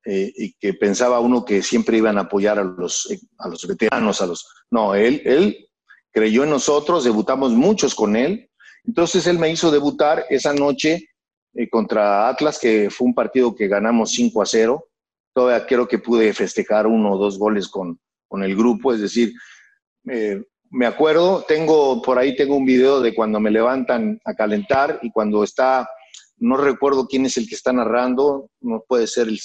eh, 0.06 0.32
y 0.36 0.54
que 0.54 0.74
pensaba 0.74 1.20
uno 1.20 1.46
que 1.46 1.62
siempre 1.62 1.98
iban 1.98 2.18
a 2.18 2.22
apoyar 2.22 2.60
a 2.60 2.64
los, 2.64 3.08
a 3.38 3.48
los 3.48 3.68
veteranos, 3.68 4.22
a 4.22 4.28
los... 4.28 4.48
No, 4.70 4.96
él, 4.96 5.22
él 5.26 5.70
creyó 6.12 6.44
en 6.44 6.50
nosotros, 6.50 7.04
debutamos 7.04 7.52
muchos 7.52 7.96
con 7.96 8.16
él, 8.16 8.50
entonces 8.86 9.28
él 9.28 9.40
me 9.40 9.50
hizo 9.50 9.72
debutar 9.72 10.26
esa 10.30 10.54
noche 10.54 11.10
eh, 11.54 11.70
contra 11.70 12.28
Atlas, 12.28 12.60
que 12.60 12.90
fue 12.90 13.08
un 13.08 13.16
partido 13.16 13.56
que 13.56 13.68
ganamos 13.68 14.12
5 14.12 14.42
a 14.42 14.46
0, 14.46 14.88
todavía 15.34 15.66
creo 15.66 15.88
que 15.88 16.00
pude 16.00 16.34
festejar 16.34 16.88
uno 16.88 17.14
o 17.14 17.18
dos 17.18 17.38
goles 17.38 17.68
con, 17.68 18.00
con 18.28 18.44
el 18.44 18.56
grupo, 18.56 18.94
es 18.94 19.02
decir, 19.02 19.34
eh, 20.10 20.42
me 20.70 20.88
acuerdo, 20.88 21.46
tengo 21.48 22.02
por 22.02 22.18
ahí 22.18 22.36
tengo 22.36 22.56
un 22.56 22.66
video 22.66 23.00
de 23.00 23.14
cuando 23.14 23.40
me 23.40 23.52
levantan 23.52 24.20
a 24.26 24.34
calentar 24.34 25.00
y 25.04 25.12
cuando 25.12 25.44
está, 25.44 25.88
no 26.38 26.58
recuerdo 26.58 27.08
quién 27.08 27.26
es 27.26 27.38
el 27.38 27.48
que 27.48 27.56
está 27.56 27.72
narrando, 27.72 28.50
no 28.62 28.84
puede 28.88 29.08
ser 29.08 29.28
el, 29.28 29.40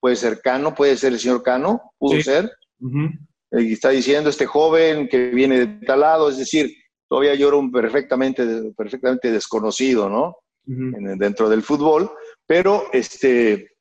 puede 0.00 0.16
ser 0.16 0.40
Cano, 0.40 0.74
puede 0.74 0.96
ser 0.96 1.12
el 1.12 1.18
señor 1.18 1.42
Cano, 1.42 1.92
pudo 1.98 2.16
sí. 2.16 2.22
ser. 2.22 2.50
Uh 2.80 2.88
-huh. 2.88 3.18
Está 3.50 3.90
diciendo 3.90 4.30
este 4.30 4.46
joven 4.46 5.08
que 5.08 5.30
viene 5.30 5.58
de 5.58 5.86
tal 5.86 6.00
lado, 6.00 6.28
es 6.28 6.38
decir, 6.38 6.70
todavía 7.08 7.34
yo 7.34 7.48
era 7.48 7.56
un 7.56 7.72
perfectamente, 7.72 8.72
perfectamente 8.76 9.30
desconocido, 9.30 10.08
¿no? 10.08 10.36
Uh 10.66 10.72
-huh. 10.72 11.12
en, 11.12 11.18
dentro 11.18 11.48
del 11.48 11.62
fútbol, 11.62 12.10
pero 12.46 12.84
este, 12.92 13.72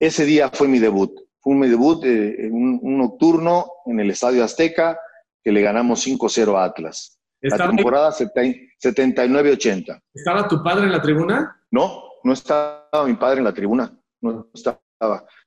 ese 0.00 0.24
día 0.24 0.50
fue 0.50 0.68
mi 0.68 0.78
debut. 0.78 1.12
Fue 1.40 1.54
mi 1.54 1.68
debut, 1.68 2.04
eh, 2.04 2.48
un, 2.50 2.78
un 2.82 2.98
nocturno 2.98 3.66
en 3.86 4.00
el 4.00 4.10
Estadio 4.10 4.44
Azteca, 4.44 4.98
que 5.42 5.52
le 5.52 5.60
ganamos 5.60 6.06
5-0 6.06 6.56
a 6.56 6.64
Atlas. 6.64 7.18
La 7.42 7.68
temporada 7.68 8.12
79-80. 8.12 10.00
¿Estaba 10.14 10.46
tu 10.46 10.62
padre 10.62 10.84
en 10.84 10.92
la 10.92 11.02
tribuna? 11.02 11.60
No, 11.72 12.04
no 12.22 12.32
estaba 12.32 13.04
mi 13.04 13.14
padre 13.14 13.38
en 13.38 13.44
la 13.44 13.54
tribuna. 13.54 13.92
No 14.20 14.48
estaba. 14.54 14.80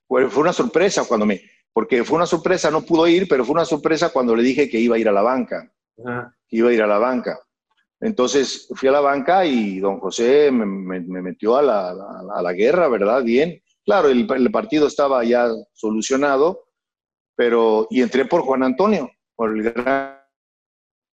Fue 0.07 0.41
una 0.41 0.51
sorpresa 0.51 1.05
cuando 1.07 1.25
me. 1.25 1.41
Porque 1.71 2.03
fue 2.03 2.17
una 2.17 2.25
sorpresa, 2.25 2.71
no 2.71 2.81
pudo 2.81 3.07
ir, 3.07 3.27
pero 3.29 3.45
fue 3.45 3.53
una 3.53 3.65
sorpresa 3.65 4.09
cuando 4.09 4.35
le 4.35 4.43
dije 4.43 4.69
que 4.69 4.79
iba 4.79 4.95
a 4.95 4.99
ir 4.99 5.07
a 5.07 5.13
la 5.13 5.21
banca. 5.21 5.71
Ajá. 6.05 6.35
Iba 6.49 6.69
a 6.69 6.73
ir 6.73 6.81
a 6.81 6.87
la 6.87 6.97
banca. 6.97 7.39
Entonces 7.99 8.67
fui 8.75 8.89
a 8.89 8.93
la 8.93 8.99
banca 8.99 9.45
y 9.45 9.79
don 9.79 9.99
José 9.99 10.51
me, 10.51 10.65
me, 10.65 10.99
me 11.01 11.21
metió 11.21 11.55
a 11.55 11.61
la, 11.61 11.89
a, 11.89 12.23
a 12.35 12.41
la, 12.41 12.53
guerra, 12.53 12.87
¿verdad? 12.87 13.23
Bien. 13.23 13.61
Claro, 13.85 14.09
el, 14.09 14.27
el 14.29 14.51
partido 14.51 14.87
estaba 14.87 15.23
ya 15.23 15.47
solucionado, 15.73 16.65
pero. 17.35 17.87
Y 17.89 18.01
entré 18.01 18.25
por 18.25 18.41
Juan 18.41 18.63
Antonio 18.63 19.09
por 19.35 19.51
el 19.51 19.63
gran, 19.63 20.17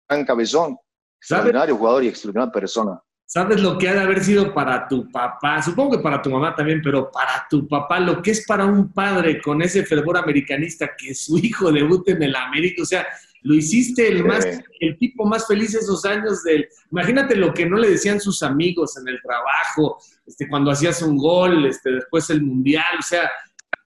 gran 0.09 0.25
cabezón, 0.25 0.79
extraordinario 1.21 1.77
jugador 1.77 2.05
y 2.05 2.09
extraordinaria 2.09 2.53
persona. 2.53 3.03
¿Sabes 3.33 3.61
lo 3.61 3.79
que 3.79 3.89
ha 3.89 3.95
de 3.95 4.01
haber 4.01 4.25
sido 4.25 4.53
para 4.53 4.89
tu 4.89 5.09
papá? 5.09 5.63
Supongo 5.63 5.93
que 5.93 6.03
para 6.03 6.21
tu 6.21 6.31
mamá 6.31 6.53
también, 6.53 6.81
pero 6.83 7.13
para 7.13 7.47
tu 7.49 7.69
papá, 7.69 8.01
lo 8.01 8.21
que 8.21 8.33
es 8.33 8.45
para 8.45 8.67
un 8.67 8.93
padre 8.93 9.41
con 9.41 9.63
ese 9.63 9.85
fervor 9.85 10.19
americanista 10.19 10.91
que 10.99 11.15
su 11.15 11.39
hijo 11.39 11.71
debute 11.71 12.11
en 12.11 12.25
el 12.25 12.35
América, 12.35 12.83
o 12.83 12.85
sea, 12.85 13.07
lo 13.43 13.55
hiciste 13.55 14.09
el 14.09 14.25
más, 14.25 14.45
el 14.81 14.99
tipo 14.99 15.25
más 15.27 15.47
feliz 15.47 15.77
esos 15.77 16.05
años 16.05 16.43
del, 16.43 16.69
imagínate 16.91 17.37
lo 17.37 17.55
que 17.55 17.67
no 17.67 17.77
le 17.77 17.91
decían 17.91 18.21
sus 18.21 18.43
amigos 18.43 18.99
en 18.99 19.07
el 19.07 19.23
trabajo, 19.23 19.99
este, 20.27 20.49
cuando 20.49 20.73
hacías 20.73 21.01
un 21.01 21.17
gol, 21.17 21.67
este, 21.67 21.93
después 21.93 22.29
el 22.31 22.43
mundial, 22.43 22.99
o 22.99 23.03
sea, 23.03 23.31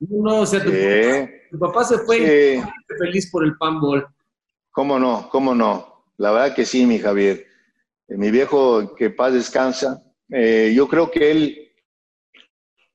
no, 0.01 0.40
o 0.40 0.47
sea, 0.47 0.64
tu, 0.64 0.70
papá, 0.70 1.30
tu 1.51 1.59
papá, 1.59 1.84
se 1.84 1.99
fue 1.99 2.62
sí. 2.62 2.70
feliz 2.99 3.30
por 3.30 3.45
el 3.45 3.59
panball. 3.59 4.07
¿Cómo 4.70 4.99
no? 4.99 5.28
¿Cómo 5.28 5.55
no? 5.55 6.07
La 6.16 6.30
verdad 6.30 6.55
que 6.55 6.64
sí, 6.64 6.86
mi 6.86 6.99
Javier. 6.99 7.53
Eh, 8.09 8.16
mi 8.16 8.30
viejo, 8.30 8.94
que 8.94 9.11
paz 9.11 9.32
descansa, 9.32 10.02
eh, 10.30 10.72
yo 10.74 10.88
creo 10.88 11.11
que 11.11 11.30
él, 11.30 11.72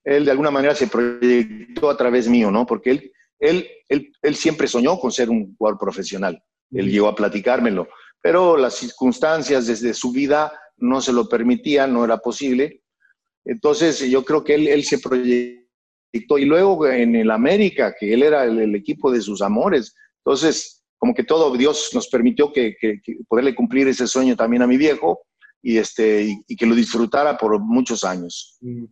él 0.04 0.26
de 0.26 0.32
alguna 0.32 0.52
manera 0.52 0.76
se 0.76 0.88
proyectó 0.88 1.90
a 1.90 1.98
través 1.98 2.28
mío, 2.28 2.52
¿no? 2.52 2.66
Porque 2.66 2.92
él, 2.92 3.12
él, 3.40 3.68
él, 3.88 4.12
él 4.22 4.36
siempre 4.36 4.68
soñó 4.68 5.00
con 5.00 5.12
ser 5.12 5.30
un 5.30 5.56
jugador 5.56 5.80
profesional. 5.80 6.44
Él 6.72 6.90
llegó 6.90 7.08
a 7.08 7.16
platicármelo, 7.16 7.88
pero 8.22 8.58
las 8.58 8.76
circunstancias 8.76 9.68
desde 9.68 9.94
su 9.94 10.12
vida 10.12 10.52
no 10.78 11.02
se 11.02 11.14
lo 11.14 11.28
permitían, 11.28 11.94
no 11.94 12.06
era 12.06 12.18
posible. 12.18 12.84
Entonces, 13.46 14.00
yo 14.10 14.24
creo 14.24 14.44
que 14.44 14.56
él, 14.56 14.68
él 14.68 14.84
se 14.84 15.00
proyectó. 15.00 16.38
Y 16.38 16.46
luego 16.46 16.88
en 16.88 17.16
el 17.16 17.32
América, 17.32 17.96
que 17.98 18.14
él 18.14 18.24
era 18.24 18.44
el, 18.44 18.76
equipo 18.76 19.12
de 19.12 19.22
sus 19.22 19.42
amores. 19.42 19.96
Entonces, 20.24 20.79
como 21.00 21.16
que 21.16 21.24
todo 21.24 21.56
Dios 21.56 21.90
nos 21.94 22.08
permitió 22.10 22.52
que, 22.52 22.76
poderle 23.28 23.56
cumplir 23.56 23.88
ese 23.88 24.06
sueño 24.06 24.36
también 24.36 24.62
a 24.62 24.68
mi 24.68 24.78
viejo 24.78 25.22
y, 25.62 25.78
este, 25.78 26.38
y, 26.48 26.56
que 26.56 26.66
lo 26.66 26.76
disfrutara 26.76 27.38
por 27.38 27.60
muchos 27.60 28.04
años. 28.04 28.58
Mm. 28.62 28.86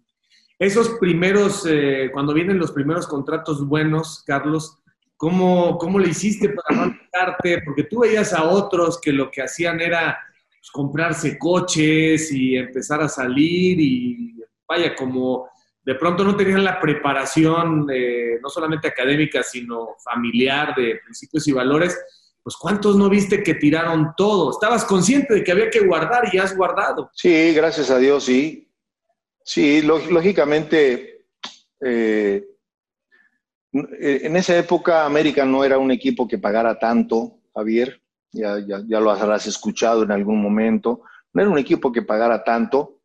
Esos 0.58 0.90
primeros, 1.00 1.68
eh, 1.70 2.10
cuando 2.12 2.34
vienen 2.34 2.58
los 2.58 2.72
primeros 2.72 3.06
contratos 3.06 3.68
buenos, 3.68 4.24
Carlos, 4.26 4.80
¿cómo, 5.16 5.78
cómo 5.78 6.00
le 6.00 6.10
hiciste 6.10 6.50
para 6.50 6.88
no? 6.88 6.98
Porque 7.66 7.84
tú 7.84 8.00
veías 8.00 8.34
a 8.34 8.44
otros 8.46 9.00
que 9.00 9.12
lo 9.12 9.30
que 9.30 9.44
hacían 9.44 9.80
era 9.82 10.18
pues, 10.60 10.72
comprarse 10.72 11.38
coches 11.38 12.32
y 12.32 12.56
empezar 12.56 13.02
a 13.02 13.10
salir 13.10 13.80
y 13.80 14.36
vaya, 14.68 14.96
como 14.96 15.48
de 15.88 15.96
pronto 15.96 16.26
no 16.26 16.36
tenían 16.36 16.66
la 16.66 16.82
preparación, 16.82 17.88
eh, 17.90 18.40
no 18.42 18.50
solamente 18.50 18.90
académica, 18.90 19.42
sino 19.42 19.96
familiar 20.04 20.76
de 20.76 21.00
principios 21.02 21.48
y 21.48 21.54
valores, 21.54 21.98
pues 22.44 22.58
¿cuántos 22.58 22.98
no 22.98 23.08
viste 23.08 23.42
que 23.42 23.54
tiraron 23.54 24.12
todo? 24.18 24.52
Estabas 24.52 24.84
consciente 24.84 25.36
de 25.36 25.46
que 25.46 25.52
había 25.54 25.70
que 25.70 25.80
guardar 25.80 26.26
y 26.30 26.40
has 26.40 26.58
guardado. 26.58 27.10
Sí, 27.14 27.54
gracias 27.54 27.90
a 27.90 28.00
Dios, 28.00 28.26
sí. 28.26 28.70
Sí, 29.46 29.82
lógicamente, 29.82 31.26
eh, 31.80 32.46
en 33.72 34.36
esa 34.36 34.58
época 34.58 35.06
América 35.06 35.46
no 35.46 35.64
era 35.64 35.78
un 35.78 35.92
equipo 35.92 36.28
que 36.28 36.38
pagara 36.38 36.78
tanto, 36.78 37.40
Javier, 37.56 38.02
ya, 38.34 38.58
ya, 38.60 39.00
lo 39.00 39.10
habrás 39.10 39.48
escuchado 39.48 40.04
en 40.04 40.12
algún 40.12 40.42
momento, 40.42 41.04
no 41.32 41.42
era 41.42 41.50
un 41.50 41.58
equipo 41.58 41.94
que 41.94 42.02
pagara 42.02 42.44
tanto 42.44 42.97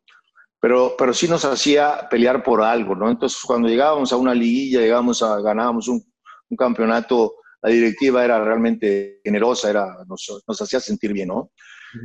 pero, 0.63 0.95
pero 0.97 1.13
sí 1.13 1.27
nos 1.27 1.43
hacía 1.43 2.07
pelear 2.09 2.41
por 2.41 2.61
algo, 2.61 2.95
¿no? 2.95 3.11
Entonces, 3.11 3.37
cuando 3.45 3.67
llegábamos 3.67 4.13
a 4.13 4.15
una 4.15 4.33
liguilla, 4.33 4.79
llegábamos 4.79 5.21
a, 5.21 5.41
ganábamos 5.41 5.89
un, 5.89 6.01
un 6.49 6.55
campeonato, 6.55 7.35
la 7.61 7.69
directiva 7.69 8.23
era 8.23 8.41
realmente 8.41 9.19
generosa, 9.25 9.69
era, 9.69 9.97
nos, 10.07 10.41
nos 10.47 10.61
hacía 10.61 10.79
sentir 10.79 11.11
bien, 11.11 11.27
¿no? 11.27 11.51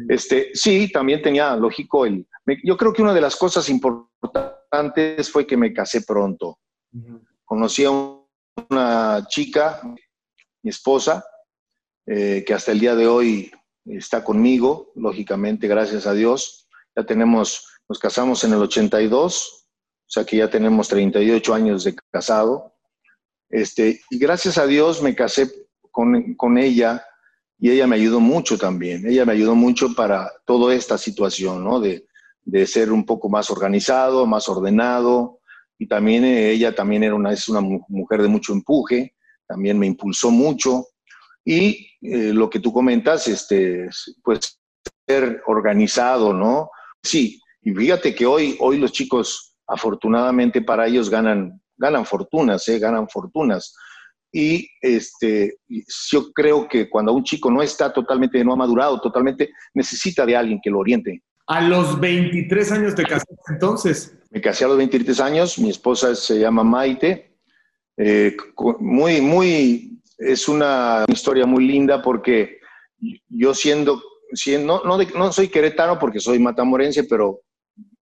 Este, 0.08 0.50
sí, 0.54 0.90
también 0.92 1.22
tenía, 1.22 1.54
lógico, 1.54 2.04
el, 2.04 2.26
yo 2.64 2.76
creo 2.76 2.92
que 2.92 3.00
una 3.00 3.14
de 3.14 3.20
las 3.20 3.36
cosas 3.36 3.68
importantes 3.68 5.30
fue 5.30 5.46
que 5.46 5.56
me 5.56 5.72
casé 5.72 6.02
pronto. 6.02 6.58
Conocí 7.44 7.84
a 7.84 7.92
una 7.92 9.24
chica, 9.28 9.80
mi 10.64 10.70
esposa, 10.70 11.24
eh, 12.06 12.42
que 12.44 12.54
hasta 12.54 12.72
el 12.72 12.80
día 12.80 12.96
de 12.96 13.06
hoy 13.06 13.52
está 13.84 14.24
conmigo, 14.24 14.90
lógicamente, 14.96 15.68
gracias 15.68 16.08
a 16.08 16.12
Dios. 16.12 16.68
Ya 16.96 17.06
tenemos 17.06 17.77
nos 17.88 17.98
casamos 17.98 18.44
en 18.44 18.52
el 18.52 18.62
82, 18.62 19.66
o 20.08 20.10
sea 20.10 20.24
que 20.24 20.36
ya 20.36 20.50
tenemos 20.50 20.88
38 20.88 21.54
años 21.54 21.84
de 21.84 21.94
casado. 22.10 22.74
Este, 23.48 24.00
y 24.10 24.18
gracias 24.18 24.58
a 24.58 24.66
Dios 24.66 25.02
me 25.02 25.14
casé 25.14 25.50
con, 25.90 26.34
con 26.34 26.58
ella 26.58 27.04
y 27.58 27.70
ella 27.70 27.86
me 27.86 27.96
ayudó 27.96 28.20
mucho 28.20 28.58
también. 28.58 29.06
Ella 29.06 29.24
me 29.24 29.32
ayudó 29.32 29.54
mucho 29.54 29.94
para 29.94 30.30
toda 30.44 30.74
esta 30.74 30.98
situación, 30.98 31.64
¿no? 31.64 31.80
De, 31.80 32.06
de 32.42 32.66
ser 32.66 32.92
un 32.92 33.04
poco 33.04 33.28
más 33.28 33.50
organizado, 33.50 34.26
más 34.26 34.48
ordenado. 34.48 35.40
Y 35.78 35.86
también 35.86 36.24
eh, 36.24 36.50
ella 36.50 36.74
también 36.74 37.04
era 37.04 37.14
una, 37.14 37.32
es 37.32 37.48
una 37.48 37.60
mujer 37.60 38.22
de 38.22 38.28
mucho 38.28 38.52
empuje, 38.52 39.14
también 39.46 39.78
me 39.78 39.86
impulsó 39.86 40.30
mucho. 40.30 40.86
Y 41.44 41.90
eh, 42.02 42.32
lo 42.32 42.48
que 42.50 42.60
tú 42.60 42.72
comentas, 42.72 43.28
este, 43.28 43.88
pues 44.22 44.60
ser 45.06 45.42
organizado, 45.46 46.32
¿no? 46.32 46.70
Sí, 47.02 47.40
y 47.68 47.74
fíjate 47.74 48.14
que 48.14 48.24
hoy, 48.24 48.56
hoy 48.60 48.78
los 48.78 48.92
chicos, 48.92 49.54
afortunadamente 49.66 50.62
para 50.62 50.86
ellos, 50.86 51.10
ganan, 51.10 51.60
ganan 51.76 52.06
fortunas, 52.06 52.66
¿eh? 52.68 52.78
ganan 52.78 53.06
fortunas. 53.10 53.74
Y 54.32 54.66
este, 54.80 55.58
yo 56.10 56.32
creo 56.32 56.66
que 56.66 56.88
cuando 56.88 57.12
un 57.12 57.24
chico 57.24 57.50
no 57.50 57.62
está 57.62 57.92
totalmente, 57.92 58.42
no 58.42 58.54
ha 58.54 58.56
madurado 58.56 58.98
totalmente, 59.02 59.50
necesita 59.74 60.24
de 60.24 60.34
alguien 60.34 60.60
que 60.62 60.70
lo 60.70 60.78
oriente. 60.78 61.22
A 61.46 61.60
los 61.60 62.00
23 62.00 62.72
años 62.72 62.94
te 62.94 63.02
casaste 63.02 63.34
entonces. 63.50 64.16
Me 64.30 64.40
casé 64.40 64.64
a 64.64 64.68
los 64.68 64.78
23 64.78 65.20
años, 65.20 65.58
mi 65.58 65.68
esposa 65.68 66.14
se 66.14 66.38
llama 66.38 66.64
Maite. 66.64 67.36
Eh, 67.98 68.34
muy, 68.80 69.20
muy, 69.20 70.00
es 70.16 70.48
una 70.48 71.04
historia 71.06 71.44
muy 71.44 71.66
linda 71.66 72.00
porque 72.00 72.60
yo 73.28 73.52
siendo, 73.52 74.02
siendo 74.32 74.80
no, 74.86 74.96
no, 74.96 75.04
no 75.04 75.32
soy 75.32 75.48
queretano 75.48 75.98
porque 75.98 76.18
soy 76.18 76.38
matamorense, 76.38 77.04
pero 77.04 77.42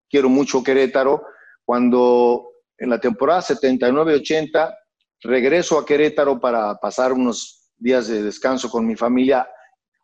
quiero 0.08 0.28
mucho 0.28 0.62
Querétaro. 0.62 1.22
Cuando 1.64 2.50
en 2.78 2.90
la 2.90 3.00
temporada 3.00 3.42
79-80 3.42 4.74
regreso 5.22 5.78
a 5.78 5.86
Querétaro 5.86 6.38
para 6.38 6.76
pasar 6.76 7.12
unos 7.12 7.70
días 7.76 8.08
de 8.08 8.22
descanso 8.22 8.70
con 8.70 8.86
mi 8.86 8.96
familia, 8.96 9.48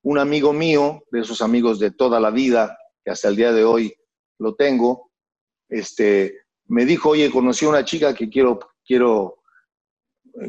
un 0.03 0.19
amigo 0.19 0.53
mío, 0.53 1.03
de 1.11 1.21
esos 1.21 1.41
amigos 1.43 1.79
de 1.79 1.93
toda 1.93 2.19
la 2.19 2.31
vida, 2.31 2.77
que 3.05 3.11
hasta 3.11 3.29
el 3.29 3.37
día 3.37 3.53
de 3.53 3.65
hoy 3.65 3.95
lo 4.39 4.55
tengo, 4.55 5.13
este, 5.69 6.41
me 6.67 6.85
dijo, 6.85 7.11
oye, 7.11 7.31
conocí 7.31 7.65
a 7.65 7.71
una 7.71 7.85
chica 7.85 8.15
que 8.15 8.29
quiero, 8.29 8.59
quiero, 8.85 9.43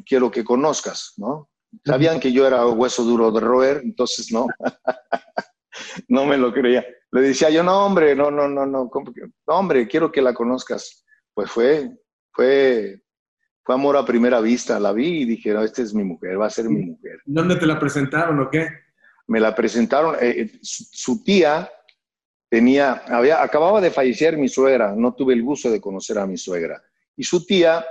quiero 0.05 0.31
que 0.31 0.43
conozcas, 0.43 1.13
¿no? 1.17 1.49
Sabían 1.85 2.19
que 2.19 2.31
yo 2.31 2.45
era 2.45 2.65
hueso 2.67 3.03
duro 3.03 3.31
de 3.31 3.39
roer, 3.39 3.81
entonces 3.83 4.31
no, 4.31 4.47
no 6.07 6.25
me 6.25 6.37
lo 6.37 6.53
creía. 6.53 6.85
Le 7.13 7.21
decía 7.21 7.51
yo, 7.51 7.61
no, 7.61 7.85
hombre, 7.85 8.15
no, 8.15 8.31
no, 8.31 8.47
no, 8.47 8.65
no, 8.65 8.89
no, 8.89 9.29
hombre, 9.45 9.87
quiero 9.87 10.11
que 10.11 10.19
la 10.19 10.33
conozcas. 10.33 11.05
Pues 11.31 11.51
fue, 11.51 11.91
fue, 12.31 13.03
fue 13.63 13.75
amor 13.75 13.97
a 13.97 14.05
primera 14.05 14.41
vista. 14.41 14.79
La 14.79 14.93
vi 14.93 15.21
y 15.21 15.25
dije, 15.25 15.53
no, 15.53 15.61
esta 15.61 15.83
es 15.83 15.93
mi 15.93 16.03
mujer, 16.03 16.41
va 16.41 16.47
a 16.47 16.49
ser 16.49 16.65
mi 16.69 16.83
mujer. 16.83 17.19
¿Dónde 17.25 17.55
te 17.57 17.67
la 17.67 17.79
presentaron 17.79 18.39
o 18.39 18.49
qué? 18.49 18.67
Me 19.27 19.39
la 19.39 19.53
presentaron, 19.53 20.15
eh, 20.15 20.41
eh, 20.41 20.59
su, 20.63 21.23
tía 21.23 21.69
tenía, 22.49 23.03
había, 23.07 23.43
acababa 23.43 23.79
de 23.79 23.91
fallecer 23.91 24.35
mi 24.35 24.49
suegra, 24.49 24.95
no 24.97 25.13
tuve 25.13 25.35
el 25.35 25.43
gusto 25.43 25.69
de 25.69 25.79
conocer 25.79 26.17
a 26.17 26.25
mi 26.25 26.35
suegra. 26.35 26.81
Y 27.15 27.23
su 27.23 27.45
tía 27.45 27.85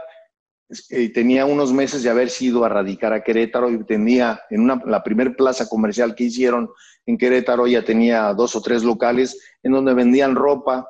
eh, 0.91 1.13
tenía 1.13 1.45
unos 1.45 1.73
meses 1.73 2.03
de 2.03 2.11
haber 2.11 2.31
sido 2.31 2.65
a 2.65 2.69
radicar 2.69 3.13
a 3.13 3.23
Querétaro 3.23 3.71
y 3.71 3.85
tenía 3.85 4.41
en 4.51 4.63
una, 4.63 4.83
la 4.87 5.03
primer 5.03 5.37
plaza 5.37 5.69
comercial 5.69 6.15
que 6.15 6.25
hicieron 6.25 6.71
en 7.07 7.19
Querétaro, 7.19 7.67
ya 7.67 7.85
tenía 7.85 8.33
dos 8.33 8.57
o 8.57 8.63
tres 8.63 8.83
locales 8.83 9.39
en 9.63 9.73
donde 9.73 9.95
vendían 9.95 10.35
ropa. 10.35 10.87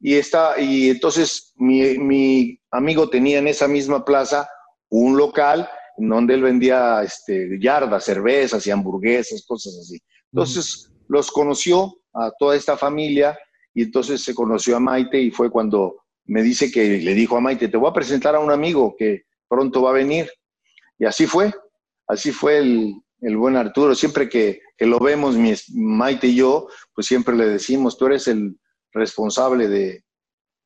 Y, 0.00 0.14
está, 0.14 0.60
y 0.60 0.90
entonces 0.90 1.52
mi, 1.56 1.98
mi 1.98 2.60
amigo 2.70 3.08
tenía 3.08 3.38
en 3.38 3.48
esa 3.48 3.68
misma 3.68 4.04
plaza 4.04 4.48
un 4.88 5.16
local 5.16 5.68
en 5.96 6.08
donde 6.08 6.34
él 6.34 6.42
vendía 6.42 7.02
este, 7.02 7.58
yardas, 7.60 8.04
cervezas 8.04 8.66
y 8.66 8.70
hamburguesas, 8.70 9.44
cosas 9.46 9.76
así. 9.78 9.98
Entonces 10.32 10.90
los 11.08 11.30
conoció 11.30 11.94
a 12.14 12.30
toda 12.38 12.56
esta 12.56 12.76
familia 12.76 13.38
y 13.74 13.82
entonces 13.82 14.22
se 14.22 14.34
conoció 14.34 14.76
a 14.76 14.80
Maite 14.80 15.20
y 15.20 15.30
fue 15.30 15.50
cuando 15.50 15.99
me 16.30 16.44
dice 16.44 16.70
que 16.70 16.98
le 16.98 17.12
dijo 17.12 17.36
a 17.36 17.40
Maite, 17.40 17.66
te 17.66 17.76
voy 17.76 17.90
a 17.90 17.92
presentar 17.92 18.36
a 18.36 18.38
un 18.38 18.52
amigo 18.52 18.94
que 18.96 19.24
pronto 19.48 19.82
va 19.82 19.90
a 19.90 19.94
venir. 19.94 20.30
Y 20.96 21.04
así 21.04 21.26
fue, 21.26 21.52
así 22.06 22.30
fue 22.30 22.58
el, 22.58 22.94
el 23.20 23.36
buen 23.36 23.56
Arturo. 23.56 23.96
Siempre 23.96 24.28
que, 24.28 24.60
que, 24.78 24.86
lo 24.86 25.00
vemos, 25.00 25.34
mi, 25.34 25.54
Maite 25.74 26.28
y 26.28 26.36
yo, 26.36 26.68
pues 26.94 27.08
siempre 27.08 27.34
le 27.34 27.46
decimos, 27.46 27.98
tú 27.98 28.06
eres 28.06 28.28
el 28.28 28.56
responsable 28.92 29.66
de, 29.66 30.04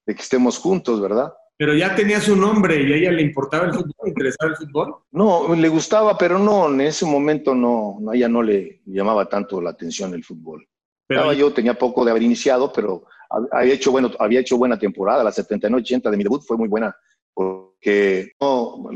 de 0.05 0.15
que 0.15 0.21
estemos 0.21 0.59
juntos, 0.59 1.01
¿verdad? 1.01 1.33
Pero 1.57 1.75
ya 1.75 1.95
tenía 1.95 2.21
su 2.21 2.37
nombre 2.37 2.83
y 2.83 2.93
a 2.93 2.97
ella 2.97 3.13
le 3.13 3.23
importaba 3.23 3.65
el 3.65 3.73
fútbol, 3.73 3.95
le 4.03 4.11
interesaba 4.11 4.51
el 4.51 4.57
fútbol. 4.59 4.97
No, 5.13 5.55
le 5.55 5.69
gustaba, 5.71 6.19
pero 6.19 6.39
no, 6.39 6.69
en 6.69 6.83
ese 6.83 7.07
momento 7.07 7.55
no, 7.55 8.01
a 8.11 8.15
ella 8.15 8.29
no 8.29 8.43
le 8.43 8.83
llamaba 8.85 9.31
tanto 9.31 9.63
la 9.63 9.71
atención 9.71 10.13
el 10.13 10.25
fútbol. 10.25 10.69
Pero 11.07 11.33
yo 11.33 11.55
tenía 11.55 11.79
poco 11.79 12.05
de 12.05 12.11
haber 12.11 12.23
iniciado, 12.23 12.71
pero 12.71 13.05
había 13.53 13.75
hecho, 13.75 13.91
bueno, 13.91 14.11
había 14.19 14.41
hecho 14.41 14.57
buena 14.57 14.79
temporada, 14.79 15.25
la 15.25 15.33
79-80 15.33 16.11
de 16.11 16.17
mi 16.17 16.23
debut 16.25 16.43
fue 16.43 16.57
muy 16.57 16.69
buena, 16.69 16.95
porque 17.33 18.33
no, 18.41 18.91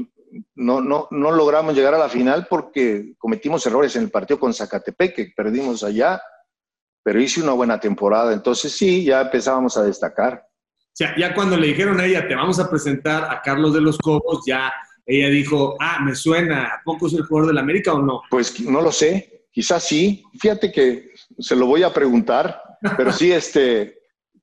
no, 0.55 0.81
no, 0.81 1.09
no 1.11 1.33
logramos 1.33 1.75
llegar 1.75 1.95
a 1.95 1.99
la 1.99 2.09
final 2.09 2.47
porque 2.49 3.15
cometimos 3.19 3.65
errores 3.67 3.97
en 3.97 4.05
el 4.05 4.11
partido 4.11 4.39
con 4.39 4.55
Zacatepec, 4.55 5.15
que 5.15 5.33
perdimos 5.37 5.83
allá, 5.83 6.21
pero 7.03 7.21
hice 7.21 7.43
una 7.43 7.53
buena 7.53 7.81
temporada, 7.81 8.33
entonces 8.33 8.73
sí, 8.73 9.05
ya 9.05 9.23
empezábamos 9.23 9.77
a 9.77 9.85
destacar. 9.85 10.45
O 10.45 10.99
sea, 10.99 11.15
ya 11.17 11.35
cuando 11.35 11.57
le 11.57 11.69
dijeron 11.69 12.01
a 12.01 12.07
ella, 12.07 12.27
te 12.27 12.35
vamos 12.35 12.59
a 12.59 12.69
presentar 12.69 13.25
a 13.25 13.41
Carlos 13.41 13.73
de 13.73 13.81
los 13.81 13.99
Cobos, 13.99 14.43
ya 14.47 14.73
ella 15.07 15.29
dijo, 15.29 15.77
ah, 15.81 16.01
me 16.05 16.15
suena, 16.15 16.65
¿a 16.65 16.83
poco 16.85 17.07
es 17.07 17.15
el 17.15 17.23
jugador 17.23 17.49
del 17.49 17.59
América 17.59 17.95
o 17.95 18.03
no? 18.03 18.21
Pues 18.29 18.61
no 18.61 18.83
lo 18.83 18.93
sé, 18.93 19.47
quizás 19.51 19.85
sí, 19.85 20.23
fíjate 20.39 20.71
que 20.71 21.13
se 21.39 21.57
lo 21.57 21.67
voy 21.67 21.83
a 21.83 21.95
preguntar, 21.95 22.61
pero 22.97 23.11
sí, 23.13 23.33
este, 23.33 23.98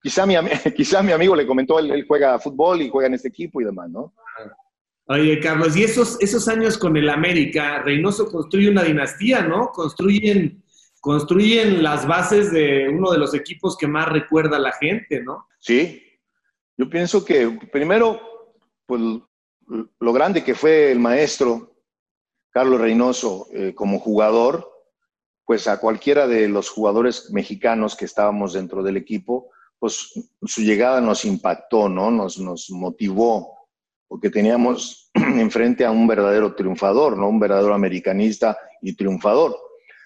quizá 0.06 0.28
mi, 0.28 0.36
quizá 0.76 1.01
mi 1.01 1.14
amigo 1.14 1.36
le 1.36 1.47
comentó, 1.47 1.80
él, 1.80 2.06
juega 2.08 2.38
fútbol 2.38 2.80
y 2.84 2.89
juega 2.89 3.08
en 3.08 3.16
este 3.16 3.30
equipo 3.30 3.60
y 3.60 3.66
demás, 3.66 3.89
¿no? 3.89 4.14
Oye, 5.08 5.39
Carlos, 5.39 5.76
y 5.76 5.84
esos, 5.84 6.22
esos 6.22 6.47
años 6.47 6.78
con 6.78 6.95
el 6.95 7.10
América, 7.10 7.82
Reynoso 7.82 8.28
construye 8.28 8.70
una 8.70 8.84
dinastía, 8.84 9.41
¿no? 9.41 9.72
Construyen, 9.72 10.64
construyen 11.01 11.82
las 11.82 12.08
bases 12.08 12.51
de 12.51 12.88
uno 12.88 13.12
de 13.12 13.18
los 13.18 13.34
equipos 13.34 13.76
que 13.78 13.88
más 13.88 14.08
recuerda 14.10 14.58
a 14.58 14.60
la 14.60 14.74
gente, 14.74 15.24
¿no? 15.24 15.47
Sí, 15.60 16.03
Yo 16.78 16.88
pienso 16.88 17.26
que 17.26 17.49
primero, 17.72 18.22
pues 18.86 19.01
lo 19.99 20.14
grande 20.14 20.43
que 20.43 20.53
fue 20.53 20.91
el 20.91 20.99
maestro 20.99 21.76
Carlos 22.51 22.80
Reynoso 22.80 23.47
eh, 23.53 23.74
como 23.74 23.99
jugador, 23.99 24.72
pues 25.45 25.68
a 25.68 25.80
cualquiera 25.80 26.28
de 26.28 26.47
los 26.47 26.70
jugadores 26.70 27.32
mexicanos 27.32 27.95
que 27.95 28.06
estábamos 28.06 28.53
dentro 28.53 28.84
del 28.84 28.97
equipo, 28.97 29.49
pues 29.86 30.11
su 30.47 30.61
llegada 30.61 30.99
nos 30.99 31.25
impactó, 31.25 31.88
¿no? 31.88 32.09
Nos, 32.09 32.71
motivó, 32.71 33.67
porque 34.07 34.31
teníamos 34.31 35.11
enfrente 35.13 35.86
a 35.86 35.91
un 35.91 36.07
verdadero 36.07 36.55
triunfador, 36.55 37.15
¿no? 37.15 37.29
Un 37.29 37.39
verdadero 37.39 37.75
americanista 37.75 38.57
y 38.81 38.95
triunfador. 38.95 39.55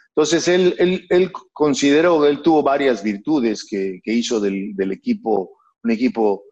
Entonces, 0.09 0.49
él, 0.49 0.75
él, 0.79 1.07
él 1.09 1.31
consideró, 1.53 2.25
él 2.25 2.41
tuvo 2.41 2.61
varias 2.61 3.01
virtudes 3.01 3.65
que, 3.65 4.01
hizo 4.03 4.41
del, 4.41 4.75
equipo, 4.91 5.57
un 5.81 5.91
equipo 5.91 6.43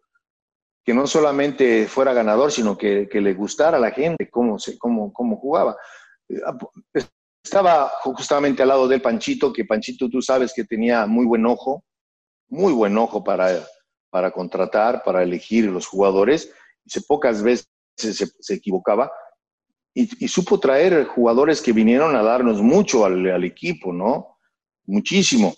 que 0.86 0.94
no 0.94 1.06
solamente 1.06 1.86
fuera 1.88 2.14
ganador, 2.14 2.50
sino 2.50 2.78
que, 2.78 3.10
le 3.12 3.34
gustara 3.34 3.76
a 3.76 3.82
la 3.82 3.92
gente 3.92 4.30
cómo, 4.30 4.58
cómo 4.80 5.36
jugaba. 5.36 5.76
Estaba 7.44 7.92
justamente 8.04 8.62
al 8.62 8.70
lado 8.70 8.88
del 8.88 9.02
Panchito, 9.02 9.52
que 9.52 9.66
Panchito 9.66 10.08
tú 10.08 10.22
sabes 10.22 10.54
que 10.56 10.64
tenía 10.64 11.06
muy 11.08 11.26
buen 11.26 11.46
ojo, 11.46 11.84
muy 12.50 12.74
buen 12.74 12.98
ojo 12.98 13.24
para, 13.24 13.66
para 14.10 14.32
contratar, 14.32 15.04
para 15.04 15.24
elegir 15.24 15.66
los 15.66 15.88
jugadores. 15.88 16.52
Y 16.86 17.00
pocas 17.02 17.42
veces 17.42 17.70
se, 17.96 18.14
se 18.14 18.54
equivocaba. 18.54 19.12
Y, 19.94 20.24
y, 20.24 20.28
supo 20.28 20.60
traer 20.60 21.06
jugadores 21.06 21.62
que 21.62 21.74
vinieron 21.74 22.16
a 22.16 22.22
darnos 22.22 22.62
mucho 22.62 23.04
al, 23.04 23.28
al 23.30 23.44
equipo, 23.44 23.92
¿no? 23.92 24.38
Muchísimo. 24.86 25.56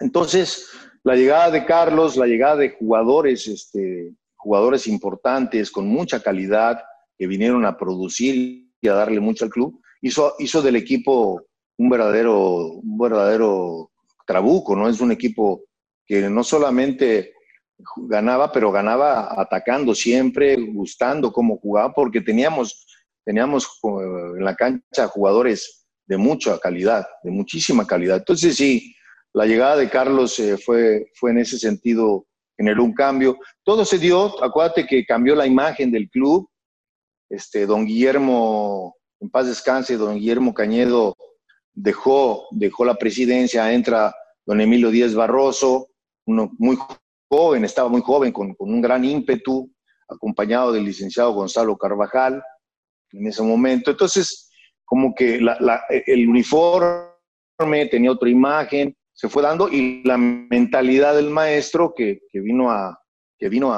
Entonces, 0.00 0.66
la 1.04 1.14
llegada 1.14 1.50
de 1.50 1.64
Carlos, 1.66 2.16
la 2.16 2.26
llegada 2.26 2.56
de 2.56 2.70
jugadores, 2.70 3.46
este, 3.46 4.14
jugadores 4.36 4.86
importantes 4.86 5.70
con 5.70 5.86
mucha 5.86 6.22
calidad 6.22 6.82
que 7.18 7.26
vinieron 7.26 7.66
a 7.66 7.76
producir 7.76 8.66
y 8.80 8.88
a 8.88 8.94
darle 8.94 9.20
mucho 9.20 9.44
al 9.44 9.50
club, 9.50 9.80
hizo, 10.00 10.34
hizo 10.38 10.62
del 10.62 10.76
equipo 10.76 11.42
un 11.76 11.88
verdadero, 11.90 12.66
un 12.66 12.98
verdadero 12.98 13.90
trabuco, 14.26 14.74
¿no? 14.74 14.88
Es 14.88 15.00
un 15.00 15.12
equipo 15.12 15.64
que 16.10 16.28
no 16.28 16.42
solamente 16.42 17.34
ganaba, 18.08 18.50
pero 18.50 18.72
ganaba 18.72 19.40
atacando 19.40 19.94
siempre, 19.94 20.56
gustando 20.56 21.32
cómo 21.32 21.58
jugaba, 21.58 21.92
porque 21.94 22.20
teníamos, 22.20 22.84
teníamos 23.24 23.78
en 23.84 24.44
la 24.44 24.56
cancha 24.56 25.06
jugadores 25.06 25.86
de 26.06 26.16
mucha 26.16 26.58
calidad, 26.58 27.06
de 27.22 27.30
muchísima 27.30 27.86
calidad. 27.86 28.16
Entonces 28.16 28.56
sí, 28.56 28.92
la 29.32 29.46
llegada 29.46 29.76
de 29.76 29.88
Carlos 29.88 30.36
eh, 30.40 30.58
fue, 30.58 31.12
fue 31.14 31.30
en 31.30 31.38
ese 31.38 31.60
sentido, 31.60 32.26
generó 32.56 32.82
un 32.82 32.92
cambio. 32.92 33.38
Todo 33.62 33.84
se 33.84 33.98
dio, 33.98 34.42
acuérdate 34.42 34.88
que 34.88 35.06
cambió 35.06 35.36
la 35.36 35.46
imagen 35.46 35.92
del 35.92 36.10
club. 36.10 36.50
Este, 37.28 37.66
don 37.66 37.86
Guillermo, 37.86 38.96
en 39.20 39.30
paz 39.30 39.46
descanse, 39.46 39.96
don 39.96 40.16
Guillermo 40.16 40.54
Cañedo 40.54 41.14
dejó, 41.72 42.48
dejó 42.50 42.84
la 42.84 42.96
presidencia, 42.96 43.72
entra 43.72 44.12
don 44.44 44.60
Emilio 44.60 44.90
Díaz 44.90 45.14
Barroso, 45.14 45.89
uno 46.30 46.50
muy 46.58 46.78
joven, 47.28 47.64
estaba 47.64 47.88
muy 47.88 48.00
joven, 48.00 48.32
con, 48.32 48.54
con 48.54 48.72
un 48.72 48.80
gran 48.80 49.04
ímpetu, 49.04 49.70
acompañado 50.08 50.72
del 50.72 50.84
licenciado 50.84 51.32
Gonzalo 51.32 51.76
Carvajal 51.76 52.42
en 53.12 53.26
ese 53.26 53.42
momento. 53.42 53.90
Entonces, 53.90 54.50
como 54.84 55.14
que 55.14 55.40
el 56.06 56.28
uniforme 56.28 57.86
tenía 57.90 58.12
otra 58.12 58.28
imagen, 58.28 58.96
se 59.12 59.28
fue 59.28 59.42
dando 59.42 59.68
y 59.68 60.02
la 60.04 60.16
mentalidad 60.16 61.14
del 61.14 61.30
maestro 61.30 61.92
que, 61.94 62.20
que 62.30 62.40
vino 62.40 62.70
a 62.70 63.00
que 63.40 63.48
vino 63.48 63.74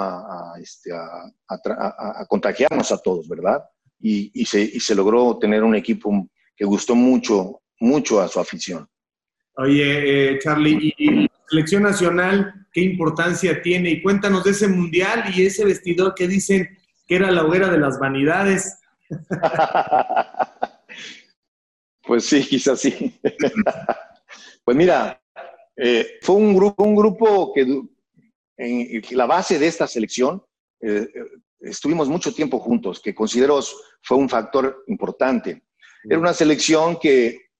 este, 0.60 0.90
a, 0.92 2.26
contagiarnos 2.28 2.90
a 2.90 2.98
todos, 2.98 3.28
¿verdad? 3.28 3.62
Y, 4.00 4.32
y, 4.34 4.44
se, 4.44 4.60
y, 4.60 4.80
se, 4.80 4.96
logró 4.96 5.38
tener 5.38 5.62
un 5.62 5.76
equipo 5.76 6.28
que 6.56 6.64
gustó 6.64 6.96
mucho, 6.96 7.62
mucho 7.78 8.20
a 8.20 8.26
su 8.26 8.40
afición. 8.40 8.88
Oye, 9.56 10.32
eh, 10.32 10.38
Charlie, 10.38 10.94
¿y 10.96 11.28
selección 11.48 11.82
nacional 11.82 12.66
qué 12.72 12.80
importancia 12.80 13.60
tiene? 13.60 13.90
Y 13.90 14.02
cuéntanos 14.02 14.44
de 14.44 14.52
ese 14.52 14.68
mundial 14.68 15.24
y 15.34 15.44
ese 15.44 15.64
vestidor 15.64 16.14
que 16.14 16.26
dicen 16.26 16.78
que 17.06 17.16
era 17.16 17.30
la 17.30 17.44
hoguera 17.44 17.68
de 17.68 17.78
las 17.78 17.98
vanidades. 17.98 18.78
pues 22.06 22.24
sí, 22.24 22.44
quizás 22.44 22.80
sí. 22.80 23.20
pues 24.64 24.76
mira, 24.76 25.20
eh, 25.76 26.18
fue 26.22 26.36
un 26.36 26.54
grupo, 26.54 26.84
un 26.84 26.96
grupo 26.96 27.52
que 27.52 27.82
en 28.56 29.02
la 29.10 29.26
base 29.26 29.58
de 29.58 29.66
esta 29.66 29.86
selección 29.86 30.42
eh, 30.80 31.08
estuvimos 31.60 32.08
mucho 32.08 32.34
tiempo 32.34 32.58
juntos, 32.58 33.00
que 33.00 33.14
considero 33.14 33.60
fue 34.02 34.16
un 34.16 34.28
factor 34.28 34.84
importante. 34.86 35.62
Era 36.04 36.18
una 36.18 36.32
selección 36.32 36.98
que, 36.98 37.51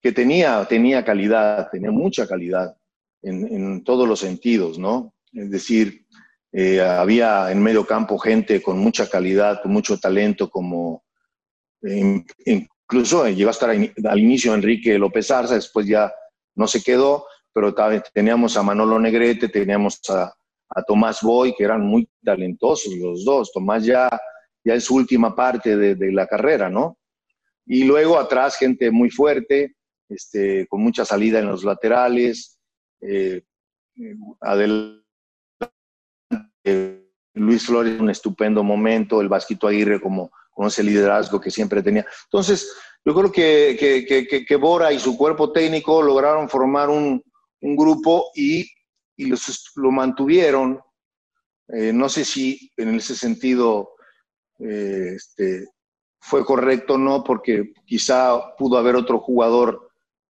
que 0.00 0.12
tenía, 0.12 0.64
tenía 0.66 1.04
calidad, 1.04 1.68
tenía 1.70 1.90
mucha 1.90 2.26
calidad 2.26 2.76
en, 3.22 3.46
en 3.54 3.84
todos 3.84 4.08
los 4.08 4.20
sentidos, 4.20 4.78
¿no? 4.78 5.14
Es 5.32 5.50
decir, 5.50 6.06
eh, 6.52 6.80
había 6.80 7.52
en 7.52 7.62
medio 7.62 7.86
campo 7.86 8.18
gente 8.18 8.60
con 8.60 8.78
mucha 8.78 9.08
calidad, 9.08 9.62
con 9.62 9.72
mucho 9.72 9.98
talento, 9.98 10.50
como 10.50 11.04
eh, 11.82 12.24
incluso 12.46 13.28
llegó 13.28 13.48
a 13.48 13.52
estar 13.52 13.70
al 13.70 14.18
inicio 14.18 14.54
Enrique 14.54 14.98
López 14.98 15.30
Arza, 15.30 15.54
después 15.54 15.86
ya 15.86 16.12
no 16.56 16.66
se 16.66 16.82
quedó, 16.82 17.26
pero 17.52 17.74
teníamos 18.12 18.56
a 18.56 18.62
Manolo 18.62 18.98
Negrete, 18.98 19.48
teníamos 19.48 20.00
a, 20.08 20.32
a 20.70 20.82
Tomás 20.82 21.20
Boy, 21.22 21.54
que 21.56 21.64
eran 21.64 21.82
muy 21.82 22.08
talentosos 22.24 22.94
los 22.94 23.24
dos. 23.24 23.52
Tomás 23.52 23.84
ya, 23.84 24.08
ya 24.64 24.74
en 24.74 24.80
su 24.80 24.94
última 24.96 25.34
parte 25.34 25.76
de, 25.76 25.94
de 25.94 26.12
la 26.12 26.26
carrera, 26.26 26.68
¿no? 26.68 26.98
Y 27.66 27.84
luego 27.84 28.18
atrás 28.18 28.56
gente 28.56 28.90
muy 28.90 29.10
fuerte, 29.10 29.76
este, 30.10 30.66
con 30.66 30.82
mucha 30.82 31.04
salida 31.04 31.38
en 31.38 31.46
los 31.46 31.64
laterales. 31.64 32.58
Eh, 33.00 33.42
Luis 37.34 37.66
Flores, 37.66 38.00
un 38.00 38.10
estupendo 38.10 38.62
momento, 38.62 39.20
el 39.20 39.28
Vasquito 39.28 39.66
Aguirre 39.66 40.00
como 40.00 40.30
con 40.50 40.66
ese 40.66 40.82
liderazgo 40.82 41.40
que 41.40 41.50
siempre 41.50 41.82
tenía. 41.82 42.04
Entonces, 42.24 42.76
yo 43.04 43.14
creo 43.14 43.32
que, 43.32 44.44
que 44.46 44.56
Bora 44.56 44.92
y 44.92 44.98
su 44.98 45.16
cuerpo 45.16 45.52
técnico 45.52 46.02
lograron 46.02 46.50
formar 46.50 46.90
un, 46.90 47.22
un 47.60 47.76
grupo 47.76 48.30
y, 48.34 48.70
y 49.16 49.26
los, 49.26 49.72
lo 49.76 49.90
mantuvieron. 49.90 50.80
Eh, 51.68 51.92
no 51.92 52.08
sé 52.08 52.24
si 52.24 52.70
en 52.76 52.94
ese 52.96 53.14
sentido 53.14 53.92
eh, 54.58 55.12
este, 55.14 55.68
fue 56.20 56.44
correcto 56.44 56.94
o 56.94 56.98
no, 56.98 57.22
porque 57.22 57.72
quizá 57.86 58.54
pudo 58.56 58.78
haber 58.78 58.96
otro 58.96 59.20
jugador 59.20 59.89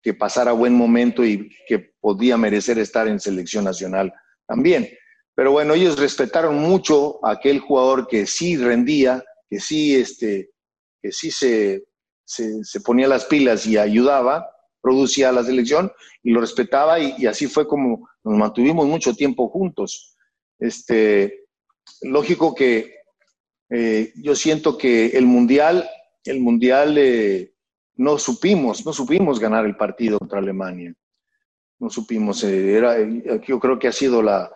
que 0.07 0.15
pasara 0.15 0.53
buen 0.53 0.73
momento 0.73 1.25
y 1.25 1.51
que 1.67 1.81
podía 2.01 2.37
merecer 2.37 2.79
estar 2.79 3.09
en 3.09 3.19
selección 3.19 3.65
nacional 3.65 4.15
también. 4.47 4.89
Pero 5.35 5.51
bueno, 5.51 5.75
ellos 5.75 5.99
respetaron 5.99 6.59
mucho 6.59 7.19
a 7.27 7.33
aquel 7.33 7.59
jugador 7.59 8.07
que 8.07 8.25
sí 8.25 8.57
rendía, 8.57 9.25
que 9.51 9.59
sí, 9.59 9.97
este, 9.97 10.51
que 11.03 11.11
sí 11.11 11.33
se, 11.33 11.87
se, 12.25 12.81
ponía 12.85 13.09
las 13.09 13.25
pilas 13.25 13.67
y 13.67 13.79
ayudaba, 13.79 14.49
producía 14.81 15.33
la 15.33 15.43
selección 15.43 15.91
y 16.23 16.31
lo 16.31 16.41
respetaba 16.41 17.01
y, 17.01 17.17
y, 17.19 17.27
así 17.27 17.49
fue 17.49 17.67
como 17.67 18.09
nos 18.23 18.39
mantuvimos 18.39 18.87
mucho 18.87 19.13
tiempo 19.13 19.49
juntos. 19.49 20.17
Este, 20.61 21.47
lógico 22.03 22.55
que 22.55 22.95
eh, 23.71 24.13
yo 24.15 24.37
siento 24.37 24.79
que 24.79 25.09
el 25.19 25.27
mundial, 25.27 25.91
el 26.23 26.39
mundial 26.39 26.97
eh, 26.97 27.56
no 27.97 28.19
supimos, 28.19 28.85
no 28.85 28.93
supimos 28.93 29.41
ganar 29.41 29.65
el 29.65 29.77
partido 29.77 30.19
contra 30.19 30.39
Alemania. 30.39 30.95
No 31.79 31.91
supimos, 31.91 32.43
eh, 32.45 32.75
era, 32.75 32.97
yo 33.47 33.59
creo 33.61 33.79
que 33.79 33.89
ha 33.89 33.93
sido 33.93 34.23
la, 34.23 34.51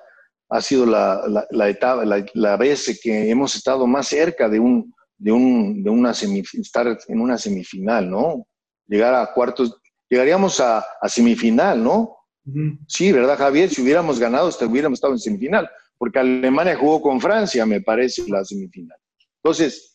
ha 0.49 0.61
sido 0.61 0.87
la, 0.87 1.23
la, 1.29 1.47
la 1.51 1.69
etapa, 1.69 2.05
la, 2.05 2.25
la, 2.35 2.57
vez 2.57 2.99
que 3.03 3.31
hemos 3.31 3.55
estado 3.55 3.87
más 3.87 4.09
cerca 4.09 4.49
de 4.49 4.59
un, 4.59 4.95
de 5.17 5.33
un, 5.33 5.83
de 5.83 5.91
una 5.91 6.13
estar 6.13 6.99
en 7.09 7.21
una 7.21 7.39
semifinal, 7.39 8.11
¿no? 8.11 8.47
Llegar 8.87 9.15
a 9.15 9.33
cuartos, 9.33 9.81
llegaríamos 10.09 10.61
a, 10.61 10.85
a 11.01 11.09
semifinal, 11.09 11.83
¿no? 11.83 12.17
Uh 12.47 12.53
-huh. 12.53 12.79
Sí, 12.89 13.13
¿verdad, 13.13 13.39
Javier? 13.39 13.69
Si 13.69 13.83
hubiéramos 13.83 14.19
ganado, 14.19 14.49
hasta 14.49 14.67
hubiéramos 14.67 14.97
estado 14.97 15.13
en 15.13 15.19
semifinal, 15.19 15.69
porque 15.99 16.19
Alemania 16.19 16.77
jugó 16.77 17.01
con 17.01 17.21
Francia, 17.21 17.67
me 17.67 17.81
parece, 17.81 18.25
la 18.29 18.45
semifinal. 18.45 18.99
Entonces, 19.43 19.95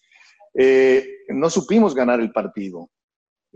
eh, 0.53 1.05
no 1.29 1.49
supimos 1.49 1.93
ganar 1.93 2.19
el 2.19 2.31
partido. 2.31 2.89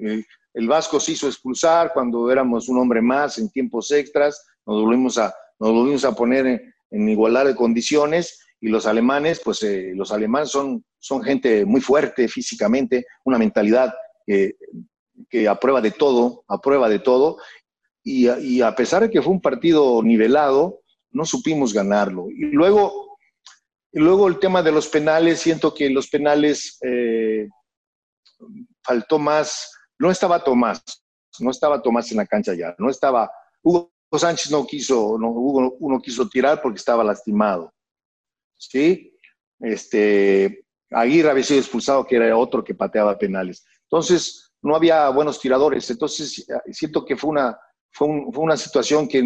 Eh, 0.01 0.23
el 0.53 0.67
Vasco 0.67 0.99
se 0.99 1.13
hizo 1.13 1.27
expulsar 1.27 1.91
cuando 1.93 2.31
éramos 2.31 2.69
un 2.69 2.79
hombre 2.79 3.01
más 3.01 3.37
en 3.37 3.49
tiempos 3.49 3.91
extras, 3.91 4.45
nos 4.65 4.81
volvimos 4.83 5.17
a, 5.17 5.33
nos 5.59 5.71
volvimos 5.71 6.05
a 6.05 6.15
poner 6.15 6.47
en, 6.47 6.73
en 6.91 7.09
igualdad 7.09 7.45
de 7.45 7.55
condiciones 7.55 8.39
y 8.61 8.67
los 8.69 8.85
alemanes, 8.85 9.41
pues 9.43 9.63
eh, 9.63 9.93
los 9.95 10.11
alemanes 10.11 10.49
son, 10.49 10.83
son 10.99 11.23
gente 11.23 11.65
muy 11.65 11.81
fuerte 11.81 12.27
físicamente, 12.27 13.05
una 13.23 13.37
mentalidad 13.37 13.93
que 14.25 14.55
que 15.29 15.47
aprueba 15.47 15.81
de 15.81 15.91
todo, 15.91 16.43
aprueba 16.47 16.87
de 16.87 16.99
todo, 16.99 17.37
y, 18.03 18.29
y, 18.29 18.61
a 18.61 18.73
pesar 18.73 19.03
de 19.03 19.09
que 19.09 19.21
fue 19.21 19.33
un 19.33 19.41
partido 19.41 20.01
nivelado, 20.01 20.79
no 21.11 21.25
supimos 21.25 21.73
ganarlo. 21.73 22.29
Y 22.29 22.45
luego 22.45 23.09
y 23.91 23.99
luego 23.99 24.27
el 24.27 24.39
tema 24.39 24.61
de 24.61 24.71
los 24.71 24.87
penales, 24.87 25.39
siento 25.39 25.73
que 25.73 25.89
los 25.89 26.07
penales 26.09 26.77
eh, 26.83 27.47
faltó 28.83 29.17
más, 29.17 29.71
no 29.99 30.09
estaba 30.09 30.43
Tomás, 30.43 30.83
no 31.39 31.51
estaba 31.51 31.81
Tomás 31.81 32.09
en 32.11 32.17
la 32.17 32.25
cancha 32.25 32.53
ya, 32.53 32.75
no 32.79 32.89
estaba, 32.89 33.29
Hugo 33.61 33.91
Sánchez 34.11 34.51
no 34.51 34.65
quiso, 34.65 35.17
no, 35.19 35.29
Hugo 35.29 35.75
uno 35.79 36.01
quiso 36.01 36.27
tirar 36.27 36.61
porque 36.61 36.77
estaba 36.77 37.03
lastimado, 37.03 37.73
¿sí? 38.57 39.13
Este, 39.59 40.65
Aguirre 40.89 41.31
había 41.31 41.43
sido 41.43 41.59
expulsado, 41.59 42.05
que 42.05 42.15
era 42.15 42.35
otro 42.35 42.63
que 42.63 42.73
pateaba 42.73 43.17
penales. 43.17 43.65
Entonces, 43.83 44.53
no 44.61 44.75
había 44.75 45.09
buenos 45.09 45.39
tiradores, 45.39 45.89
entonces 45.89 46.45
siento 46.71 47.05
que 47.05 47.15
fue 47.15 47.29
una, 47.29 47.57
fue, 47.91 48.07
una 48.07 48.57
situación 48.57 49.07
que 49.07 49.23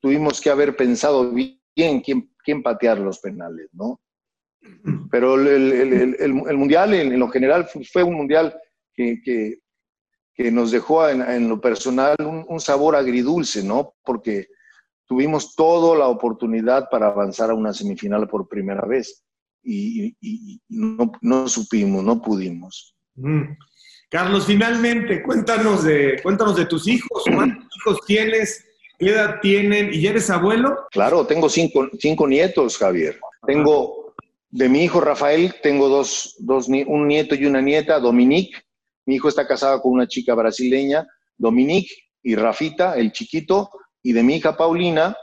tuvimos 0.00 0.40
que 0.40 0.50
haber 0.50 0.76
pensado 0.76 1.30
bien 1.30 1.60
quién, 1.74 2.30
quién 2.42 2.62
patear 2.62 2.98
los 2.98 3.18
penales, 3.20 3.68
¿no? 3.72 4.00
Pero 5.10 5.34
el, 5.34 6.56
Mundial, 6.56 6.94
en, 6.94 7.18
lo 7.18 7.28
general, 7.28 7.68
fue 7.92 8.02
un 8.02 8.14
Mundial 8.14 8.58
que, 8.94 9.58
nos 10.36 10.70
dejó 10.70 11.08
en, 11.08 11.48
lo 11.48 11.60
personal 11.60 12.16
un, 12.20 12.60
sabor 12.60 12.96
agridulce, 12.96 13.62
¿no? 13.62 13.94
Porque 14.04 14.48
tuvimos 15.06 15.54
toda 15.54 15.98
la 15.98 16.08
oportunidad 16.08 16.88
para 16.90 17.06
avanzar 17.06 17.50
a 17.50 17.54
una 17.54 17.72
semifinal 17.72 18.26
por 18.28 18.48
primera 18.48 18.84
vez 18.86 19.22
y, 19.62 20.16
no, 20.68 21.12
no, 21.20 21.48
supimos, 21.48 22.02
no 22.02 22.20
pudimos. 22.20 22.96
Mm. 23.14 23.56
Carlos, 24.10 24.46
finalmente, 24.46 25.22
cuéntanos 25.22 25.84
de, 25.84 26.20
cuéntanos 26.22 26.56
de 26.56 26.66
tus 26.66 26.86
hijos. 26.88 27.24
¿Cuántos 27.34 27.68
hijos 27.76 28.00
tienes? 28.06 28.64
¿Qué 28.98 29.10
edad 29.10 29.40
tienen? 29.40 29.90
¿Y 29.92 30.06
eres 30.06 30.30
abuelo? 30.30 30.86
Claro, 30.90 31.26
tengo 31.26 31.48
cinco, 31.48 31.88
cinco 31.98 32.26
nietos, 32.26 32.78
Javier. 32.78 33.18
Tengo 33.46 34.04
de 34.54 34.68
mi 34.68 34.84
hijo 34.84 35.00
Rafael 35.00 35.56
tengo 35.64 35.88
dos, 35.88 36.36
dos, 36.38 36.68
un 36.68 37.08
nieto 37.08 37.34
y 37.34 37.44
una 37.44 37.60
nieta, 37.60 37.98
Dominique. 37.98 38.62
Mi 39.06 39.16
hijo 39.16 39.28
está 39.28 39.46
casado 39.46 39.80
con 39.80 39.92
una 39.92 40.06
chica 40.06 40.34
brasileña, 40.34 41.06
Dominique 41.36 41.94
y 42.22 42.34
Rafita, 42.36 42.96
el 42.96 43.12
chiquito. 43.12 43.70
Y 44.02 44.12
de 44.12 44.22
mi 44.22 44.36
hija 44.36 44.56
Paulina, 44.56 45.16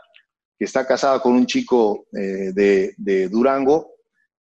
que 0.58 0.66
está 0.66 0.86
casada 0.86 1.22
con 1.22 1.34
un 1.34 1.46
chico 1.46 2.08
eh, 2.14 2.52
de, 2.54 3.30
Durango, 3.30 3.94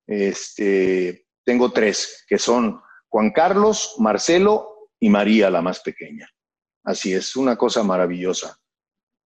este, 0.06 1.26
tengo 1.44 1.72
tres, 1.72 2.24
que 2.28 2.38
son 2.38 2.80
Juan 3.08 3.30
Carlos, 3.30 3.94
Marcelo 3.98 4.88
y 4.98 5.08
María, 5.08 5.50
la 5.50 5.62
más 5.62 5.80
pequeña. 5.80 6.28
Así 6.84 7.12
es, 7.12 7.36
una 7.36 7.56
cosa 7.56 7.82
maravillosa. 7.82 8.56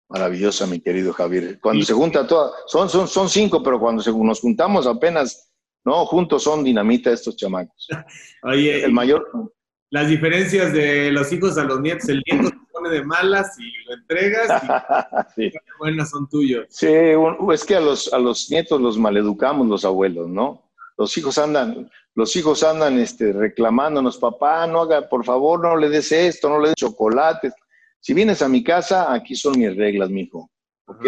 Maravillosa, 0.09 0.67
mi 0.67 0.81
querido 0.81 1.13
Javier. 1.13 1.59
Cuando 1.61 1.85
se 1.85 1.93
junta 1.93 2.27
toda, 2.27 2.53
son, 2.67 2.89
son, 2.89 3.09
son 3.09 3.29
cinco, 3.29 3.63
pero 3.63 3.81
cuando 3.81 4.03
nos 4.13 4.41
juntamos 4.41 4.87
apenas 4.87 5.53
no, 5.85 6.07
juntos 6.07 6.43
son 6.43 6.65
dinamita 6.65 7.13
estos 7.13 7.37
chamacos. 7.37 7.89
Oye, 8.43 8.85
el 8.85 8.93
mayor. 8.93 9.53
Las 9.95 10.09
diferencias 10.09 10.73
de 10.73 11.13
los 11.13 11.33
hijos 11.33 11.57
a 11.57 11.63
los 11.63 11.81
nietos, 11.81 12.09
el 12.09 12.21
nieto 12.29 12.49
se 12.49 12.57
pone 12.73 12.91
de 12.91 13.05
malas 13.05 13.57
y 13.61 13.71
lo 13.87 13.95
entregas 13.95 14.61
y 15.37 15.43
sí. 15.51 15.57
buenas 15.79 16.11
son 16.11 16.29
tuyos. 16.29 16.67
Sí, 16.69 16.89
es 16.89 17.65
que 17.65 17.77
a 17.77 17.81
los, 17.81 18.13
a 18.13 18.19
los 18.19 18.51
nietos 18.51 18.81
los 18.81 18.99
maleducamos 18.99 19.69
los 19.69 19.85
abuelos, 19.85 20.29
¿no? 20.29 20.69
Los 20.99 21.17
hijos 21.17 21.39
andan, 21.39 21.89
los 22.17 22.35
hijos 22.35 22.65
andan 22.65 22.99
este, 22.99 23.33
reclamándonos, 23.33 24.19
papá, 24.19 24.67
no 24.67 24.81
haga, 24.81 25.09
por 25.09 25.25
favor, 25.25 25.61
no 25.61 25.77
le 25.77 25.89
des 25.89 26.11
esto, 26.11 26.49
no 26.49 26.59
le 26.59 26.71
des 26.71 26.75
chocolates. 26.75 27.55
Si 28.01 28.15
vienes 28.15 28.43
a 28.43 28.49
mi 28.49 28.65
casa, 28.65 29.13
aquí 29.13 29.37
son 29.37 29.57
mis 29.57 29.77
reglas, 29.77 30.11
mijo, 30.11 30.51
¿ok? 30.87 31.07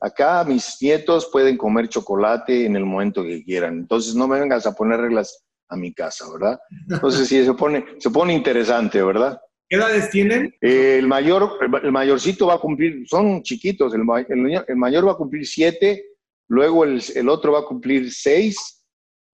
Acá 0.00 0.42
mis 0.42 0.78
nietos 0.80 1.28
pueden 1.30 1.56
comer 1.56 1.88
chocolate 1.88 2.66
en 2.66 2.74
el 2.74 2.86
momento 2.86 3.22
que 3.22 3.44
quieran. 3.44 3.74
Entonces 3.74 4.16
no 4.16 4.26
me 4.26 4.40
vengas 4.40 4.66
a 4.66 4.74
poner 4.74 4.98
reglas 4.98 5.46
a 5.68 5.76
mi 5.76 5.92
casa, 5.92 6.24
¿verdad? 6.32 6.58
Entonces 6.88 7.28
sí, 7.28 7.44
se 7.44 7.54
pone, 7.54 7.84
se 7.98 8.10
pone 8.10 8.34
interesante, 8.34 9.02
¿verdad? 9.02 9.38
¿Qué 9.68 9.76
edades 9.76 10.10
tienen? 10.10 10.54
Eh, 10.60 10.98
el 10.98 11.08
mayor, 11.08 11.58
el 11.82 11.92
mayorcito 11.92 12.46
va 12.46 12.54
a 12.54 12.58
cumplir, 12.58 13.06
son 13.08 13.42
chiquitos, 13.42 13.92
el, 13.94 14.04
mayor 14.04 15.08
va 15.08 15.12
a 15.12 15.16
cumplir 15.16 15.46
siete, 15.46 16.04
luego 16.48 16.84
el, 16.84 17.28
otro 17.28 17.52
va 17.52 17.60
a 17.60 17.64
cumplir 17.64 18.12
seis, 18.12 18.84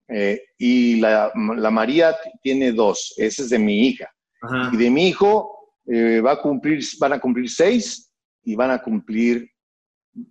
eh, 0.08 0.40
y 0.58 1.00
la, 1.00 1.32
María 1.34 2.16
tiene 2.42 2.72
dos, 2.72 3.14
ese 3.16 3.42
es 3.42 3.50
de 3.50 3.58
mi 3.58 3.88
hija. 3.88 4.08
Y 4.72 4.76
de 4.76 4.90
mi 4.90 5.08
hijo 5.08 5.74
eh, 5.86 6.20
va 6.20 6.32
a 6.32 6.40
cumplir, 6.40 6.84
van 7.00 7.14
a 7.14 7.20
cumplir 7.20 7.50
seis 7.50 8.12
y 8.44 8.54
van 8.54 8.70
a 8.70 8.82
cumplir 8.82 9.50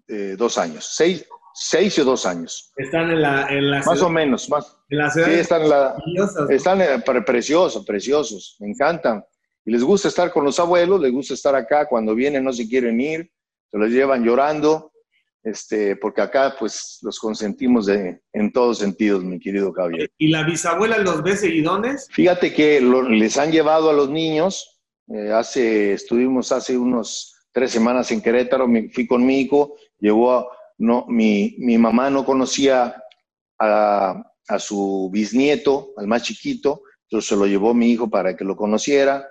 eh, 0.08 0.36
dos 0.38 0.58
años, 0.58 0.93
seis, 0.95 1.28
seis 1.54 1.98
o 2.00 2.06
dos 2.06 2.26
años. 2.26 2.72
Están 2.76 3.10
en 3.12 3.22
la... 3.22 3.48
En 3.48 3.70
más 3.70 4.02
o 4.02 4.10
menos, 4.10 4.50
más. 4.50 4.76
En 4.89 4.97
la 4.99 5.09
sí, 5.09 5.21
están, 5.25 5.67
la, 5.67 5.95
están 6.49 6.81
eh, 6.81 7.03
preciosos, 7.25 7.85
preciosos, 7.85 8.55
me 8.59 8.69
encantan. 8.69 9.23
Y 9.65 9.71
les 9.71 9.83
gusta 9.83 10.07
estar 10.07 10.31
con 10.31 10.45
los 10.45 10.59
abuelos, 10.59 11.01
les 11.01 11.11
gusta 11.11 11.33
estar 11.33 11.55
acá, 11.55 11.88
cuando 11.88 12.15
vienen 12.15 12.43
no 12.43 12.53
se 12.53 12.67
quieren 12.69 13.01
ir, 13.01 13.29
se 13.69 13.77
los 13.77 13.89
llevan 13.89 14.23
llorando, 14.23 14.93
este, 15.43 15.97
porque 15.97 16.21
acá 16.21 16.55
pues 16.57 16.99
los 17.01 17.19
consentimos 17.19 17.85
de, 17.85 18.21
en 18.31 18.51
todos 18.53 18.77
sentidos, 18.77 19.23
mi 19.23 19.39
querido 19.39 19.73
Javier. 19.73 20.09
¿Y 20.17 20.29
la 20.29 20.43
bisabuela 20.43 20.97
los 20.99 21.21
ve 21.21 21.35
seguidones? 21.35 22.07
Fíjate 22.11 22.53
que 22.53 22.79
les 22.79 23.38
han 23.38 23.51
llevado 23.51 23.89
a 23.89 23.93
los 23.93 24.09
niños, 24.09 24.79
eh, 25.09 25.31
hace, 25.31 25.93
estuvimos 25.93 26.51
hace 26.53 26.77
unos 26.77 27.35
tres 27.51 27.71
semanas 27.71 28.09
en 28.11 28.21
Querétaro, 28.21 28.67
fui 28.93 29.05
con 29.05 29.25
mi 29.25 29.41
hijo, 29.41 29.75
llevó 29.99 30.49
no, 30.77 31.05
mi, 31.07 31.55
mi 31.57 31.77
mamá 31.77 32.09
no 32.09 32.23
conocía 32.23 33.03
a, 33.59 34.23
a, 34.48 34.60
su 34.60 35.10
bisnieto, 35.12 35.93
al 35.98 36.08
más 36.08 36.24
chiquito, 36.24 36.82
entonces 37.04 37.30
se 37.30 37.36
lo 37.36 37.45
llevó 37.45 37.74
mi 37.74 37.91
hijo 37.91 38.10
para 38.10 38.36
que 38.36 38.43
lo 38.43 38.56
conociera. 38.56 39.28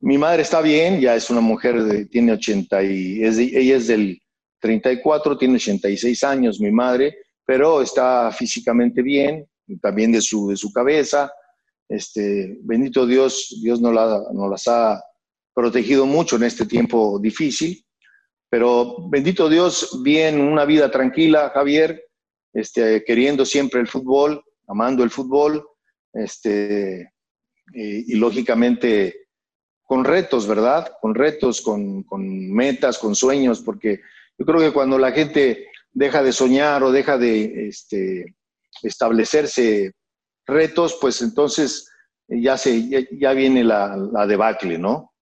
Mi 0.00 0.18
madre 0.18 0.42
está 0.42 0.60
bien, 0.60 1.00
ya 1.00 1.14
es 1.14 1.30
una 1.30 1.40
mujer, 1.40 1.82
de, 1.82 2.06
tiene 2.06 2.32
80 2.32 2.82
y, 2.82 3.22
es 3.22 3.38
ella 3.38 3.76
es 3.76 3.86
del 3.86 4.20
34, 4.60 5.38
tiene 5.38 5.56
86 5.56 6.24
años, 6.24 6.60
mi 6.60 6.70
madre, 6.70 7.16
pero 7.44 7.82
está 7.82 8.30
físicamente 8.32 9.02
bien, 9.02 9.46
también 9.80 10.12
de 10.12 10.20
su, 10.20 10.48
de 10.48 10.56
su 10.56 10.72
cabeza. 10.72 11.32
Este, 11.88 12.58
bendito 12.62 13.06
Dios, 13.06 13.60
Dios 13.62 13.80
nos, 13.80 13.94
la, 13.94 14.22
nos 14.32 14.50
las 14.50 14.68
ha 14.68 15.02
protegido 15.54 16.06
mucho 16.06 16.36
en 16.36 16.44
este 16.44 16.66
tiempo 16.66 17.18
difícil, 17.20 17.84
pero 18.48 19.08
bendito 19.08 19.48
Dios, 19.48 20.00
bien, 20.02 20.40
una 20.40 20.64
vida 20.64 20.90
tranquila, 20.90 21.50
Javier, 21.54 22.04
este, 22.54 23.04
queriendo 23.04 23.44
siempre 23.44 23.80
el 23.80 23.88
fútbol, 23.88 24.42
amando 24.68 25.02
el 25.02 25.10
fútbol, 25.10 25.66
este, 26.12 27.12
y, 27.72 28.14
lógicamente 28.14 29.26
con 29.82 30.04
retos, 30.04 30.46
¿verdad? 30.46 30.92
Con 31.00 31.14
retos, 31.14 31.60
con, 31.60 32.04
con, 32.04 32.52
metas, 32.52 32.98
con 32.98 33.14
sueños, 33.14 33.60
porque 33.60 34.00
yo 34.38 34.46
creo 34.46 34.60
que 34.60 34.72
cuando 34.72 34.98
la 34.98 35.12
gente 35.12 35.68
deja 35.92 36.22
de 36.22 36.32
soñar 36.32 36.82
o 36.82 36.92
deja 36.92 37.18
de 37.18 37.68
este, 37.68 38.34
establecerse 38.82 39.92
retos, 40.46 40.96
pues 41.00 41.20
entonces 41.22 41.90
ya, 42.28 42.56
se, 42.56 43.08
ya, 43.18 43.32
viene 43.32 43.64
la, 43.64 43.96
la 43.96 44.26
debacle, 44.26 44.78
¿no? 44.78 45.12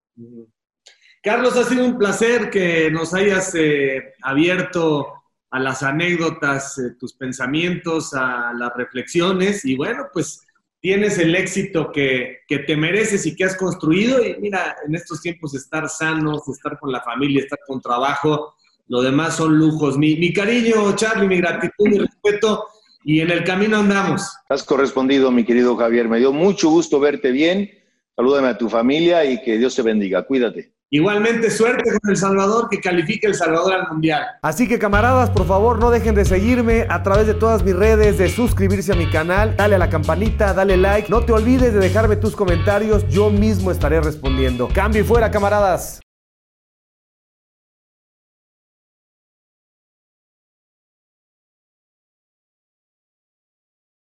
Carlos, 1.21 1.57
ha 1.57 1.63
sido 1.63 1.85
un 1.85 1.97
placer 1.97 2.49
que 2.49 2.91
nos 2.91 3.13
hayas 3.13 3.55
eh, 3.55 4.13
abierto 4.21 5.22
a 5.53 5.59
las 5.59 5.83
anécdotas, 5.83 6.79
eh, 6.79 6.95
tus 6.99 7.13
pensamientos, 7.13 8.13
a 8.13 8.51
las 8.53 8.75
reflexiones 8.75 9.63
y 9.63 9.77
bueno, 9.77 10.07
pues 10.11 10.41
tienes 10.81 11.19
el 11.19 11.35
éxito 11.35 11.91
que, 11.91 12.39
te 12.47 12.75
mereces 12.75 13.25
y 13.25 13.35
que 13.35 13.43
has 13.45 13.55
construido 13.55 14.23
y 14.25 14.35
mira, 14.39 14.75
en 14.85 14.95
estos 14.95 15.21
tiempos 15.21 15.53
estar 15.53 15.87
sanos, 15.87 16.47
estar 16.49 16.79
con 16.79 16.91
la 16.91 17.01
familia, 17.01 17.43
estar 17.43 17.59
con 17.67 17.79
trabajo, 17.79 18.55
lo 18.87 19.01
demás 19.01 19.37
son 19.37 19.57
lujos. 19.57 19.97
Mi, 19.97 20.15
mi 20.15 20.33
cariño, 20.33 20.95
Charlie, 20.95 21.27
mi 21.27 21.37
gratitud, 21.37 21.87
mi 21.87 21.99
respeto 21.99 22.65
y 23.03 23.21
en 23.21 23.29
el 23.29 23.43
camino 23.43 23.77
andamos. 23.77 24.35
Has 24.49 24.63
correspondido, 24.63 25.31
mi 25.31 25.45
querido 25.45 25.77
Javier, 25.77 26.09
me 26.09 26.19
dio 26.19 26.33
mucho 26.33 26.69
gusto 26.69 26.99
verte 26.99 27.31
bien 27.31 27.69
Salúdame 28.15 28.49
a 28.49 28.57
tu 28.57 28.69
familia 28.69 29.25
y 29.25 29.41
que 29.41 29.57
Dios 29.57 29.75
te 29.75 29.81
bendiga. 29.81 30.23
Cuídate. 30.23 30.71
Igualmente, 30.95 31.49
suerte 31.49 31.89
con 31.89 32.11
El 32.11 32.15
Salvador, 32.15 32.69
que 32.69 32.79
califique 32.79 33.25
El 33.25 33.33
Salvador 33.33 33.73
al 33.73 33.87
Mundial. 33.89 34.27
Así 34.43 34.67
que 34.67 34.77
camaradas, 34.77 35.31
por 35.31 35.47
favor, 35.47 35.79
no 35.79 35.89
dejen 35.89 36.13
de 36.13 36.23
seguirme 36.23 36.85
a 36.87 37.01
través 37.01 37.25
de 37.25 37.33
todas 37.33 37.63
mis 37.63 37.75
redes, 37.75 38.19
de 38.19 38.29
suscribirse 38.29 38.91
a 38.91 38.95
mi 38.95 39.09
canal, 39.09 39.55
dale 39.57 39.73
a 39.73 39.79
la 39.79 39.89
campanita, 39.89 40.53
dale 40.53 40.77
like. 40.77 41.09
No 41.09 41.21
te 41.21 41.33
olvides 41.33 41.73
de 41.73 41.79
dejarme 41.79 42.15
tus 42.15 42.35
comentarios, 42.35 43.07
yo 43.09 43.31
mismo 43.31 43.71
estaré 43.71 44.01
respondiendo. 44.01 44.69
Cambio 44.71 45.01
y 45.01 45.03
fuera, 45.03 45.31
camaradas. 45.31 45.99